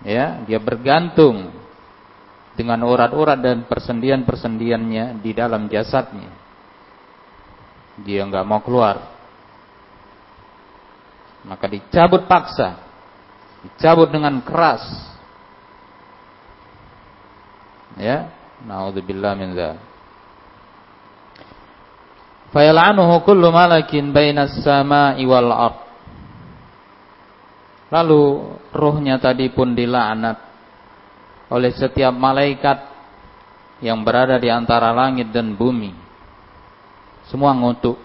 Ya 0.02 0.42
dia 0.46 0.58
bergantung 0.62 1.50
dengan 2.54 2.82
urat-urat 2.86 3.38
dan 3.38 3.66
persendian-persendiannya 3.66 5.22
di 5.22 5.30
dalam 5.34 5.70
jasadnya. 5.70 6.30
Dia 8.02 8.26
nggak 8.26 8.46
mau 8.46 8.62
keluar. 8.62 9.14
Maka 11.46 11.66
dicabut 11.70 12.26
paksa 12.26 12.88
dicabut 13.62 14.10
dengan 14.10 14.38
keras. 14.42 14.82
Ya 17.98 18.30
naudzubillah 18.62 19.34
min 19.34 19.54
dzalik 19.54 19.88
Fayal'anuhu 22.49 23.20
kullu 23.28 23.53
malakin 23.53 24.09
bainas 24.09 24.64
sama'i 24.64 25.24
wal 25.28 25.53
ard. 25.53 25.78
Lalu 27.88 28.20
ruhnya 28.72 29.16
tadi 29.20 29.49
pun 29.53 29.72
dilaknat 29.72 30.36
oleh 31.49 31.72
setiap 31.72 32.12
malaikat 32.12 32.84
yang 33.80 34.05
berada 34.05 34.36
di 34.36 34.49
antara 34.53 34.92
langit 34.92 35.32
dan 35.32 35.57
bumi. 35.57 35.92
Semua 37.28 37.53
ngutuk. 37.53 37.96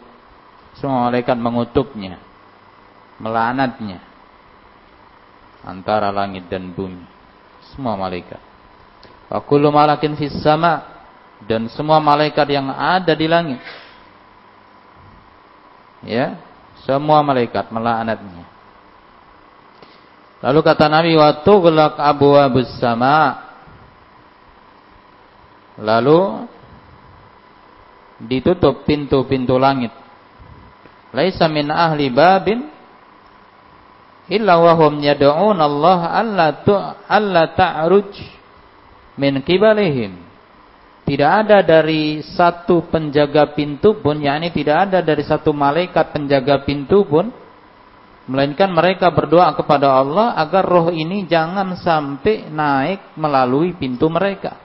Semua 0.80 1.08
malaikat 1.12 1.36
mengutuknya. 1.40 2.20
Melaknatnya. 3.20 4.00
Antara 5.64 6.12
langit 6.12 6.48
dan 6.52 6.72
bumi. 6.72 7.04
Semua 7.72 7.96
malaikat. 7.96 8.40
Wa 9.32 9.40
kullu 9.40 9.72
malakin 9.72 10.20
fis 10.20 10.36
sama 10.44 10.84
dan 11.44 11.68
semua 11.72 12.00
malaikat 12.04 12.48
yang 12.52 12.72
ada 12.72 13.16
di 13.16 13.28
langit 13.28 13.60
ya. 16.08 16.40
Semua 16.84 17.24
malaikat 17.24 17.72
melaknatnya. 17.72 18.44
Lalu 20.44 20.60
kata 20.60 20.92
Nabi 20.92 21.16
wa 21.16 21.32
tughlaq 21.40 21.96
abwabus 21.96 22.76
sama. 22.80 23.40
Lalu 25.80 26.44
ditutup 28.20 28.84
pintu-pintu 28.84 29.56
langit. 29.56 29.96
Laisa 31.16 31.48
min 31.48 31.72
ahli 31.72 32.12
babin 32.12 32.68
illa 34.28 34.60
wa 34.60 34.74
hum 34.76 35.00
yad'un 35.04 35.58
Allah 35.60 36.00
alla 36.16 36.48
tu 36.64 36.76
alla 37.08 37.44
ta'ruj 37.52 38.12
min 39.20 39.44
qibalihim 39.44 40.23
tidak 41.04 41.32
ada 41.46 41.60
dari 41.60 42.24
satu 42.24 42.88
penjaga 42.88 43.52
pintu 43.52 44.00
pun, 44.00 44.24
yakni 44.24 44.56
tidak 44.56 44.88
ada 44.88 45.00
dari 45.04 45.20
satu 45.20 45.52
malaikat 45.52 46.16
penjaga 46.16 46.64
pintu 46.64 47.04
pun, 47.04 47.28
melainkan 48.32 48.72
mereka 48.72 49.12
berdoa 49.12 49.52
kepada 49.52 50.00
Allah 50.00 50.32
agar 50.40 50.64
roh 50.64 50.88
ini 50.96 51.28
jangan 51.28 51.76
sampai 51.76 52.48
naik 52.48 53.20
melalui 53.20 53.76
pintu 53.76 54.08
mereka. 54.08 54.56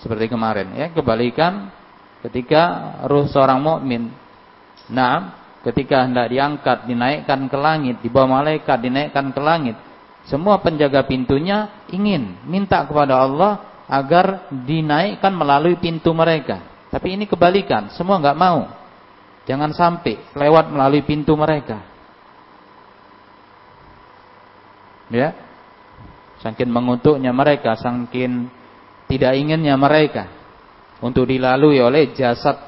Seperti 0.00 0.32
kemarin 0.32 0.72
ya, 0.72 0.88
kebalikan 0.88 1.68
ketika 2.24 2.96
roh 3.04 3.28
seorang 3.28 3.60
mukmin, 3.60 4.08
nah, 4.88 5.36
ketika 5.68 6.08
hendak 6.08 6.32
diangkat, 6.32 6.88
dinaikkan 6.88 7.44
ke 7.44 7.58
langit, 7.60 8.00
dibawa 8.00 8.40
malaikat, 8.40 8.80
dinaikkan 8.80 9.36
ke 9.36 9.40
langit, 9.44 9.76
semua 10.24 10.64
penjaga 10.64 11.04
pintunya 11.04 11.84
ingin 11.92 12.40
minta 12.48 12.88
kepada 12.88 13.20
Allah 13.20 13.67
agar 13.88 14.52
dinaikkan 14.52 15.32
melalui 15.32 15.80
pintu 15.80 16.12
mereka. 16.12 16.60
Tapi 16.92 17.16
ini 17.16 17.24
kebalikan, 17.24 17.88
semua 17.96 18.20
nggak 18.20 18.38
mau. 18.38 18.68
Jangan 19.48 19.72
sampai 19.72 20.20
lewat 20.36 20.68
melalui 20.68 21.00
pintu 21.08 21.32
mereka. 21.32 21.80
Ya. 25.08 25.32
Saking 26.44 26.68
mengutuknya 26.68 27.32
mereka, 27.32 27.74
saking 27.74 28.46
tidak 29.08 29.32
inginnya 29.34 29.74
mereka 29.74 30.28
untuk 31.00 31.26
dilalui 31.26 31.80
oleh 31.80 32.12
jasad 32.12 32.60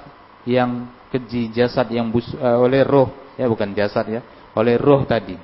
yang 0.49 0.89
keji, 1.13 1.53
jasad 1.53 1.87
yang 1.93 2.09
bus, 2.09 2.27
uh, 2.35 2.59
oleh 2.59 2.81
roh, 2.83 3.13
ya 3.37 3.45
bukan 3.47 3.77
jasad 3.77 4.09
ya, 4.09 4.21
oleh 4.57 4.81
roh 4.81 5.05
tadi. 5.05 5.37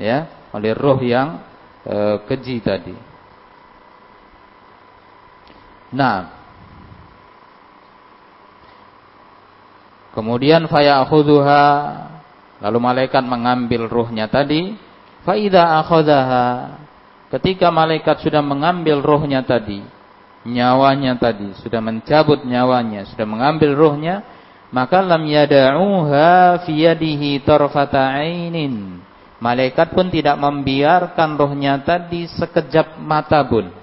Ya, 0.00 0.48
oleh 0.56 0.72
roh 0.72 0.96
yang 1.04 1.44
uh, 1.84 2.24
keji 2.24 2.64
tadi. 2.64 3.11
Nah, 5.92 6.42
Kemudian 10.12 10.68
faya'khudhuha. 10.68 11.64
Lalu 12.62 12.78
malaikat 12.78 13.24
mengambil 13.24 13.88
ruhnya 13.88 14.28
tadi. 14.28 14.76
Fa 15.24 15.34
idza 15.34 15.82
akhadhaha. 15.82 16.48
Ketika 17.32 17.72
malaikat 17.72 18.20
sudah 18.20 18.44
mengambil 18.44 19.00
ruhnya 19.00 19.40
tadi 19.40 19.80
nyawanya 20.42 21.16
tadi 21.22 21.54
sudah 21.62 21.78
mencabut 21.78 22.42
nyawanya 22.42 23.06
sudah 23.14 23.22
mengambil 23.30 23.78
ruhnya 23.78 24.26
maka 24.74 24.98
lam 24.98 25.22
yada'uha 25.24 26.66
fi 26.68 26.72
yadihi 26.76 27.40
ainin. 27.40 29.00
Malaikat 29.40 29.96
pun 29.96 30.12
tidak 30.12 30.36
membiarkan 30.36 31.40
ruhnya 31.40 31.80
tadi 31.80 32.28
sekejap 32.28 33.00
mata 33.00 33.40
pun 33.48 33.81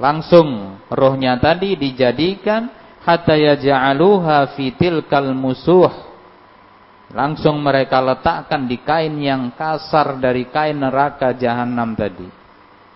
langsung 0.00 0.80
rohnya 0.88 1.36
tadi 1.36 1.76
dijadikan 1.76 2.72
hatta 3.04 3.36
yaj'aluha 3.36 4.56
fi 4.56 4.72
tilkal 4.74 5.36
musuh. 5.36 6.08
Langsung 7.10 7.58
mereka 7.58 7.98
letakkan 7.98 8.70
di 8.70 8.78
kain 8.86 9.18
yang 9.18 9.50
kasar 9.58 10.22
dari 10.22 10.46
kain 10.46 10.78
neraka 10.78 11.34
jahanam 11.34 11.92
tadi. 11.98 12.28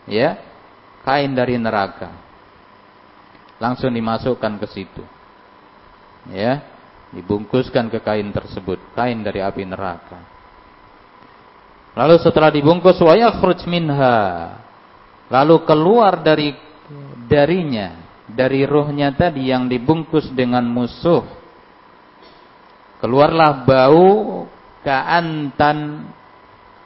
Ya 0.07 0.39
kain 1.03 1.35
dari 1.35 1.59
neraka. 1.59 2.15
Langsung 3.59 3.91
dimasukkan 3.91 4.63
ke 4.63 4.67
situ. 4.71 5.05
Ya 6.31 6.63
dibungkuskan 7.11 7.91
ke 7.91 7.99
kain 8.03 8.31
tersebut 8.31 8.79
kain 8.95 9.19
dari 9.23 9.43
api 9.43 9.67
neraka. 9.67 10.19
Lalu 11.95 12.19
setelah 12.23 12.51
dibungkus 12.51 12.99
wa 13.03 13.15
minha. 13.67 14.19
Lalu 15.31 15.57
keluar 15.67 16.23
dari 16.23 16.55
darinya, 17.29 18.05
dari 18.29 18.65
rohnya 18.65 19.13
tadi 19.13 19.53
yang 19.53 19.69
dibungkus 19.69 20.33
dengan 20.33 20.65
musuh. 20.65 21.25
Keluarlah 23.05 23.69
bau 23.69 24.45
ka'antan 24.81 26.09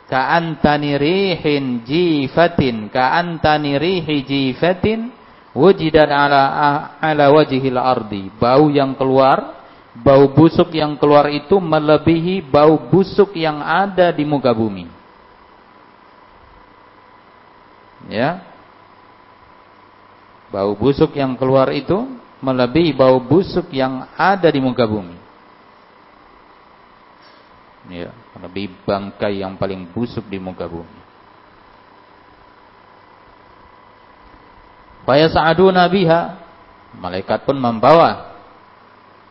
ka'antani 0.08 0.96
rihin 0.98 1.84
jifatin 1.84 2.88
ka'antani 2.88 3.76
rihi 3.76 4.24
jifatin 4.24 5.14
wujidan 5.54 6.10
ala 6.10 6.42
ala 6.98 7.26
wajhil 7.30 7.78
ardi. 7.78 8.32
Bau 8.34 8.66
yang 8.72 8.98
keluar, 8.98 9.62
bau 9.94 10.30
busuk 10.32 10.74
yang 10.74 10.94
keluar 10.98 11.28
itu 11.30 11.58
melebihi 11.58 12.46
bau 12.46 12.88
busuk 12.88 13.34
yang 13.38 13.62
ada 13.62 14.10
di 14.10 14.24
muka 14.26 14.50
bumi. 14.54 14.86
Ya, 18.08 18.47
Bau 20.48 20.72
busuk 20.72 21.12
yang 21.12 21.36
keluar 21.36 21.68
itu 21.76 22.08
melebihi 22.40 22.96
bau 22.96 23.20
busuk 23.20 23.68
yang 23.74 24.08
ada 24.16 24.48
di 24.48 24.60
muka 24.62 24.88
bumi. 24.88 25.16
Ya, 27.88 28.12
lebih 28.40 28.72
bangkai 28.84 29.40
yang 29.40 29.56
paling 29.56 29.88
busuk 29.92 30.24
di 30.28 30.36
muka 30.40 30.68
bumi. 30.68 30.98
Faya 35.08 35.28
sa'aduna 35.32 35.88
biha. 35.88 36.36
Malaikat 36.88 37.44
pun 37.44 37.60
membawa 37.60 38.32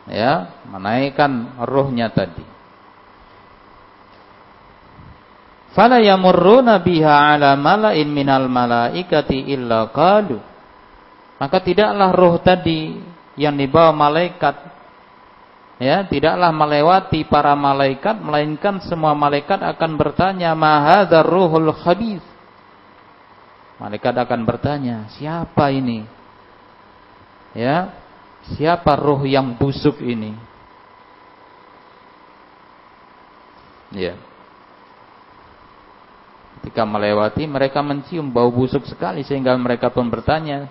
ya, 0.06 0.62
menaikkan 0.70 1.58
ruhnya 1.66 2.06
tadi. 2.10 2.42
Fala 5.74 5.98
yamurruna 6.02 6.82
biha 6.82 7.34
ala 7.34 7.54
mala'in 7.58 8.06
minal 8.10 8.46
malaikati 8.50 9.50
illa 9.50 9.90
qalu 9.90 10.38
maka 11.38 11.62
tidaklah 11.62 12.10
roh 12.10 12.36
tadi 12.42 12.98
yang 13.38 13.54
dibawa 13.54 13.94
malaikat 13.94 14.58
ya 15.78 16.02
tidaklah 16.02 16.50
melewati 16.50 17.22
para 17.30 17.54
malaikat 17.54 18.18
melainkan 18.18 18.82
semua 18.82 19.14
malaikat 19.14 19.62
akan 19.62 19.94
bertanya 19.94 20.50
mahadzar 20.58 21.22
ruhul 21.22 21.70
khabith? 21.70 22.26
Malaikat 23.78 24.14
akan 24.18 24.40
bertanya 24.42 25.06
siapa 25.14 25.70
ini? 25.70 26.02
Ya 27.54 27.94
siapa 28.58 28.98
roh 28.98 29.22
yang 29.22 29.54
busuk 29.54 30.02
ini? 30.02 30.34
Ya. 33.94 34.18
Ketika 36.58 36.82
melewati 36.82 37.46
mereka 37.46 37.78
mencium 37.86 38.28
bau 38.28 38.50
busuk 38.50 38.82
sekali 38.90 39.22
sehingga 39.22 39.54
mereka 39.54 39.94
pun 39.94 40.10
bertanya 40.10 40.66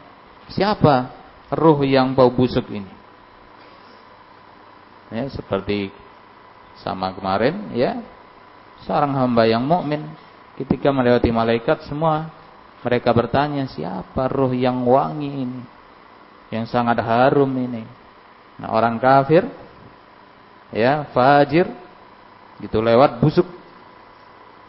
Siapa 0.52 1.12
ruh 1.52 1.84
yang 1.84 2.16
bau 2.16 2.32
busuk 2.32 2.68
ini? 2.72 2.92
Ya, 5.12 5.28
seperti 5.32 5.92
sama 6.84 7.16
kemarin 7.16 7.72
ya. 7.76 8.00
Seorang 8.84 9.16
hamba 9.18 9.48
yang 9.50 9.64
mukmin 9.66 10.06
ketika 10.60 10.94
melewati 10.94 11.32
malaikat 11.34 11.88
semua 11.90 12.30
mereka 12.86 13.10
bertanya, 13.12 13.66
siapa 13.68 14.30
ruh 14.30 14.54
yang 14.54 14.86
wangi 14.86 15.48
ini? 15.48 15.62
Yang 16.54 16.72
sangat 16.72 17.02
harum 17.04 17.50
ini. 17.58 17.84
Nah, 18.62 18.72
orang 18.72 19.02
kafir 19.02 19.44
ya, 20.72 21.08
fajir 21.12 21.68
gitu 22.62 22.82
lewat 22.82 23.20
busuk 23.22 23.46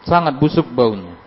sangat 0.06 0.38
busuk 0.38 0.66
baunya. 0.70 1.17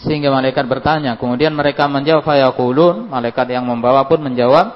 Sehingga 0.00 0.32
malaikat 0.32 0.64
bertanya, 0.64 1.20
kemudian 1.20 1.52
mereka 1.52 1.84
menjawab 1.84 2.24
fayaqulun, 2.24 3.12
malaikat 3.12 3.52
yang 3.52 3.68
membawa 3.68 4.08
pun 4.08 4.24
menjawab, 4.24 4.66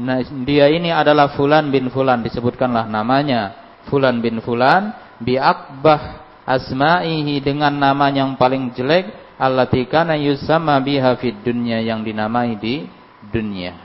nah, 0.00 0.24
dia 0.48 0.72
ini 0.72 0.88
adalah 0.88 1.36
fulan 1.36 1.68
bin 1.68 1.92
fulan, 1.92 2.24
disebutkanlah 2.24 2.88
namanya 2.88 3.60
fulan 3.92 4.24
bin 4.24 4.40
fulan 4.40 4.96
bi 5.20 5.36
akbah 5.36 6.24
asma'ihi 6.48 7.44
dengan 7.44 7.76
nama 7.76 8.08
yang 8.08 8.40
paling 8.40 8.72
jelek 8.72 9.36
allati 9.36 9.84
kana 9.84 10.16
yusamma 10.16 10.80
biha 10.80 11.16
fid 11.20 11.44
dunya 11.44 11.84
yang 11.84 12.00
dinamai 12.00 12.56
di 12.56 12.88
dunia. 13.28 13.76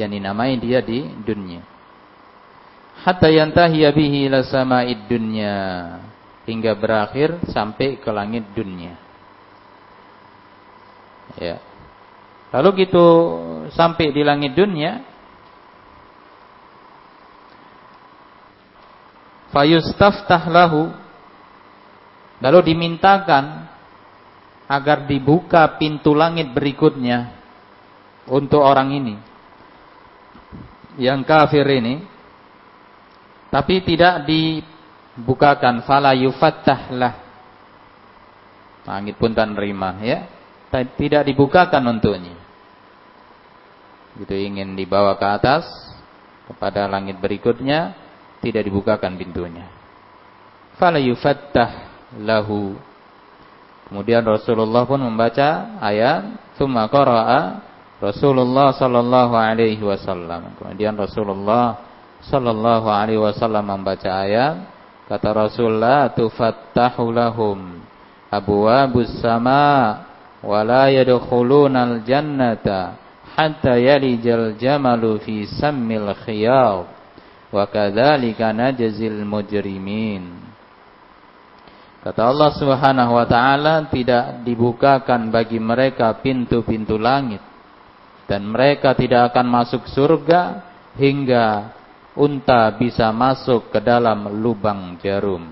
Yang 0.00 0.10
dinamai 0.16 0.56
dia 0.56 0.80
di 0.80 1.04
dunia. 1.20 1.60
Hatta 3.04 3.28
yantahiya 3.28 3.92
bihi 3.92 4.30
ila 4.30 4.46
sama'id 4.46 5.10
dunya 5.10 5.54
hingga 6.46 6.72
berakhir 6.78 7.42
sampai 7.50 7.98
ke 7.98 8.10
langit 8.14 8.46
dunia. 8.54 9.01
Ya. 11.40 11.56
Lalu 12.52 12.84
gitu 12.84 13.06
sampai 13.72 14.12
di 14.12 14.20
langit 14.20 14.52
dunia 14.52 15.00
fayustaftah 19.48 20.52
lahu 20.52 20.92
lalu 22.44 22.58
dimintakan 22.72 23.68
agar 24.68 25.08
dibuka 25.08 25.64
pintu 25.80 26.12
langit 26.12 26.52
berikutnya 26.52 27.32
untuk 28.28 28.60
orang 28.60 28.92
ini. 28.92 29.16
Yang 31.00 31.24
kafir 31.24 31.64
ini 31.64 32.04
tapi 33.48 33.80
tidak 33.80 34.28
dibukakan. 34.28 35.88
Fala 35.88 36.12
yufattah 36.12 36.92
lah. 36.92 37.14
Langit 38.84 39.16
pun 39.16 39.32
tak 39.32 39.56
nerima 39.56 39.96
ya 40.04 40.41
tidak 40.72 41.28
dibukakan 41.28 41.84
untuknya. 41.92 42.32
Gitu 44.16 44.32
ingin 44.32 44.72
dibawa 44.72 45.16
ke 45.20 45.26
atas 45.28 45.64
kepada 46.48 46.88
langit 46.88 47.20
berikutnya 47.20 47.96
tidak 48.40 48.64
dibukakan 48.64 49.16
pintunya. 49.16 49.68
Fala 50.76 50.98
yufattah 50.98 51.92
lahu. 52.20 52.76
Kemudian 53.88 54.24
Rasulullah 54.24 54.88
pun 54.88 55.00
membaca 55.04 55.76
ayat 55.80 56.56
tsumma 56.56 56.88
qara'a 56.88 57.60
Rasulullah 58.02 58.74
sallallahu 58.74 59.34
alaihi 59.36 59.84
wasallam. 59.84 60.56
Kemudian 60.58 60.96
Rasulullah 60.96 61.78
sallallahu 62.24 62.88
alaihi 62.88 63.20
wasallam 63.20 63.68
membaca 63.68 64.10
ayat 64.10 64.64
kata 65.06 65.28
Rasulullah 65.30 66.10
tufattahu 66.10 67.12
lahum 67.12 67.84
abwabus 68.32 69.22
sama 69.22 70.02
wala 70.42 70.90
yadkhulunal 70.90 72.02
jannata 72.02 72.98
hatta 73.38 73.78
yalijal 73.78 74.58
jamalu 74.58 75.22
fi 75.22 75.46
sammil 75.46 76.12
khiyar 76.26 76.90
wa 77.52 77.64
kadzalika 77.70 78.50
najzil 78.50 79.22
mujrimin 79.22 80.42
Kata 82.02 82.34
Allah 82.34 82.50
Subhanahu 82.58 83.14
wa 83.14 83.26
taala 83.30 83.86
tidak 83.86 84.42
dibukakan 84.42 85.30
bagi 85.30 85.62
mereka 85.62 86.10
pintu-pintu 86.18 86.98
langit 86.98 87.38
dan 88.26 88.42
mereka 88.42 88.90
tidak 88.98 89.30
akan 89.30 89.46
masuk 89.46 89.86
surga 89.86 90.66
hingga 90.98 91.70
unta 92.18 92.74
bisa 92.74 93.06
masuk 93.14 93.70
ke 93.70 93.78
dalam 93.78 94.42
lubang 94.42 94.98
jarum. 94.98 95.46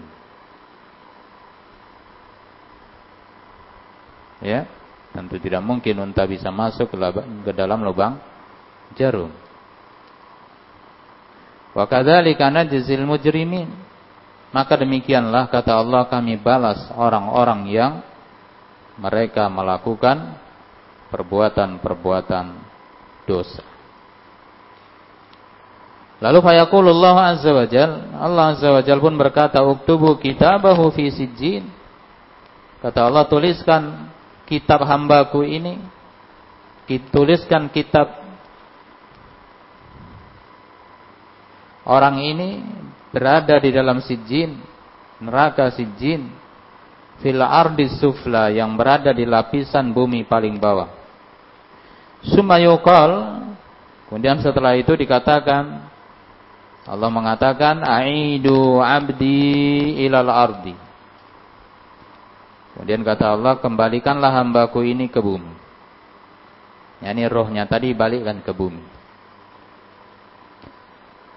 Ya. 4.43 4.67
Tentu 5.11 5.43
tidak 5.43 5.62
mungkin 5.66 5.99
unta 5.99 6.23
bisa 6.27 6.55
masuk 6.55 6.95
ke 7.43 7.53
dalam 7.55 7.82
lubang 7.82 8.19
jarum. 8.95 9.31
Wa 11.74 11.87
kadzalika 11.87 12.51
najzil 12.51 13.03
mujrimin. 13.07 13.70
Maka 14.51 14.74
demikianlah 14.82 15.47
kata 15.47 15.78
Allah 15.78 16.11
kami 16.11 16.35
balas 16.35 16.91
orang-orang 16.99 17.70
yang 17.70 17.93
mereka 18.99 19.47
melakukan 19.47 20.35
perbuatan-perbuatan 21.15 22.47
dosa. 23.31 23.62
Lalu 26.20 26.39
fayaqulullah 26.45 27.16
azza 27.32 27.51
wa 27.55 27.65
jal, 27.65 27.91
Allah 28.12 28.45
azza 28.53 28.69
wa 28.69 28.82
jal 28.85 29.01
pun 29.01 29.16
berkata, 29.16 29.65
"Uktubu 29.65 30.20
kitabahu 30.20 30.93
fi 30.93 31.09
sijjin." 31.09 31.65
Kata 32.85 33.09
Allah, 33.09 33.24
tuliskan 33.24 34.11
kitab 34.51 34.82
hambaku 34.82 35.47
ini. 35.47 35.78
Tuliskan 37.14 37.70
kitab 37.70 38.18
orang 41.86 42.18
ini 42.18 42.59
berada 43.14 43.62
di 43.62 43.70
dalam 43.70 44.02
sijin, 44.02 44.59
neraka 45.22 45.70
sijin, 45.70 46.27
fil 47.22 47.39
ardi 47.39 47.86
sufla 47.94 48.51
yang 48.51 48.74
berada 48.74 49.14
di 49.14 49.22
lapisan 49.22 49.94
bumi 49.94 50.27
paling 50.27 50.59
bawah. 50.59 50.90
Sumayukal, 52.27 53.39
kemudian 54.10 54.43
setelah 54.43 54.74
itu 54.74 54.90
dikatakan, 54.98 55.86
Allah 56.90 57.10
mengatakan, 57.12 57.86
Aidu 57.86 58.82
abdi 58.82 59.94
ilal 60.05 60.27
ardi. 60.27 60.90
Kemudian 62.81 63.05
kata 63.05 63.36
Allah, 63.36 63.61
kembalikanlah 63.61 64.40
hambaku 64.40 64.81
ini 64.89 65.12
ke 65.12 65.20
bumi. 65.20 65.52
Yani 67.05 67.28
rohnya 67.28 67.69
tadi 67.69 67.93
balikkan 67.93 68.40
ke 68.40 68.57
bumi. 68.57 68.81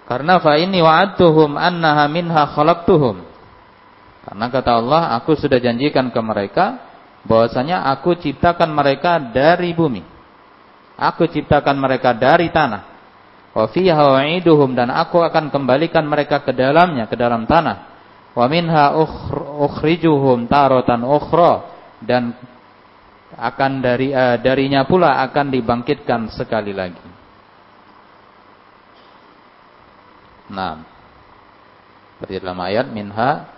Karena 0.08 0.40
fa 0.40 0.56
inni 0.56 0.80
wa'adtuhum 0.80 1.60
annaha 1.60 2.08
minha 2.08 2.48
khalaqtuhum. 2.48 3.28
Karena 4.24 4.46
kata 4.48 4.72
Allah, 4.80 5.02
aku 5.20 5.36
sudah 5.36 5.60
janjikan 5.60 6.08
ke 6.08 6.20
mereka 6.24 6.80
bahwasanya 7.28 7.92
aku 7.92 8.16
ciptakan 8.16 8.72
mereka 8.72 9.20
dari 9.20 9.76
bumi. 9.76 10.00
Aku 10.96 11.28
ciptakan 11.28 11.76
mereka 11.76 12.16
dari 12.16 12.48
tanah. 12.48 12.88
Wa 13.52 13.68
fiha 13.68 14.16
wa'iduhum 14.16 14.72
dan 14.72 14.88
aku 14.88 15.20
akan 15.20 15.52
kembalikan 15.52 16.08
mereka 16.08 16.40
ke 16.40 16.56
dalamnya, 16.56 17.04
ke 17.04 17.20
dalam 17.20 17.44
tanah. 17.44 17.93
Wa 18.34 18.50
minha 18.50 18.98
ukhrijuhum 19.62 20.50
taratan 20.50 21.06
ukhra 21.06 21.70
dan 22.02 22.34
akan 23.34 23.72
dari 23.82 24.10
uh, 24.10 24.38
darinya 24.42 24.82
pula 24.86 25.22
akan 25.22 25.54
dibangkitkan 25.54 26.30
sekali 26.34 26.74
lagi. 26.74 27.06
Nah, 30.50 30.82
seperti 32.14 32.42
dalam 32.42 32.58
ayat 32.62 32.90
minha 32.90 33.48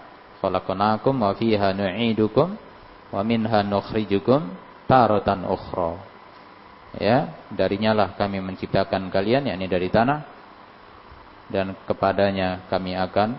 khalaqnakum 0.40 1.24
wa 1.24 1.32
fiha 1.32 1.72
nu'idukum 1.72 2.56
wa 3.12 3.20
minha 3.24 3.64
nukhrijukum 3.64 4.44
taratan 4.84 5.44
ukhra. 5.48 5.96
Ya, 6.96 7.32
darinya 7.52 7.92
lah 7.92 8.08
kami 8.16 8.40
menciptakan 8.40 9.12
kalian 9.12 9.52
yakni 9.52 9.68
dari 9.68 9.92
tanah 9.92 10.24
dan 11.52 11.76
kepadanya 11.84 12.64
kami 12.72 12.96
akan 12.96 13.36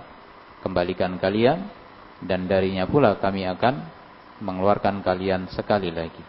kembalikan 0.67 1.15
kalian 1.15 1.63
dan 2.19 2.43
darinya 2.43 2.83
pula 2.83 3.15
kami 3.15 3.47
akan 3.47 3.87
mengeluarkan 4.43 4.99
kalian 4.99 5.47
sekali 5.47 5.95
lagi. 5.95 6.19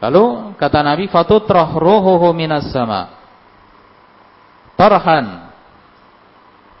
Lalu 0.00 0.56
kata 0.56 0.80
Nabi 0.80 1.04
fatutrah 1.12 1.76
ruhuhu 1.76 2.32
minas 2.32 2.72
sama 2.72 3.12
tarhan. 4.74 5.52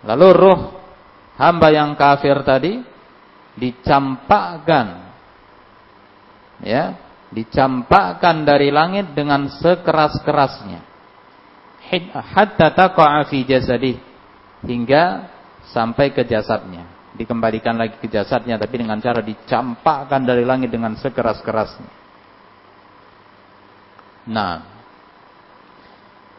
Lalu 0.04 0.28
ruh 0.32 0.60
hamba 1.36 1.68
yang 1.72 1.92
kafir 1.96 2.40
tadi 2.44 2.80
dicampakkan 3.56 5.08
ya, 6.64 6.96
dicampakkan 7.32 8.44
dari 8.44 8.68
langit 8.68 9.12
dengan 9.12 9.48
sekeras-kerasnya. 9.48 10.80
Hatta 12.12 12.72
taqa'a 12.72 13.28
fi 13.28 13.44
jasadih 13.44 14.13
hingga 14.64 15.30
sampai 15.70 16.12
ke 16.12 16.24
jasadnya. 16.26 16.88
Dikembalikan 17.14 17.78
lagi 17.78 17.96
ke 18.02 18.10
jasadnya 18.10 18.58
tapi 18.58 18.82
dengan 18.82 18.98
cara 18.98 19.22
dicampakkan 19.22 20.26
dari 20.26 20.42
langit 20.42 20.74
dengan 20.74 20.98
sekeras-kerasnya. 20.98 21.92
Nah, 24.24 24.74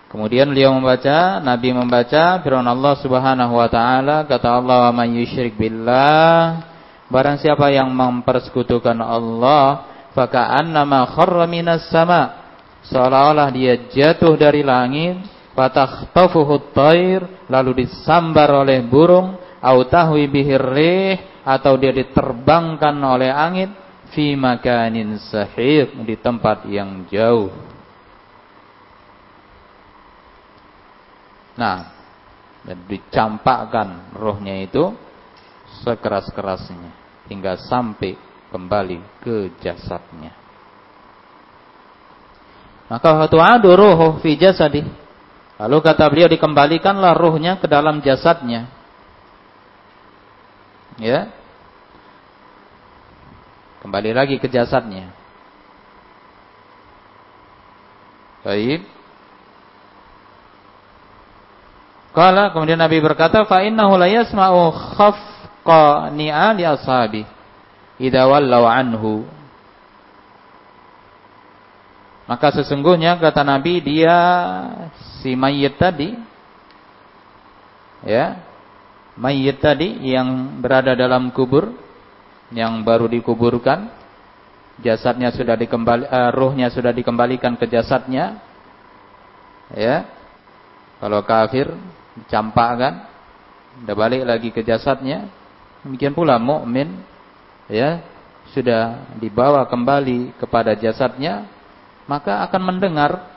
Kemudian 0.05 0.47
beliau 0.47 0.71
membaca, 0.71 1.43
Nabi 1.43 1.75
membaca 1.75 2.39
firman 2.39 2.63
Allah 2.63 2.93
Subhanahu 3.03 3.59
wa 3.59 3.67
taala, 3.67 4.23
kata 4.23 4.47
Allah, 4.47 4.87
"Wa 4.87 4.91
man 4.95 5.11
yusyrik 5.11 5.59
billah" 5.59 6.63
Barang 7.05 7.37
siapa 7.37 7.69
yang 7.69 7.93
mempersekutukan 7.93 8.97
Allah, 8.97 9.85
faka'annama 10.17 11.05
kharra 11.13 11.45
minas 11.45 11.85
sama. 11.93 12.47
Seolah-olah 12.87 13.49
dia 13.53 13.77
jatuh 13.91 14.33
dari 14.39 14.65
langit, 14.65 15.21
fatakhtafuhu 15.55 16.75
thair, 16.75 17.47
lalu 17.47 17.87
disambar 17.87 18.51
oleh 18.51 18.83
burung, 18.83 19.39
au 19.63 19.79
tahwi 19.87 20.27
bihir 20.27 20.61
rih, 20.61 21.15
atau 21.47 21.79
dia 21.79 21.95
diterbangkan 21.95 22.95
oleh 22.99 23.31
angin 23.31 23.71
fi 24.11 24.35
makanin 24.35 25.17
sahih 25.17 25.89
di 26.03 26.19
tempat 26.19 26.67
yang 26.67 27.07
jauh. 27.09 27.49
Nah, 31.55 31.95
dan 32.67 32.83
dicampakkan 32.89 34.11
rohnya 34.17 34.59
itu 34.59 34.91
sekeras-kerasnya 35.85 36.91
hingga 37.31 37.55
sampai 37.61 38.17
kembali 38.49 39.23
ke 39.23 39.55
jasadnya. 39.61 40.33
Maka 42.85 43.17
waktu 43.17 43.37
adu 43.39 43.71
roh 43.73 44.17
fi 44.21 44.37
jasadi. 44.37 45.04
Lalu 45.55 45.77
kata 45.79 46.03
beliau 46.11 46.27
dikembalikanlah 46.27 47.15
rohnya 47.15 47.55
ke 47.55 47.67
dalam 47.71 48.03
jasadnya. 48.03 48.67
Ya. 50.99 51.31
Kembali 53.79 54.11
lagi 54.11 54.35
ke 54.35 54.51
jasadnya. 54.51 55.11
Baik. 58.43 58.83
Kala 62.15 62.51
kemudian 62.51 62.79
Nabi 62.79 62.99
berkata, 63.03 63.43
fa 63.43 63.63
innahu 63.63 63.99
la 63.99 64.07
yasma'u 64.07 64.71
khafqani'a 64.71 66.55
li 66.55 66.63
ashabi 66.63 67.23
idza 67.99 68.23
wallaw 68.27 68.67
anhu. 68.71 69.27
Maka 72.25 72.55
sesungguhnya 72.55 73.19
kata 73.21 73.45
Nabi 73.45 73.83
dia 73.83 74.17
si 75.25 75.33
mayit 75.33 75.73
tadi 75.81 76.13
ya, 78.05 78.37
mayit 79.17 79.57
tadi 79.57 80.05
yang 80.05 80.61
berada 80.61 80.93
dalam 80.93 81.33
kubur 81.33 81.73
yang 82.53 82.85
baru 82.85 83.09
dikuburkan 83.09 83.89
jasadnya 84.85 85.33
sudah 85.33 85.57
dikembali 85.57 86.05
uh, 86.05 86.29
ruhnya 86.29 86.69
sudah 86.69 86.93
dikembalikan 86.93 87.57
ke 87.57 87.65
jasadnya 87.65 88.37
ya 89.73 90.05
kalau 90.99 91.21
kafir 91.27 91.69
dicampakkan, 92.15 93.03
sudah 93.83 93.95
balik 93.95 94.23
lagi 94.23 94.49
ke 94.49 94.63
jasadnya. 94.63 95.27
Demikian 95.83 96.15
pula 96.15 96.39
mukmin 96.39 97.03
ya 97.67 98.01
sudah 98.55 99.05
dibawa 99.19 99.67
kembali 99.67 100.39
kepada 100.39 100.73
jasadnya, 100.73 101.45
maka 102.07 102.41
akan 102.47 102.61
mendengar 102.63 103.34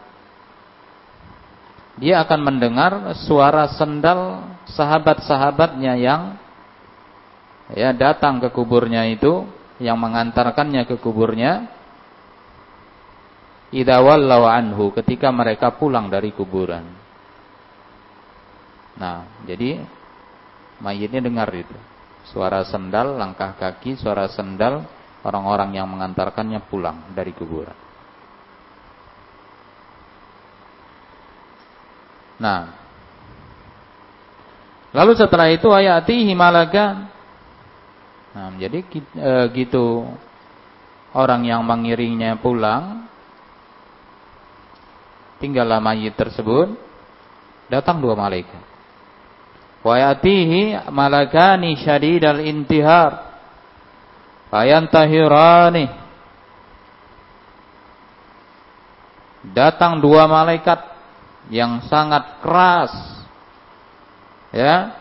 dia 1.99 2.23
akan 2.23 2.41
mendengar 2.43 2.93
suara 3.27 3.67
sendal 3.75 4.47
sahabat-sahabatnya 4.71 5.95
yang 5.99 6.23
ya 7.75 7.91
datang 7.93 8.39
ke 8.39 8.49
kuburnya 8.55 9.05
itu 9.11 9.45
yang 9.83 9.99
mengantarkannya 9.99 10.87
ke 10.87 10.97
kuburnya 10.99 11.69
idawal 13.75 14.25
anhu 14.49 14.95
ketika 14.97 15.29
mereka 15.29 15.75
pulang 15.77 16.09
dari 16.09 16.33
kuburan 16.33 16.99
Nah, 18.99 19.23
jadi 19.47 19.79
mayitnya 20.83 21.23
dengar 21.23 21.49
itu. 21.55 21.75
Suara 22.29 22.67
sendal, 22.67 23.17
langkah 23.17 23.55
kaki, 23.57 23.97
suara 23.97 24.29
sendal 24.29 24.85
orang-orang 25.23 25.79
yang 25.79 25.87
mengantarkannya 25.89 26.61
pulang 26.67 27.15
dari 27.15 27.33
kuburan. 27.33 27.88
Nah, 32.39 32.71
lalu 34.95 35.13
setelah 35.19 35.51
itu 35.51 35.69
ayati 35.71 36.27
himalaga. 36.27 37.11
Nah, 38.35 38.55
jadi 38.57 38.87
e, 39.19 39.33
gitu 39.59 40.07
orang 41.13 41.43
yang 41.43 41.67
mengiringnya 41.67 42.39
pulang, 42.39 43.11
tinggallah 45.43 45.83
mayit 45.83 46.15
tersebut 46.15 46.89
Datang 47.69 48.01
dua 48.01 48.17
malaikat. 48.17 48.65
Wa 49.85 49.95
yatihi 50.01 50.89
malakani 50.89 51.77
syadidal 51.77 52.41
intihar. 52.41 53.29
Fayantahirani. 54.49 55.87
Datang 59.53 60.01
dua 60.01 60.25
malaikat 60.25 60.81
yang 61.49 61.85
sangat 61.89 62.41
keras. 62.45 62.93
Ya. 64.53 64.97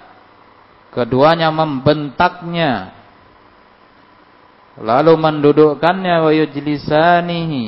Keduanya 0.91 1.53
membentaknya. 1.53 2.95
Lalu 4.77 5.13
mendudukkannya 5.17 6.15
wa 6.21 6.31
yujlisanihi. 6.33 7.67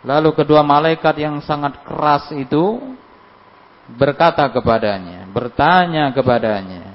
Lalu 0.00 0.32
kedua 0.32 0.64
malaikat 0.64 1.20
yang 1.20 1.44
sangat 1.44 1.84
keras 1.84 2.32
itu 2.32 2.96
berkata 3.96 4.48
kepadanya, 4.48 5.28
bertanya 5.28 6.08
kepadanya. 6.14 6.88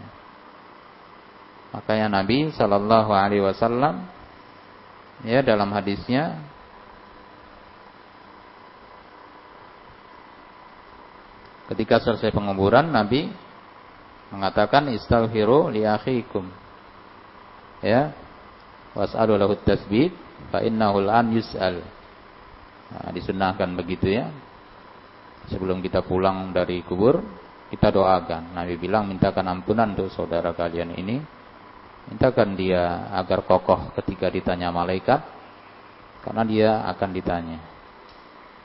Makanya 1.75 2.07
Nabi 2.21 2.49
Shallallahu 2.55 3.11
Alaihi 3.11 3.43
Wasallam 3.43 4.07
ya 5.27 5.43
dalam 5.43 5.69
hadisnya 5.75 6.39
ketika 11.71 11.97
selesai 12.01 12.29
penguburan 12.29 12.93
Nabi 12.93 13.29
mengatakan 14.29 14.89
istaghfiru 14.93 15.73
li 15.73 15.85
akhikum. 15.85 16.45
Ya. 17.81 18.13
Was'alu 18.95 19.35
lahu 19.35 19.59
tasbih 19.59 20.13
fa 20.49 20.63
innahu 20.63 21.03
an 21.05 21.35
yus'al. 21.35 21.83
Nah, 22.85 23.09
disunahkan 23.11 23.69
begitu 23.75 24.07
ya. 24.07 24.31
Sebelum 25.51 25.83
kita 25.83 26.01
pulang 26.01 26.55
dari 26.55 26.81
kubur 26.81 27.21
kita 27.69 27.91
doakan. 27.91 28.55
Nabi 28.55 28.79
bilang 28.79 29.09
mintakan 29.09 29.51
ampunan 29.51 29.93
untuk 29.93 30.09
saudara 30.13 30.55
kalian 30.55 30.95
ini. 30.95 31.21
Mintakan 32.05 32.53
dia 32.53 33.09
agar 33.17 33.41
kokoh 33.41 33.89
ketika 33.97 34.29
ditanya 34.29 34.69
malaikat 34.69 35.25
karena 36.21 36.43
dia 36.45 36.69
akan 36.93 37.09
ditanya. 37.09 37.59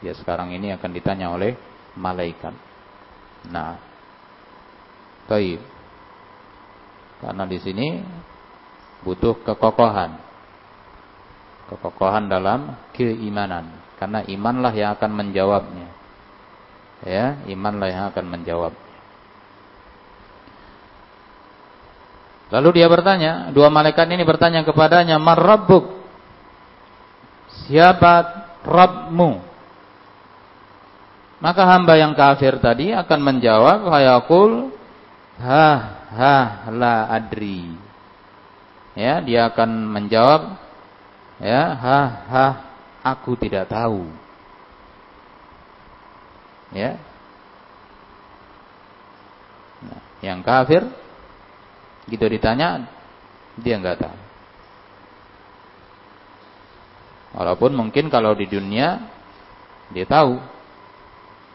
Dia 0.04 0.12
sekarang 0.16 0.52
ini 0.52 0.76
akan 0.76 0.90
ditanya 0.92 1.32
oleh 1.32 1.56
malaikat 1.96 2.69
nah. 3.48 3.80
Baik. 5.30 5.62
Karena 7.22 7.44
di 7.46 7.58
sini 7.62 8.02
butuh 9.06 9.40
kekokohan. 9.46 10.18
Kekokohan 11.70 12.26
dalam 12.26 12.76
keimanan. 12.92 13.70
Karena 13.96 14.26
imanlah 14.26 14.74
yang 14.74 14.96
akan 14.98 15.12
menjawabnya. 15.14 15.88
Ya 17.06 17.40
imanlah 17.48 17.88
yang 17.88 18.04
akan 18.12 18.26
menjawab. 18.28 18.74
Lalu 22.50 22.82
dia 22.82 22.90
bertanya 22.90 23.54
dua 23.54 23.70
malaikat 23.70 24.10
ini 24.10 24.26
bertanya 24.26 24.66
kepadanya 24.66 25.22
marrabbuk 25.22 26.02
siapa 27.70 28.42
Rabbmu 28.66 29.49
maka 31.40 31.64
hamba 31.64 31.96
yang 31.96 32.12
kafir 32.12 32.60
tadi 32.60 32.92
akan 32.92 33.20
menjawab 33.20 33.88
hayakul 33.88 34.72
ha 35.40 35.68
ha 36.12 36.36
la 36.68 37.08
adri 37.08 37.72
ya 38.94 39.24
dia 39.24 39.48
akan 39.48 39.70
menjawab 39.88 40.54
ya 41.40 41.62
ha 41.74 42.00
ha 42.28 42.46
aku 43.00 43.34
tidak 43.40 43.72
tahu 43.72 44.04
Ya. 46.70 46.94
Nah, 49.82 50.02
yang 50.22 50.40
kafir 50.46 50.86
gitu 52.06 52.26
ditanya 52.30 52.86
dia 53.58 53.74
nggak 53.78 53.98
tahu. 53.98 54.18
Walaupun 57.30 57.74
mungkin 57.74 58.10
kalau 58.10 58.34
di 58.34 58.46
dunia 58.46 59.02
dia 59.90 60.06
tahu. 60.06 60.38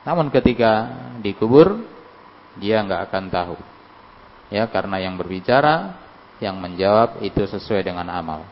Namun 0.05 0.29
ketika 0.29 0.87
dikubur 1.25 1.81
dia 2.61 2.79
nggak 2.85 3.11
akan 3.11 3.25
tahu. 3.33 3.57
Ya, 4.53 4.69
karena 4.69 5.01
yang 5.01 5.17
berbicara, 5.17 5.97
yang 6.37 6.61
menjawab 6.61 7.19
itu 7.25 7.41
sesuai 7.49 7.81
dengan 7.81 8.05
amal. 8.13 8.45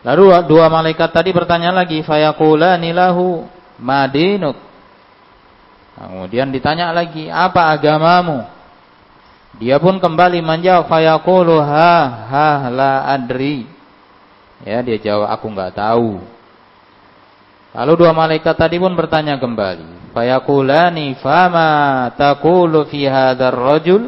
Lalu 0.00 0.32
dua 0.48 0.72
malaikat 0.72 1.12
tadi 1.12 1.30
bertanya 1.30 1.76
lagi, 1.76 2.00
fayaqulani 2.00 2.90
lahu 2.96 3.44
madinuk. 3.76 4.56
Kemudian 6.00 6.48
ditanya 6.48 6.96
lagi, 6.96 7.28
apa 7.28 7.76
agamamu? 7.76 8.48
Dia 9.60 9.76
pun 9.76 10.00
kembali 10.00 10.40
menjawab, 10.40 10.88
fayaqulu 10.88 11.60
ha 11.60 11.96
ha 12.32 12.48
la 12.72 13.04
adri. 13.12 13.68
Ya, 14.64 14.80
dia 14.80 14.96
jawab, 14.96 15.28
aku 15.28 15.46
enggak 15.52 15.76
tahu. 15.76 16.39
Lalu 17.70 17.92
dua 18.02 18.10
malaikat 18.10 18.58
tadi 18.58 18.82
pun 18.82 18.92
bertanya 18.98 19.38
kembali, 19.38 20.10
fayaqulani 20.10 21.14
fama 21.22 22.10
taqulu 22.18 22.90
fi 22.90 23.06
hadzal 23.06 23.54
rajul 23.54 24.02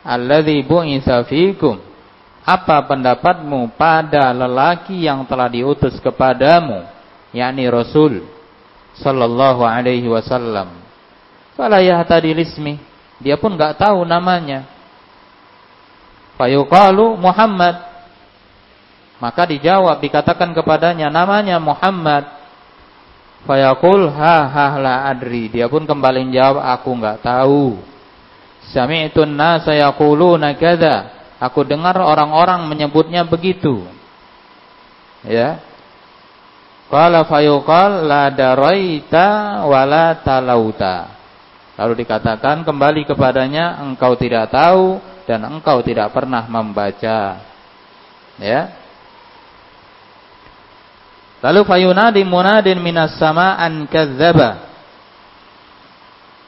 alladhi 0.00 0.64
bu'itsa 0.64 1.24
fikum? 1.28 1.76
Apa 2.42 2.88
pendapatmu 2.90 3.76
pada 3.78 4.34
lelaki 4.34 5.06
yang 5.06 5.22
telah 5.30 5.46
diutus 5.46 6.00
kepadamu, 6.02 6.82
yakni 7.30 7.70
Rasul? 7.70 8.32
sallallahu 8.98 9.64
alaihi 9.64 10.08
wasallam. 10.08 10.68
Fala 11.56 11.80
yahtadi 11.80 12.32
lismi. 12.36 12.76
Dia 13.22 13.38
pun 13.38 13.54
enggak 13.56 13.78
tahu 13.80 14.04
namanya. 14.04 14.66
Fayuqalu 16.36 17.16
Muhammad. 17.16 17.76
Maka 19.22 19.46
dijawab 19.46 20.02
dikatakan 20.02 20.50
kepadanya 20.52 21.08
namanya 21.08 21.62
Muhammad. 21.62 22.26
Fayaqul 23.42 24.10
ha 24.14 24.36
ha 24.46 24.66
la 24.78 24.94
adri. 25.10 25.50
Dia 25.50 25.66
pun 25.66 25.82
kembali 25.82 26.30
menjawab 26.30 26.62
aku 26.62 26.90
enggak 26.94 27.18
tahu. 27.26 27.80
Sami'tun 28.70 29.34
nasa 29.34 29.74
yaquluna 29.74 30.54
kadza. 30.54 31.10
Aku 31.42 31.66
dengar 31.66 31.98
orang-orang 31.98 32.70
menyebutnya 32.70 33.26
begitu. 33.26 33.82
Ya, 35.26 35.58
Qala 36.92 37.24
fayuqal 37.24 38.04
la 38.04 38.28
daraita 38.28 39.64
wala 39.64 40.20
talauta. 40.20 41.08
Lalu 41.80 42.04
dikatakan 42.04 42.68
kembali 42.68 43.08
kepadanya 43.08 43.80
engkau 43.80 44.12
tidak 44.12 44.52
tahu 44.52 45.00
dan 45.24 45.40
engkau 45.48 45.80
tidak 45.80 46.12
pernah 46.12 46.44
membaca. 46.44 47.40
Ya. 48.36 48.81
Lalu 51.42 51.60
fayunadi 51.66 52.22
munadin 52.22 52.78
minas 52.78 53.18
sama'an 53.18 53.90
kadzdzaba. 53.90 54.70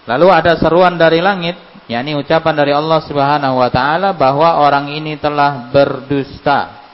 Lalu 0.06 0.26
ada 0.30 0.54
seruan 0.54 0.94
dari 0.94 1.18
langit, 1.18 1.58
yakni 1.90 2.14
ucapan 2.14 2.54
dari 2.54 2.70
Allah 2.70 3.02
Subhanahu 3.02 3.58
wa 3.58 3.70
taala 3.74 4.14
bahwa 4.14 4.62
orang 4.62 4.94
ini 4.94 5.18
telah 5.18 5.74
berdusta. 5.74 6.86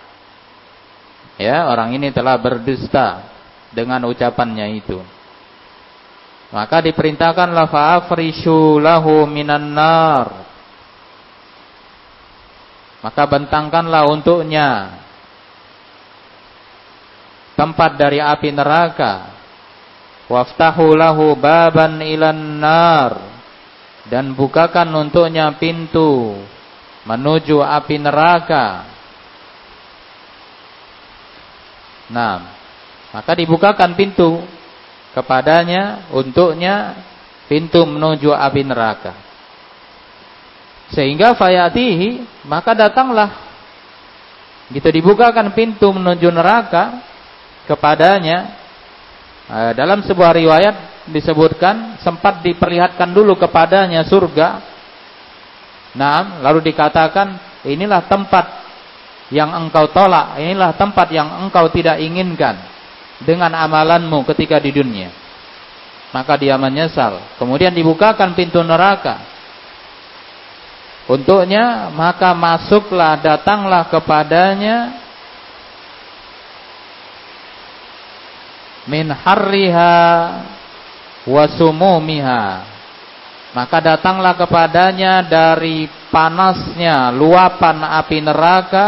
Ya, 1.37 1.69
orang 1.69 1.93
ini 1.93 2.09
telah 2.09 2.41
berdusta 2.41 3.29
dengan 3.73 4.09
ucapannya 4.09 4.81
itu. 4.81 5.01
Maka 6.51 6.83
diperintahkanlah 6.83 7.69
fa'afrishu 7.69 8.81
lahu 8.81 9.29
minan 9.29 9.77
nar. 9.77 10.49
Maka 13.01 13.23
bentangkanlah 13.29 14.09
untuknya 14.09 15.01
tempat 17.61 18.01
dari 18.01 18.17
api 18.17 18.57
neraka. 18.57 19.37
Waftahu 20.33 20.97
lahu 20.97 21.37
baban 21.37 22.01
ilan 22.01 22.57
nar. 22.57 23.13
Dan 24.09 24.33
bukakan 24.33 24.89
untuknya 24.97 25.53
pintu 25.61 26.41
menuju 27.05 27.61
api 27.61 28.01
neraka. 28.01 28.89
Nah, 32.09 32.49
maka 33.13 33.33
dibukakan 33.37 33.93
pintu 33.93 34.41
kepadanya 35.13 36.09
untuknya 36.17 36.97
pintu 37.45 37.85
menuju 37.85 38.33
api 38.33 38.65
neraka. 38.65 39.13
Sehingga 40.97 41.37
fayatihi 41.37 42.25
maka 42.49 42.73
datanglah 42.75 43.31
gitu 44.75 44.91
dibukakan 44.91 45.55
pintu 45.55 45.91
menuju 45.95 46.35
neraka 46.35 47.10
kepadanya 47.71 48.39
e, 49.47 49.59
dalam 49.79 50.03
sebuah 50.03 50.35
riwayat 50.35 51.07
disebutkan 51.07 52.03
sempat 52.03 52.43
diperlihatkan 52.43 53.15
dulu 53.15 53.39
kepadanya 53.39 54.03
surga. 54.03 54.49
Nah, 55.95 56.43
lalu 56.43 56.71
dikatakan 56.71 57.39
inilah 57.67 58.11
tempat 58.11 58.47
yang 59.31 59.55
engkau 59.55 59.87
tolak, 59.95 60.43
inilah 60.43 60.75
tempat 60.75 61.15
yang 61.15 61.47
engkau 61.47 61.71
tidak 61.71 62.03
inginkan 62.03 62.59
dengan 63.23 63.55
amalanmu 63.55 64.27
ketika 64.27 64.59
di 64.59 64.75
dunia. 64.75 65.11
maka 66.11 66.35
dia 66.35 66.59
menyesal. 66.59 67.23
Kemudian 67.39 67.71
dibukakan 67.71 68.35
pintu 68.35 68.59
neraka. 68.67 69.23
Untuknya 71.11 71.91
maka 71.91 72.35
masuklah 72.35 73.19
datanglah 73.19 73.87
kepadanya 73.91 74.95
min 78.91 79.15
harriha 79.15 79.95
wa 81.31 81.45
sumumiha. 81.47 82.67
Maka 83.55 83.79
datanglah 83.95 84.35
kepadanya 84.35 85.23
dari 85.27 85.87
panasnya 86.11 87.15
luapan 87.15 87.87
api 87.87 88.19
neraka 88.19 88.87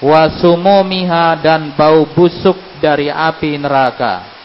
wa 0.00 0.24
sumumiha 0.40 1.36
dan 1.40 1.76
bau 1.76 2.08
busuk 2.08 2.56
dari 2.80 3.12
api 3.12 3.60
neraka. 3.60 4.40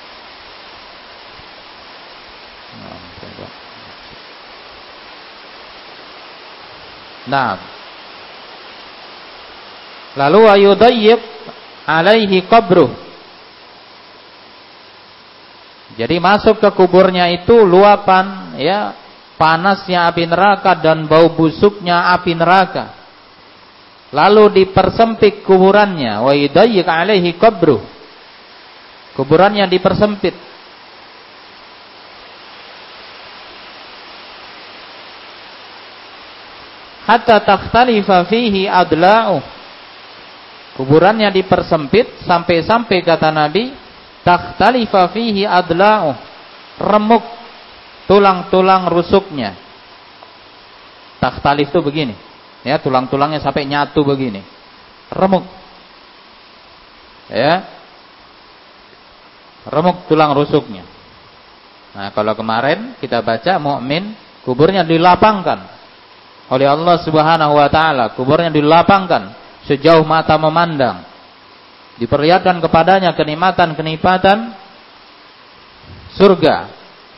Nah. 7.25 7.57
Lalu 10.15 10.41
ayudayyib 10.47 11.19
alaihi 11.83 12.45
qabruh. 12.47 13.04
Jadi 15.95 16.19
masuk 16.19 16.59
ke 16.59 16.69
kuburnya 16.75 17.31
itu 17.31 17.63
luapan 17.63 18.55
ya 18.59 18.91
panasnya 19.39 20.11
api 20.11 20.27
neraka 20.27 20.75
dan 20.75 21.07
bau 21.07 21.31
busuknya 21.31 22.11
api 22.15 22.35
neraka. 22.35 22.91
Lalu 24.11 24.63
dipersempit 24.63 25.43
kuburannya 25.47 26.19
wa 26.19 26.31
yudayyik 26.35 26.87
alaihi 26.87 27.35
qabruh. 27.39 27.83
Kuburannya 29.15 29.67
dipersempit. 29.71 30.35
hatta 37.05 37.37
takhtalifa 37.39 38.25
fihi 38.25 38.65
adla'u. 38.65 39.39
Kuburannya 40.75 41.31
dipersempit 41.31 42.27
sampai-sampai 42.27 42.99
kata 42.99 43.31
Nabi 43.31 43.71
takhtalifa 44.25 45.13
fihi 45.13 45.45
adla'u. 45.45 46.17
Remuk 46.81 47.23
tulang-tulang 48.09 48.89
rusuknya. 48.89 49.55
Takhtalif 51.21 51.71
itu 51.71 51.79
begini. 51.79 52.17
Ya, 52.65 52.81
tulang-tulangnya 52.81 53.39
sampai 53.39 53.63
nyatu 53.69 54.01
begini. 54.03 54.41
Remuk. 55.13 55.45
Ya. 57.29 57.63
Remuk 59.69 60.09
tulang 60.09 60.33
rusuknya. 60.35 60.83
Nah, 61.95 62.11
kalau 62.11 62.35
kemarin 62.35 62.99
kita 62.99 63.23
baca 63.23 63.55
mukmin 63.55 64.11
kuburnya 64.43 64.83
dilapangkan 64.83 65.63
oleh 66.51 66.67
Allah 66.67 67.01
Subhanahu 67.01 67.57
wa 67.57 67.71
taala, 67.71 68.11
kuburnya 68.13 68.51
dilapangkan 68.51 69.31
sejauh 69.65 70.03
mata 70.05 70.35
memandang. 70.37 71.14
Diperlihatkan 71.95 72.59
kepadanya 72.59 73.15
kenikmatan-kenikmatan 73.15 74.51
surga, 76.15 76.67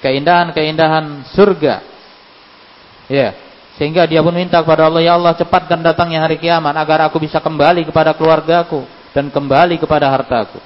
keindahan-keindahan 0.05 1.25
surga. 1.33 1.81
Ya, 3.09 3.33
sehingga 3.81 4.05
dia 4.05 4.21
pun 4.21 4.37
minta 4.37 4.61
kepada 4.61 4.85
Allah, 4.85 5.01
ya 5.01 5.17
Allah 5.17 5.33
cepatkan 5.33 5.81
datangnya 5.81 6.21
hari 6.21 6.37
kiamat 6.37 6.77
agar 6.77 7.09
aku 7.09 7.17
bisa 7.17 7.41
kembali 7.41 7.85
kepada 7.89 8.13
keluargaku 8.13 8.85
dan 9.17 9.33
kembali 9.33 9.81
kepada 9.81 10.13
hartaku. 10.13 10.61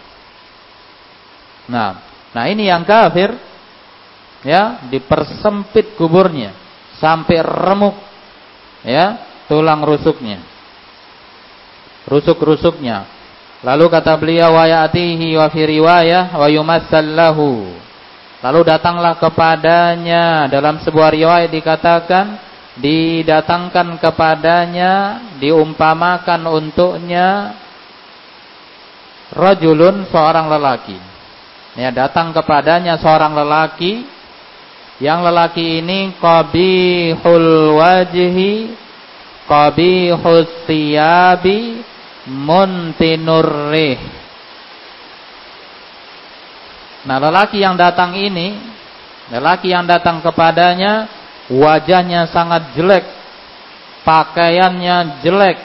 Nah, 1.72 2.04
nah 2.36 2.46
ini 2.52 2.68
yang 2.68 2.84
kafir 2.84 3.32
ya 4.42 4.82
dipersempit 4.90 5.94
kuburnya 5.96 6.54
sampai 6.98 7.42
remuk 7.46 7.94
ya 8.82 9.22
tulang 9.46 9.86
rusuknya 9.86 10.42
rusuk-rusuknya 12.10 13.06
lalu 13.62 13.86
kata 13.90 14.18
beliau 14.18 14.58
wa 14.58 14.66
ya'tihi 14.66 15.38
wa 15.38 15.48
fi 15.50 15.62
riwayah 15.66 16.34
wa 16.34 16.48
yumassallahu 16.50 17.70
lalu 18.42 18.60
datanglah 18.66 19.18
kepadanya 19.22 20.50
dalam 20.50 20.82
sebuah 20.82 21.10
riwayat 21.14 21.50
dikatakan 21.54 22.52
didatangkan 22.80 24.00
kepadanya 24.00 25.20
diumpamakan 25.38 26.48
untuknya 26.48 27.60
rajulun 29.36 30.08
seorang 30.12 30.52
lelaki. 30.52 31.00
Ya 31.80 31.90
datang 31.92 32.36
kepadanya 32.36 33.00
seorang 33.00 33.36
lelaki. 33.36 34.04
Yang 35.02 35.20
lelaki 35.26 35.82
ini 35.82 36.14
qabihul 36.22 37.74
wajhi, 37.82 38.78
qabihus 39.50 40.70
thiyabi, 40.70 41.82
muntinur 42.30 43.72
rih. 43.74 43.98
Nah, 47.02 47.18
lelaki 47.18 47.58
yang 47.58 47.74
datang 47.74 48.14
ini, 48.14 48.62
lelaki 49.34 49.74
yang 49.74 49.90
datang 49.90 50.22
kepadanya 50.22 51.10
wajahnya 51.50 52.30
sangat 52.30 52.78
jelek, 52.78 53.06
pakaiannya 54.06 55.26
jelek, 55.26 55.58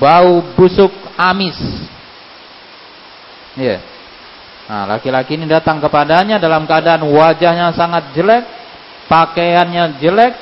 bau 0.00 0.40
busuk 0.56 0.92
amis. 1.20 1.58
Ya. 3.54 3.76
Yeah. 3.76 3.80
Nah, 4.64 4.88
laki-laki 4.88 5.36
ini 5.36 5.44
datang 5.44 5.76
kepadanya 5.76 6.40
dalam 6.40 6.64
keadaan 6.64 7.04
wajahnya 7.04 7.76
sangat 7.76 8.16
jelek, 8.16 8.48
pakaiannya 9.12 10.00
jelek, 10.00 10.32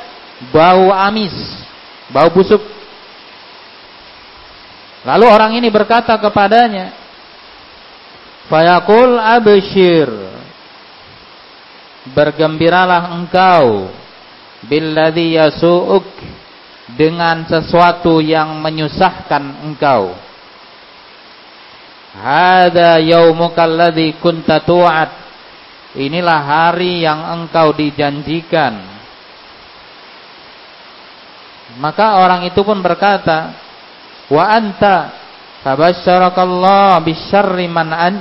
bau 0.55 0.95
amis, 0.95 1.35
bau 2.15 2.31
busuk. 2.31 2.63
Lalu 5.03 5.27
orang 5.27 5.53
ini 5.59 5.67
berkata 5.67 6.15
kepadanya, 6.19 6.95
Fayaqul 8.47 9.19
abshir 9.19 10.11
Bergembiralah 12.03 13.15
engkau 13.15 13.87
billadhi 14.67 15.39
yasu'uk 15.39 16.07
dengan 16.99 17.47
sesuatu 17.47 18.19
yang 18.19 18.59
menyusahkan 18.59 19.63
engkau. 19.71 20.11
Hada 22.13 22.99
yaumuka 22.99 23.65
alladhi 23.65 24.19
kunta 24.19 24.61
tu'ad. 24.67 25.23
Inilah 25.95 26.41
hari 26.43 27.07
yang 27.07 27.23
engkau 27.23 27.71
dijanjikan. 27.71 28.83
Maka 31.79 32.21
orang 32.21 32.45
itu 32.45 32.61
pun 32.67 32.83
berkata, 32.85 33.62
"Wa 34.31 34.45
anta 34.53 35.15
tabasyarakallah 35.65 37.01
bisyarri 37.03 37.67
man 37.67 37.91
an." 37.91 38.17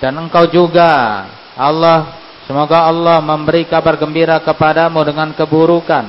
Dan 0.00 0.16
engkau 0.20 0.44
juga 0.48 1.24
Allah 1.56 2.20
semoga 2.44 2.84
Allah 2.84 3.18
memberi 3.24 3.64
kabar 3.64 3.96
gembira 3.96 4.36
kepadamu 4.44 5.00
dengan 5.02 5.32
keburukan. 5.32 6.04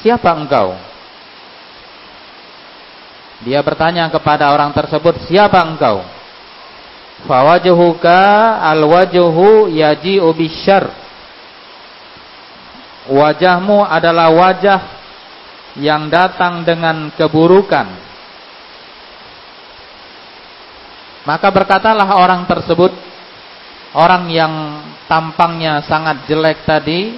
Siapa 0.00 0.30
engkau? 0.32 0.78
Dia 3.42 3.60
bertanya 3.64 4.06
kepada 4.08 4.52
orang 4.54 4.70
tersebut, 4.70 5.26
"Siapa 5.26 5.58
engkau?" 5.64 6.06
Fawajuhuka 7.20 8.20
alwajuhu 8.64 9.68
yaji'u 9.68 10.28
bisyarr. 10.32 10.88
Wajahmu 13.10 13.84
adalah 13.84 14.32
wajah 14.32 14.80
yang 15.78 16.10
datang 16.10 16.66
dengan 16.66 17.12
keburukan. 17.14 17.86
Maka 21.28 21.48
berkatalah 21.52 22.16
orang 22.16 22.48
tersebut, 22.48 22.90
orang 23.94 24.26
yang 24.32 24.54
tampangnya 25.06 25.84
sangat 25.84 26.24
jelek 26.26 26.64
tadi, 26.64 27.14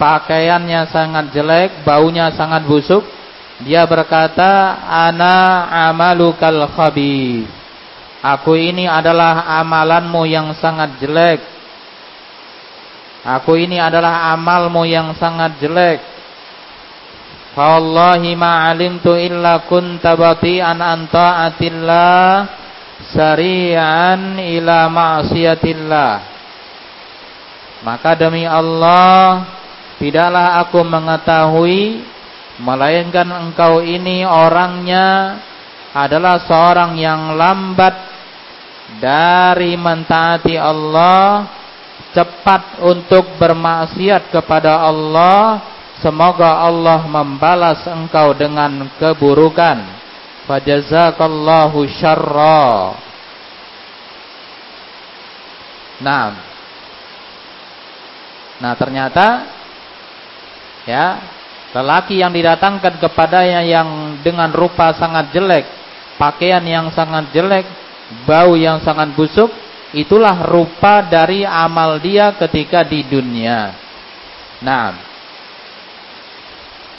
pakaiannya 0.00 0.88
sangat 0.88 1.30
jelek, 1.30 1.84
baunya 1.84 2.32
sangat 2.32 2.64
busuk, 2.64 3.04
dia 3.62 3.84
berkata, 3.84 4.80
"Ana 4.86 5.68
amalukal 5.90 6.66
khabith." 6.72 7.58
Aku 8.18 8.58
ini 8.58 8.90
adalah 8.90 9.46
amalanmu 9.62 10.26
yang 10.26 10.50
sangat 10.58 10.98
jelek. 10.98 11.38
Aku 13.22 13.54
ini 13.54 13.78
adalah 13.78 14.34
amalmu 14.34 14.82
yang 14.82 15.14
sangat 15.14 15.54
jelek. 15.62 16.17
Wallahi 17.58 18.38
ma 18.38 18.70
alimtu 18.70 19.18
illa 19.18 19.66
kunta 19.66 20.14
bati'an 20.14 20.78
an 20.78 21.10
ta'atillah 21.10 22.46
sari'an 23.10 24.38
ila 24.38 24.86
ma'siyatillah. 24.86 26.12
Maka 27.82 28.14
demi 28.14 28.46
Allah, 28.46 29.42
tidaklah 29.98 30.62
aku 30.62 30.86
mengetahui 30.86 32.06
melainkan 32.62 33.26
engkau 33.26 33.82
ini 33.82 34.22
orangnya 34.22 35.38
adalah 35.94 36.38
seorang 36.42 36.94
yang 36.94 37.34
lambat 37.34 37.94
dari 39.02 39.74
mentaati 39.74 40.54
Allah 40.54 41.46
cepat 42.14 42.82
untuk 42.86 43.34
bermaksiat 43.38 44.30
kepada 44.30 44.82
Allah, 44.82 45.77
semoga 46.02 46.62
Allah 46.64 47.04
membalas 47.06 47.86
engkau 47.86 48.34
dengan 48.34 48.90
keburukan. 48.98 49.78
Fajazakallahu 50.48 51.84
syarra. 51.92 52.96
Nah. 56.00 56.32
Nah, 58.58 58.72
ternyata 58.74 59.46
ya, 60.88 61.20
lelaki 61.76 62.18
yang 62.18 62.32
didatangkan 62.34 62.98
kepadanya 62.98 63.62
yang 63.62 64.18
dengan 64.24 64.50
rupa 64.50 64.90
sangat 64.96 65.30
jelek, 65.30 65.68
pakaian 66.18 66.64
yang 66.64 66.90
sangat 66.90 67.30
jelek, 67.30 67.68
bau 68.26 68.56
yang 68.58 68.82
sangat 68.82 69.14
busuk, 69.14 69.52
itulah 69.92 70.42
rupa 70.48 71.04
dari 71.06 71.46
amal 71.46 72.00
dia 72.02 72.34
ketika 72.34 72.82
di 72.82 73.04
dunia. 73.06 73.76
Nah, 74.58 74.96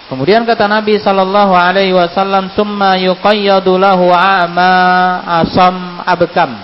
kemudian 0.10 0.44
kata 0.44 0.66
Nabi 0.66 0.98
sallallahu 0.98 1.54
alaihi 1.54 1.94
wasallam, 1.94 2.50
"Summa 2.58 2.98
yuqayyadu 2.98 3.78
lahu 3.78 4.10
a'ma 4.10 4.74
asam 5.46 6.02
abkam." 6.04 6.58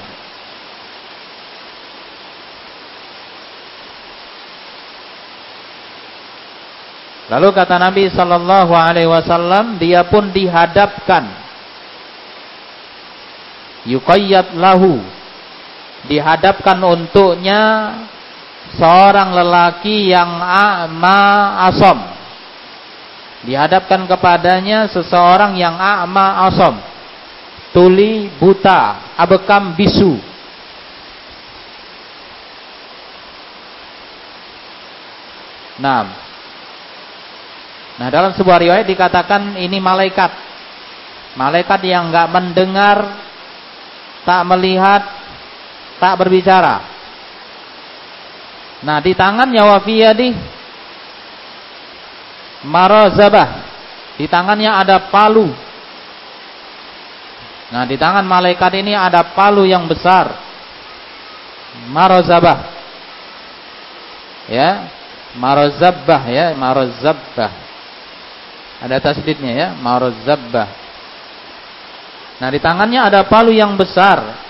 Lalu 7.25 7.47
kata 7.57 7.81
Nabi 7.81 8.05
sallallahu 8.09 8.73
alaihi 8.73 9.09
wasallam, 9.09 9.81
dia 9.81 10.05
pun 10.05 10.29
dihadapkan 10.29 11.25
yuqayyad 13.85 14.57
lahu 14.57 14.97
dihadapkan 16.05 16.77
untuknya 16.85 17.93
seorang 18.77 19.33
lelaki 19.33 20.13
yang 20.13 20.41
a'ma 20.41 21.21
asom. 21.69 22.14
Dihadapkan 23.45 24.09
kepadanya 24.09 24.89
seseorang 24.89 25.53
yang 25.53 25.77
a'ma 25.77 26.49
asom. 26.49 26.81
Tuli 27.69 28.27
buta, 28.41 29.13
abekam 29.13 29.77
bisu. 29.77 30.17
Nah, 35.75 36.07
nah 37.99 38.07
dalam 38.07 38.31
sebuah 38.31 38.63
riwayat 38.63 38.87
dikatakan 38.87 39.59
ini 39.59 39.77
malaikat, 39.77 40.31
malaikat 41.35 41.83
yang 41.83 42.09
nggak 42.09 42.31
mendengar, 42.31 42.97
tak 44.23 44.41
melihat, 44.47 45.03
tak 45.99 46.15
berbicara. 46.15 46.81
Nah, 48.87 49.03
di 49.03 49.11
tangannya 49.13 49.63
wafiyadi 49.67 50.29
marazabah. 52.65 53.63
Di 54.17 54.25
tangannya 54.25 54.71
ada 54.73 54.97
palu. 55.13 55.53
Nah, 57.69 57.83
di 57.85 57.95
tangan 57.99 58.25
malaikat 58.25 58.81
ini 58.81 58.97
ada 58.97 59.21
palu 59.35 59.69
yang 59.69 59.85
besar. 59.85 60.33
Marazabah. 61.91 62.73
Ya, 64.49 64.89
marazabah 65.37 66.21
ya, 66.25 66.45
marazabah. 66.57 67.51
Ada 68.81 68.97
tasdidnya 69.01 69.51
ya, 69.53 69.67
marazabah. 69.77 70.69
Nah, 72.39 72.49
di 72.51 72.59
tangannya 72.59 72.99
ada 73.03 73.21
palu 73.27 73.51
yang 73.51 73.75
besar. 73.75 74.45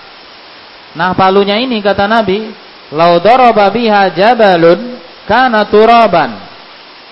Nah 0.96 1.12
palunya 1.12 1.60
ini 1.60 1.84
kata 1.84 2.08
Nabi, 2.08 2.48
lau 2.96 3.20
daraba 3.20 3.68
biha 3.68 4.08
jabalun 4.16 4.96
kana 5.28 5.68
turaban. 5.68 6.45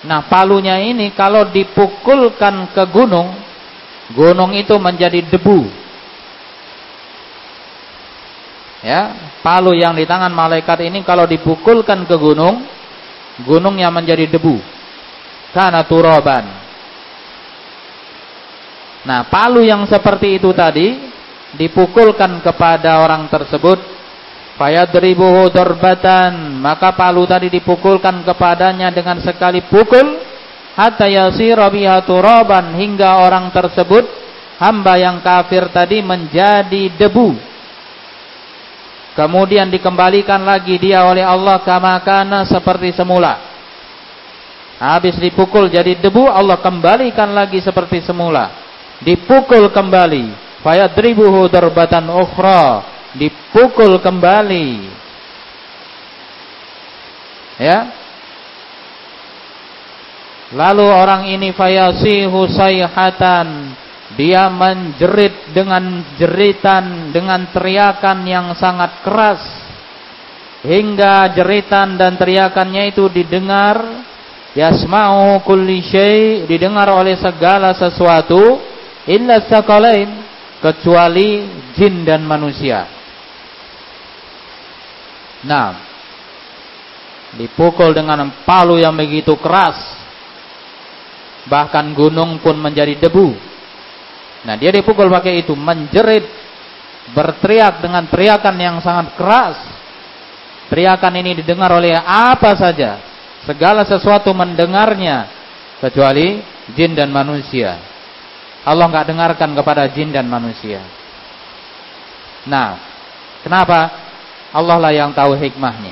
Nah 0.05 0.29
palunya 0.29 0.77
ini 0.77 1.09
kalau 1.17 1.49
dipukulkan 1.49 2.69
ke 2.71 2.83
gunung, 2.93 3.33
gunung 4.13 4.53
itu 4.53 4.77
menjadi 4.77 5.25
debu. 5.25 5.65
Ya, 8.85 9.17
palu 9.41 9.73
yang 9.73 9.97
di 9.97 10.05
tangan 10.05 10.29
malaikat 10.29 10.85
ini 10.85 11.01
kalau 11.01 11.25
dipukulkan 11.25 12.05
ke 12.05 12.15
gunung, 12.21 12.61
gunungnya 13.41 13.89
menjadi 13.89 14.29
debu. 14.29 14.61
Kana 15.57 15.81
turaban. 15.89 16.45
Nah, 19.05 19.25
palu 19.25 19.65
yang 19.65 19.85
seperti 19.89 20.37
itu 20.37 20.53
tadi 20.53 20.97
dipukulkan 21.57 22.45
kepada 22.45 23.01
orang 23.01 23.25
tersebut 23.25 23.81
fayadribuhu 24.55 25.51
darbatan. 25.51 26.59
Maka 26.59 26.95
palu 26.95 27.23
tadi 27.27 27.51
dipukulkan 27.51 28.23
kepadanya 28.23 28.89
dengan 28.91 29.19
sekali 29.21 29.63
pukul. 29.67 30.19
Hatta 30.75 31.07
yasira 31.07 31.67
biha 31.71 32.03
turaban. 32.03 32.75
Hingga 32.75 33.23
orang 33.23 33.51
tersebut 33.51 34.03
hamba 34.59 34.99
yang 34.99 35.19
kafir 35.23 35.67
tadi 35.71 36.03
menjadi 36.03 36.91
debu. 36.95 37.35
Kemudian 39.15 39.71
dikembalikan 39.71 40.43
lagi 40.43 40.75
dia 40.75 41.07
oleh 41.07 41.23
Allah 41.23 41.63
kama 41.63 41.95
kana 42.03 42.43
seperti 42.43 42.91
semula. 42.91 43.39
Habis 44.75 45.15
dipukul 45.15 45.71
jadi 45.71 45.95
debu 45.95 46.27
Allah 46.27 46.59
kembalikan 46.59 47.31
lagi 47.31 47.63
seperti 47.63 48.03
semula. 48.03 48.51
Dipukul 48.99 49.71
kembali. 49.71 50.43
Fayadribuhu 50.59 51.47
darbatan 51.47 52.11
ukhra 52.11 52.94
dipukul 53.15 53.99
kembali. 53.99 54.69
Ya. 57.59 57.91
Lalu 60.53 60.85
orang 60.85 61.27
ini 61.31 61.51
fayasihu 61.55 62.45
sayhatan. 62.51 63.75
Dia 64.15 64.47
menjerit 64.47 65.51
dengan 65.51 65.99
jeritan 66.15 67.09
dengan 67.09 67.49
teriakan 67.51 68.23
yang 68.23 68.47
sangat 68.55 69.01
keras. 69.01 69.41
Hingga 70.61 71.35
jeritan 71.35 71.97
dan 71.99 72.15
teriakannya 72.15 72.89
itu 72.89 73.09
didengar 73.11 74.05
yasma'u 74.55 75.43
kulli 75.43 75.83
syai 75.83 76.47
didengar 76.47 76.89
oleh 76.89 77.19
segala 77.19 77.75
sesuatu 77.75 78.63
illa 79.05 79.43
sakalain 79.45 80.09
kecuali 80.63 81.45
jin 81.75 82.07
dan 82.07 82.23
manusia. 82.23 82.94
Nah, 85.45 85.77
dipukul 87.37 87.93
dengan 87.93 88.33
palu 88.43 88.81
yang 88.81 88.97
begitu 88.97 89.37
keras, 89.37 89.77
bahkan 91.45 91.93
gunung 91.93 92.41
pun 92.41 92.57
menjadi 92.57 92.97
debu. 92.97 93.37
Nah, 94.45 94.57
dia 94.57 94.73
dipukul 94.73 95.09
pakai 95.09 95.45
itu, 95.45 95.53
menjerit, 95.53 96.25
berteriak 97.13 97.81
dengan 97.81 98.09
teriakan 98.09 98.55
yang 98.57 98.77
sangat 98.81 99.13
keras. 99.13 99.57
Teriakan 100.65 101.13
ini 101.21 101.37
didengar 101.45 101.69
oleh 101.77 101.93
apa 102.01 102.57
saja, 102.57 102.97
segala 103.45 103.85
sesuatu 103.85 104.33
mendengarnya, 104.33 105.29
kecuali 105.77 106.41
jin 106.73 106.97
dan 106.97 107.13
manusia. 107.13 107.77
Allah 108.65 108.89
nggak 108.89 109.13
dengarkan 109.13 109.53
kepada 109.53 109.85
jin 109.93 110.09
dan 110.09 110.25
manusia. 110.25 110.81
Nah, 112.49 112.81
kenapa? 113.45 114.04
Allah 114.55 114.79
lah 114.79 114.91
yang 114.95 115.11
tahu 115.11 115.35
hikmahnya. 115.35 115.91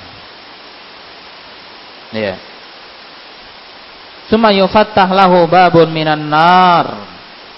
Ya. 2.15 2.39
Suma 4.31 4.55
yufattah 4.55 5.11
lahu 5.11 5.43
babun 5.51 5.91
minan 5.91 6.31
nar 6.31 7.03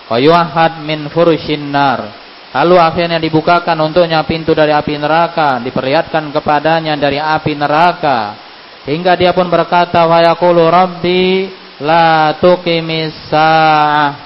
wa 0.09 0.17
yuahad 0.17 0.81
min 0.81 1.05
furushin 1.13 1.69
nar. 1.69 2.25
Lalu 2.55 2.75
akhirnya 2.79 3.19
dibukakan 3.19 3.77
untuknya 3.83 4.23
pintu 4.23 4.55
dari 4.55 4.71
api 4.71 4.95
neraka, 4.95 5.59
diperlihatkan 5.59 6.31
kepadanya 6.31 6.95
dari 6.95 7.19
api 7.19 7.53
neraka. 7.53 8.41
Hingga 8.87 9.13
dia 9.19 9.35
pun 9.35 9.51
berkata, 9.51 10.07
"Wa 10.07 10.23
yaqulu 10.23 10.63
rabbi 10.71 11.51
la 11.83 12.31
tuqimis 12.39 13.27
sa'ah." 13.27 14.25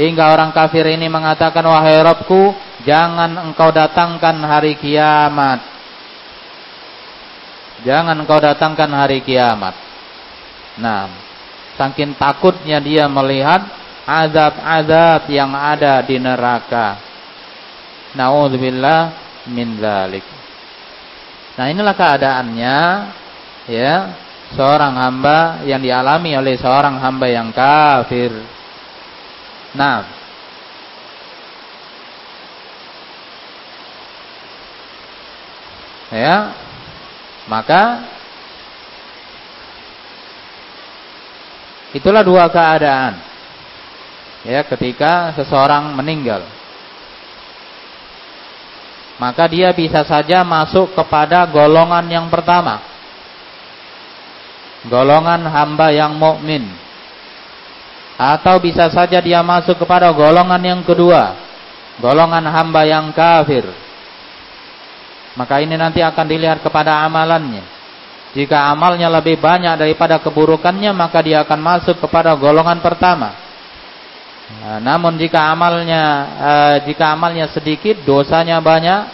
Hingga 0.00 0.32
orang 0.32 0.48
kafir 0.56 0.88
ini 0.96 1.12
mengatakan, 1.12 1.60
wahai 1.60 2.00
Rabbku, 2.00 2.56
jangan 2.88 3.52
engkau 3.52 3.68
datangkan 3.68 4.40
hari 4.48 4.80
kiamat. 4.80 5.60
Jangan 7.80 8.16
engkau 8.16 8.36
datangkan 8.36 8.90
hari 8.92 9.24
kiamat. 9.24 9.72
Nah, 10.76 11.08
saking 11.80 12.12
takutnya 12.20 12.76
dia 12.76 13.08
melihat 13.08 13.64
azab-azab 14.04 15.28
yang 15.32 15.52
ada 15.56 16.04
di 16.04 16.20
neraka. 16.20 17.00
Nauzubillah 18.12 19.14
min 19.48 19.80
dzalik. 19.80 20.26
Nah, 21.56 21.66
inilah 21.72 21.94
keadaannya 21.96 22.78
ya, 23.70 23.94
seorang 24.56 24.94
hamba 24.98 25.62
yang 25.64 25.80
dialami 25.80 26.36
oleh 26.36 26.58
seorang 26.58 26.98
hamba 26.98 27.26
yang 27.30 27.48
kafir. 27.54 28.34
Nah, 29.72 30.02
ya, 36.10 36.36
maka 37.50 38.06
itulah 41.90 42.22
dua 42.22 42.46
keadaan. 42.46 43.18
Ya, 44.46 44.62
ketika 44.62 45.34
seseorang 45.34 45.90
meninggal. 45.98 46.46
Maka 49.20 49.44
dia 49.50 49.68
bisa 49.76 50.00
saja 50.06 50.40
masuk 50.46 50.96
kepada 50.96 51.44
golongan 51.44 52.06
yang 52.08 52.26
pertama. 52.32 52.80
Golongan 54.88 55.44
hamba 55.44 55.92
yang 55.92 56.16
mukmin. 56.16 56.64
Atau 58.16 58.62
bisa 58.64 58.88
saja 58.88 59.20
dia 59.20 59.44
masuk 59.44 59.76
kepada 59.76 60.08
golongan 60.12 60.60
yang 60.60 60.80
kedua, 60.84 61.36
golongan 62.00 62.48
hamba 62.48 62.84
yang 62.88 63.12
kafir. 63.12 63.64
Maka 65.40 65.64
ini 65.64 65.72
nanti 65.72 66.04
akan 66.04 66.26
dilihat 66.28 66.60
kepada 66.60 67.00
amalannya. 67.08 67.64
Jika 68.36 68.68
amalnya 68.68 69.08
lebih 69.08 69.40
banyak 69.40 69.80
daripada 69.80 70.20
keburukannya, 70.20 70.92
maka 70.92 71.24
dia 71.24 71.40
akan 71.40 71.60
masuk 71.64 71.96
kepada 71.96 72.36
golongan 72.36 72.76
pertama. 72.84 73.32
Nah, 74.60 74.84
namun 74.84 75.16
jika 75.16 75.48
amalnya 75.48 76.02
uh, 76.36 76.76
jika 76.84 77.16
amalnya 77.16 77.48
sedikit, 77.48 78.04
dosanya 78.04 78.60
banyak 78.60 79.08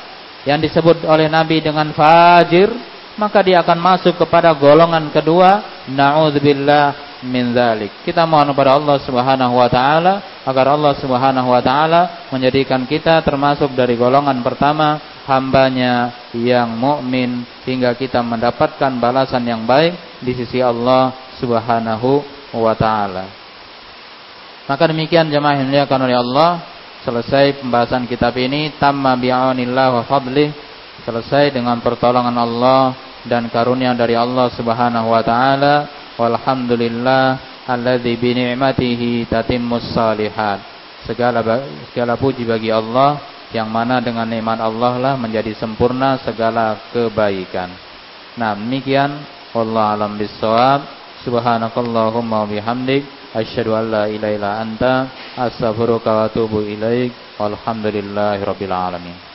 yang 0.50 0.58
disebut 0.58 1.06
oleh 1.06 1.30
Nabi 1.30 1.62
dengan 1.62 1.94
fajir, 1.94 2.74
maka 3.16 3.40
dia 3.40 3.64
akan 3.64 3.78
masuk 3.80 4.20
kepada 4.20 4.52
golongan 4.52 5.08
kedua, 5.08 5.84
naudzubillah 5.88 7.20
min 7.24 7.56
dzalik. 7.56 8.04
Kita 8.04 8.28
mohon 8.28 8.52
kepada 8.52 8.76
Allah 8.76 8.96
Subhanahu 9.00 9.54
wa 9.56 9.68
taala 9.72 10.14
agar 10.44 10.76
Allah 10.76 10.92
Subhanahu 11.00 11.48
wa 11.48 11.60
taala 11.64 12.28
menjadikan 12.28 12.84
kita 12.84 13.24
termasuk 13.24 13.72
dari 13.72 13.96
golongan 13.96 14.36
pertama 14.44 15.00
hambanya 15.24 16.12
yang 16.36 16.70
mukmin 16.76 17.42
hingga 17.64 17.96
kita 17.96 18.20
mendapatkan 18.20 18.92
balasan 19.00 19.42
yang 19.48 19.64
baik 19.64 19.96
di 20.20 20.36
sisi 20.36 20.60
Allah 20.60 21.16
Subhanahu 21.40 22.20
wa 22.52 22.74
taala. 22.76 23.26
Maka 24.66 24.90
demikian 24.90 25.30
jemaah 25.30 25.56
yang 25.56 25.70
dimuliakan 25.70 26.00
oleh 26.04 26.16
Allah, 26.18 26.50
selesai 27.06 27.62
pembahasan 27.62 28.10
kitab 28.10 28.34
ini 28.34 28.74
tamma 28.82 29.14
bi'aunillah 29.14 29.94
wa 29.94 30.02
fadlih, 30.02 30.50
selesai 31.06 31.54
dengan 31.54 31.78
pertolongan 31.78 32.34
Allah 32.34 32.98
dan 33.22 33.46
karunia 33.46 33.94
dari 33.94 34.18
Allah 34.18 34.50
Subhanahu 34.50 35.14
wa 35.14 35.22
taala. 35.22 35.86
Walhamdulillah 36.18 37.38
alladzi 37.70 38.18
bi 38.18 38.34
ni'matihi 38.34 39.30
tatimmus 39.30 39.94
salihat. 39.94 40.58
Segala 41.06 41.38
segala 41.94 42.18
puji 42.18 42.42
bagi 42.42 42.74
Allah 42.74 43.22
yang 43.54 43.70
mana 43.70 44.02
dengan 44.02 44.26
nikmat 44.26 44.58
Allah 44.58 44.98
lah 44.98 45.14
menjadi 45.14 45.54
sempurna 45.54 46.18
segala 46.26 46.90
kebaikan. 46.90 47.70
Nah, 48.34 48.58
demikian 48.58 49.22
wallahu 49.54 49.92
alam 49.94 50.18
bissawab. 50.18 50.82
Subhanakallahumma 51.22 52.46
bihamdik 52.50 53.06
asyhadu 53.34 53.74
an 53.74 53.90
la 53.90 54.04
ilaha 54.06 54.34
illa 54.34 54.50
anta 54.62 54.94
astaghfiruka 55.34 56.06
wa 56.06 56.22
atubu 56.30 56.62
ilaik 56.62 57.10
walhamdulillahi 57.34 58.46
rabbil 58.46 58.70
alamin 58.70 59.25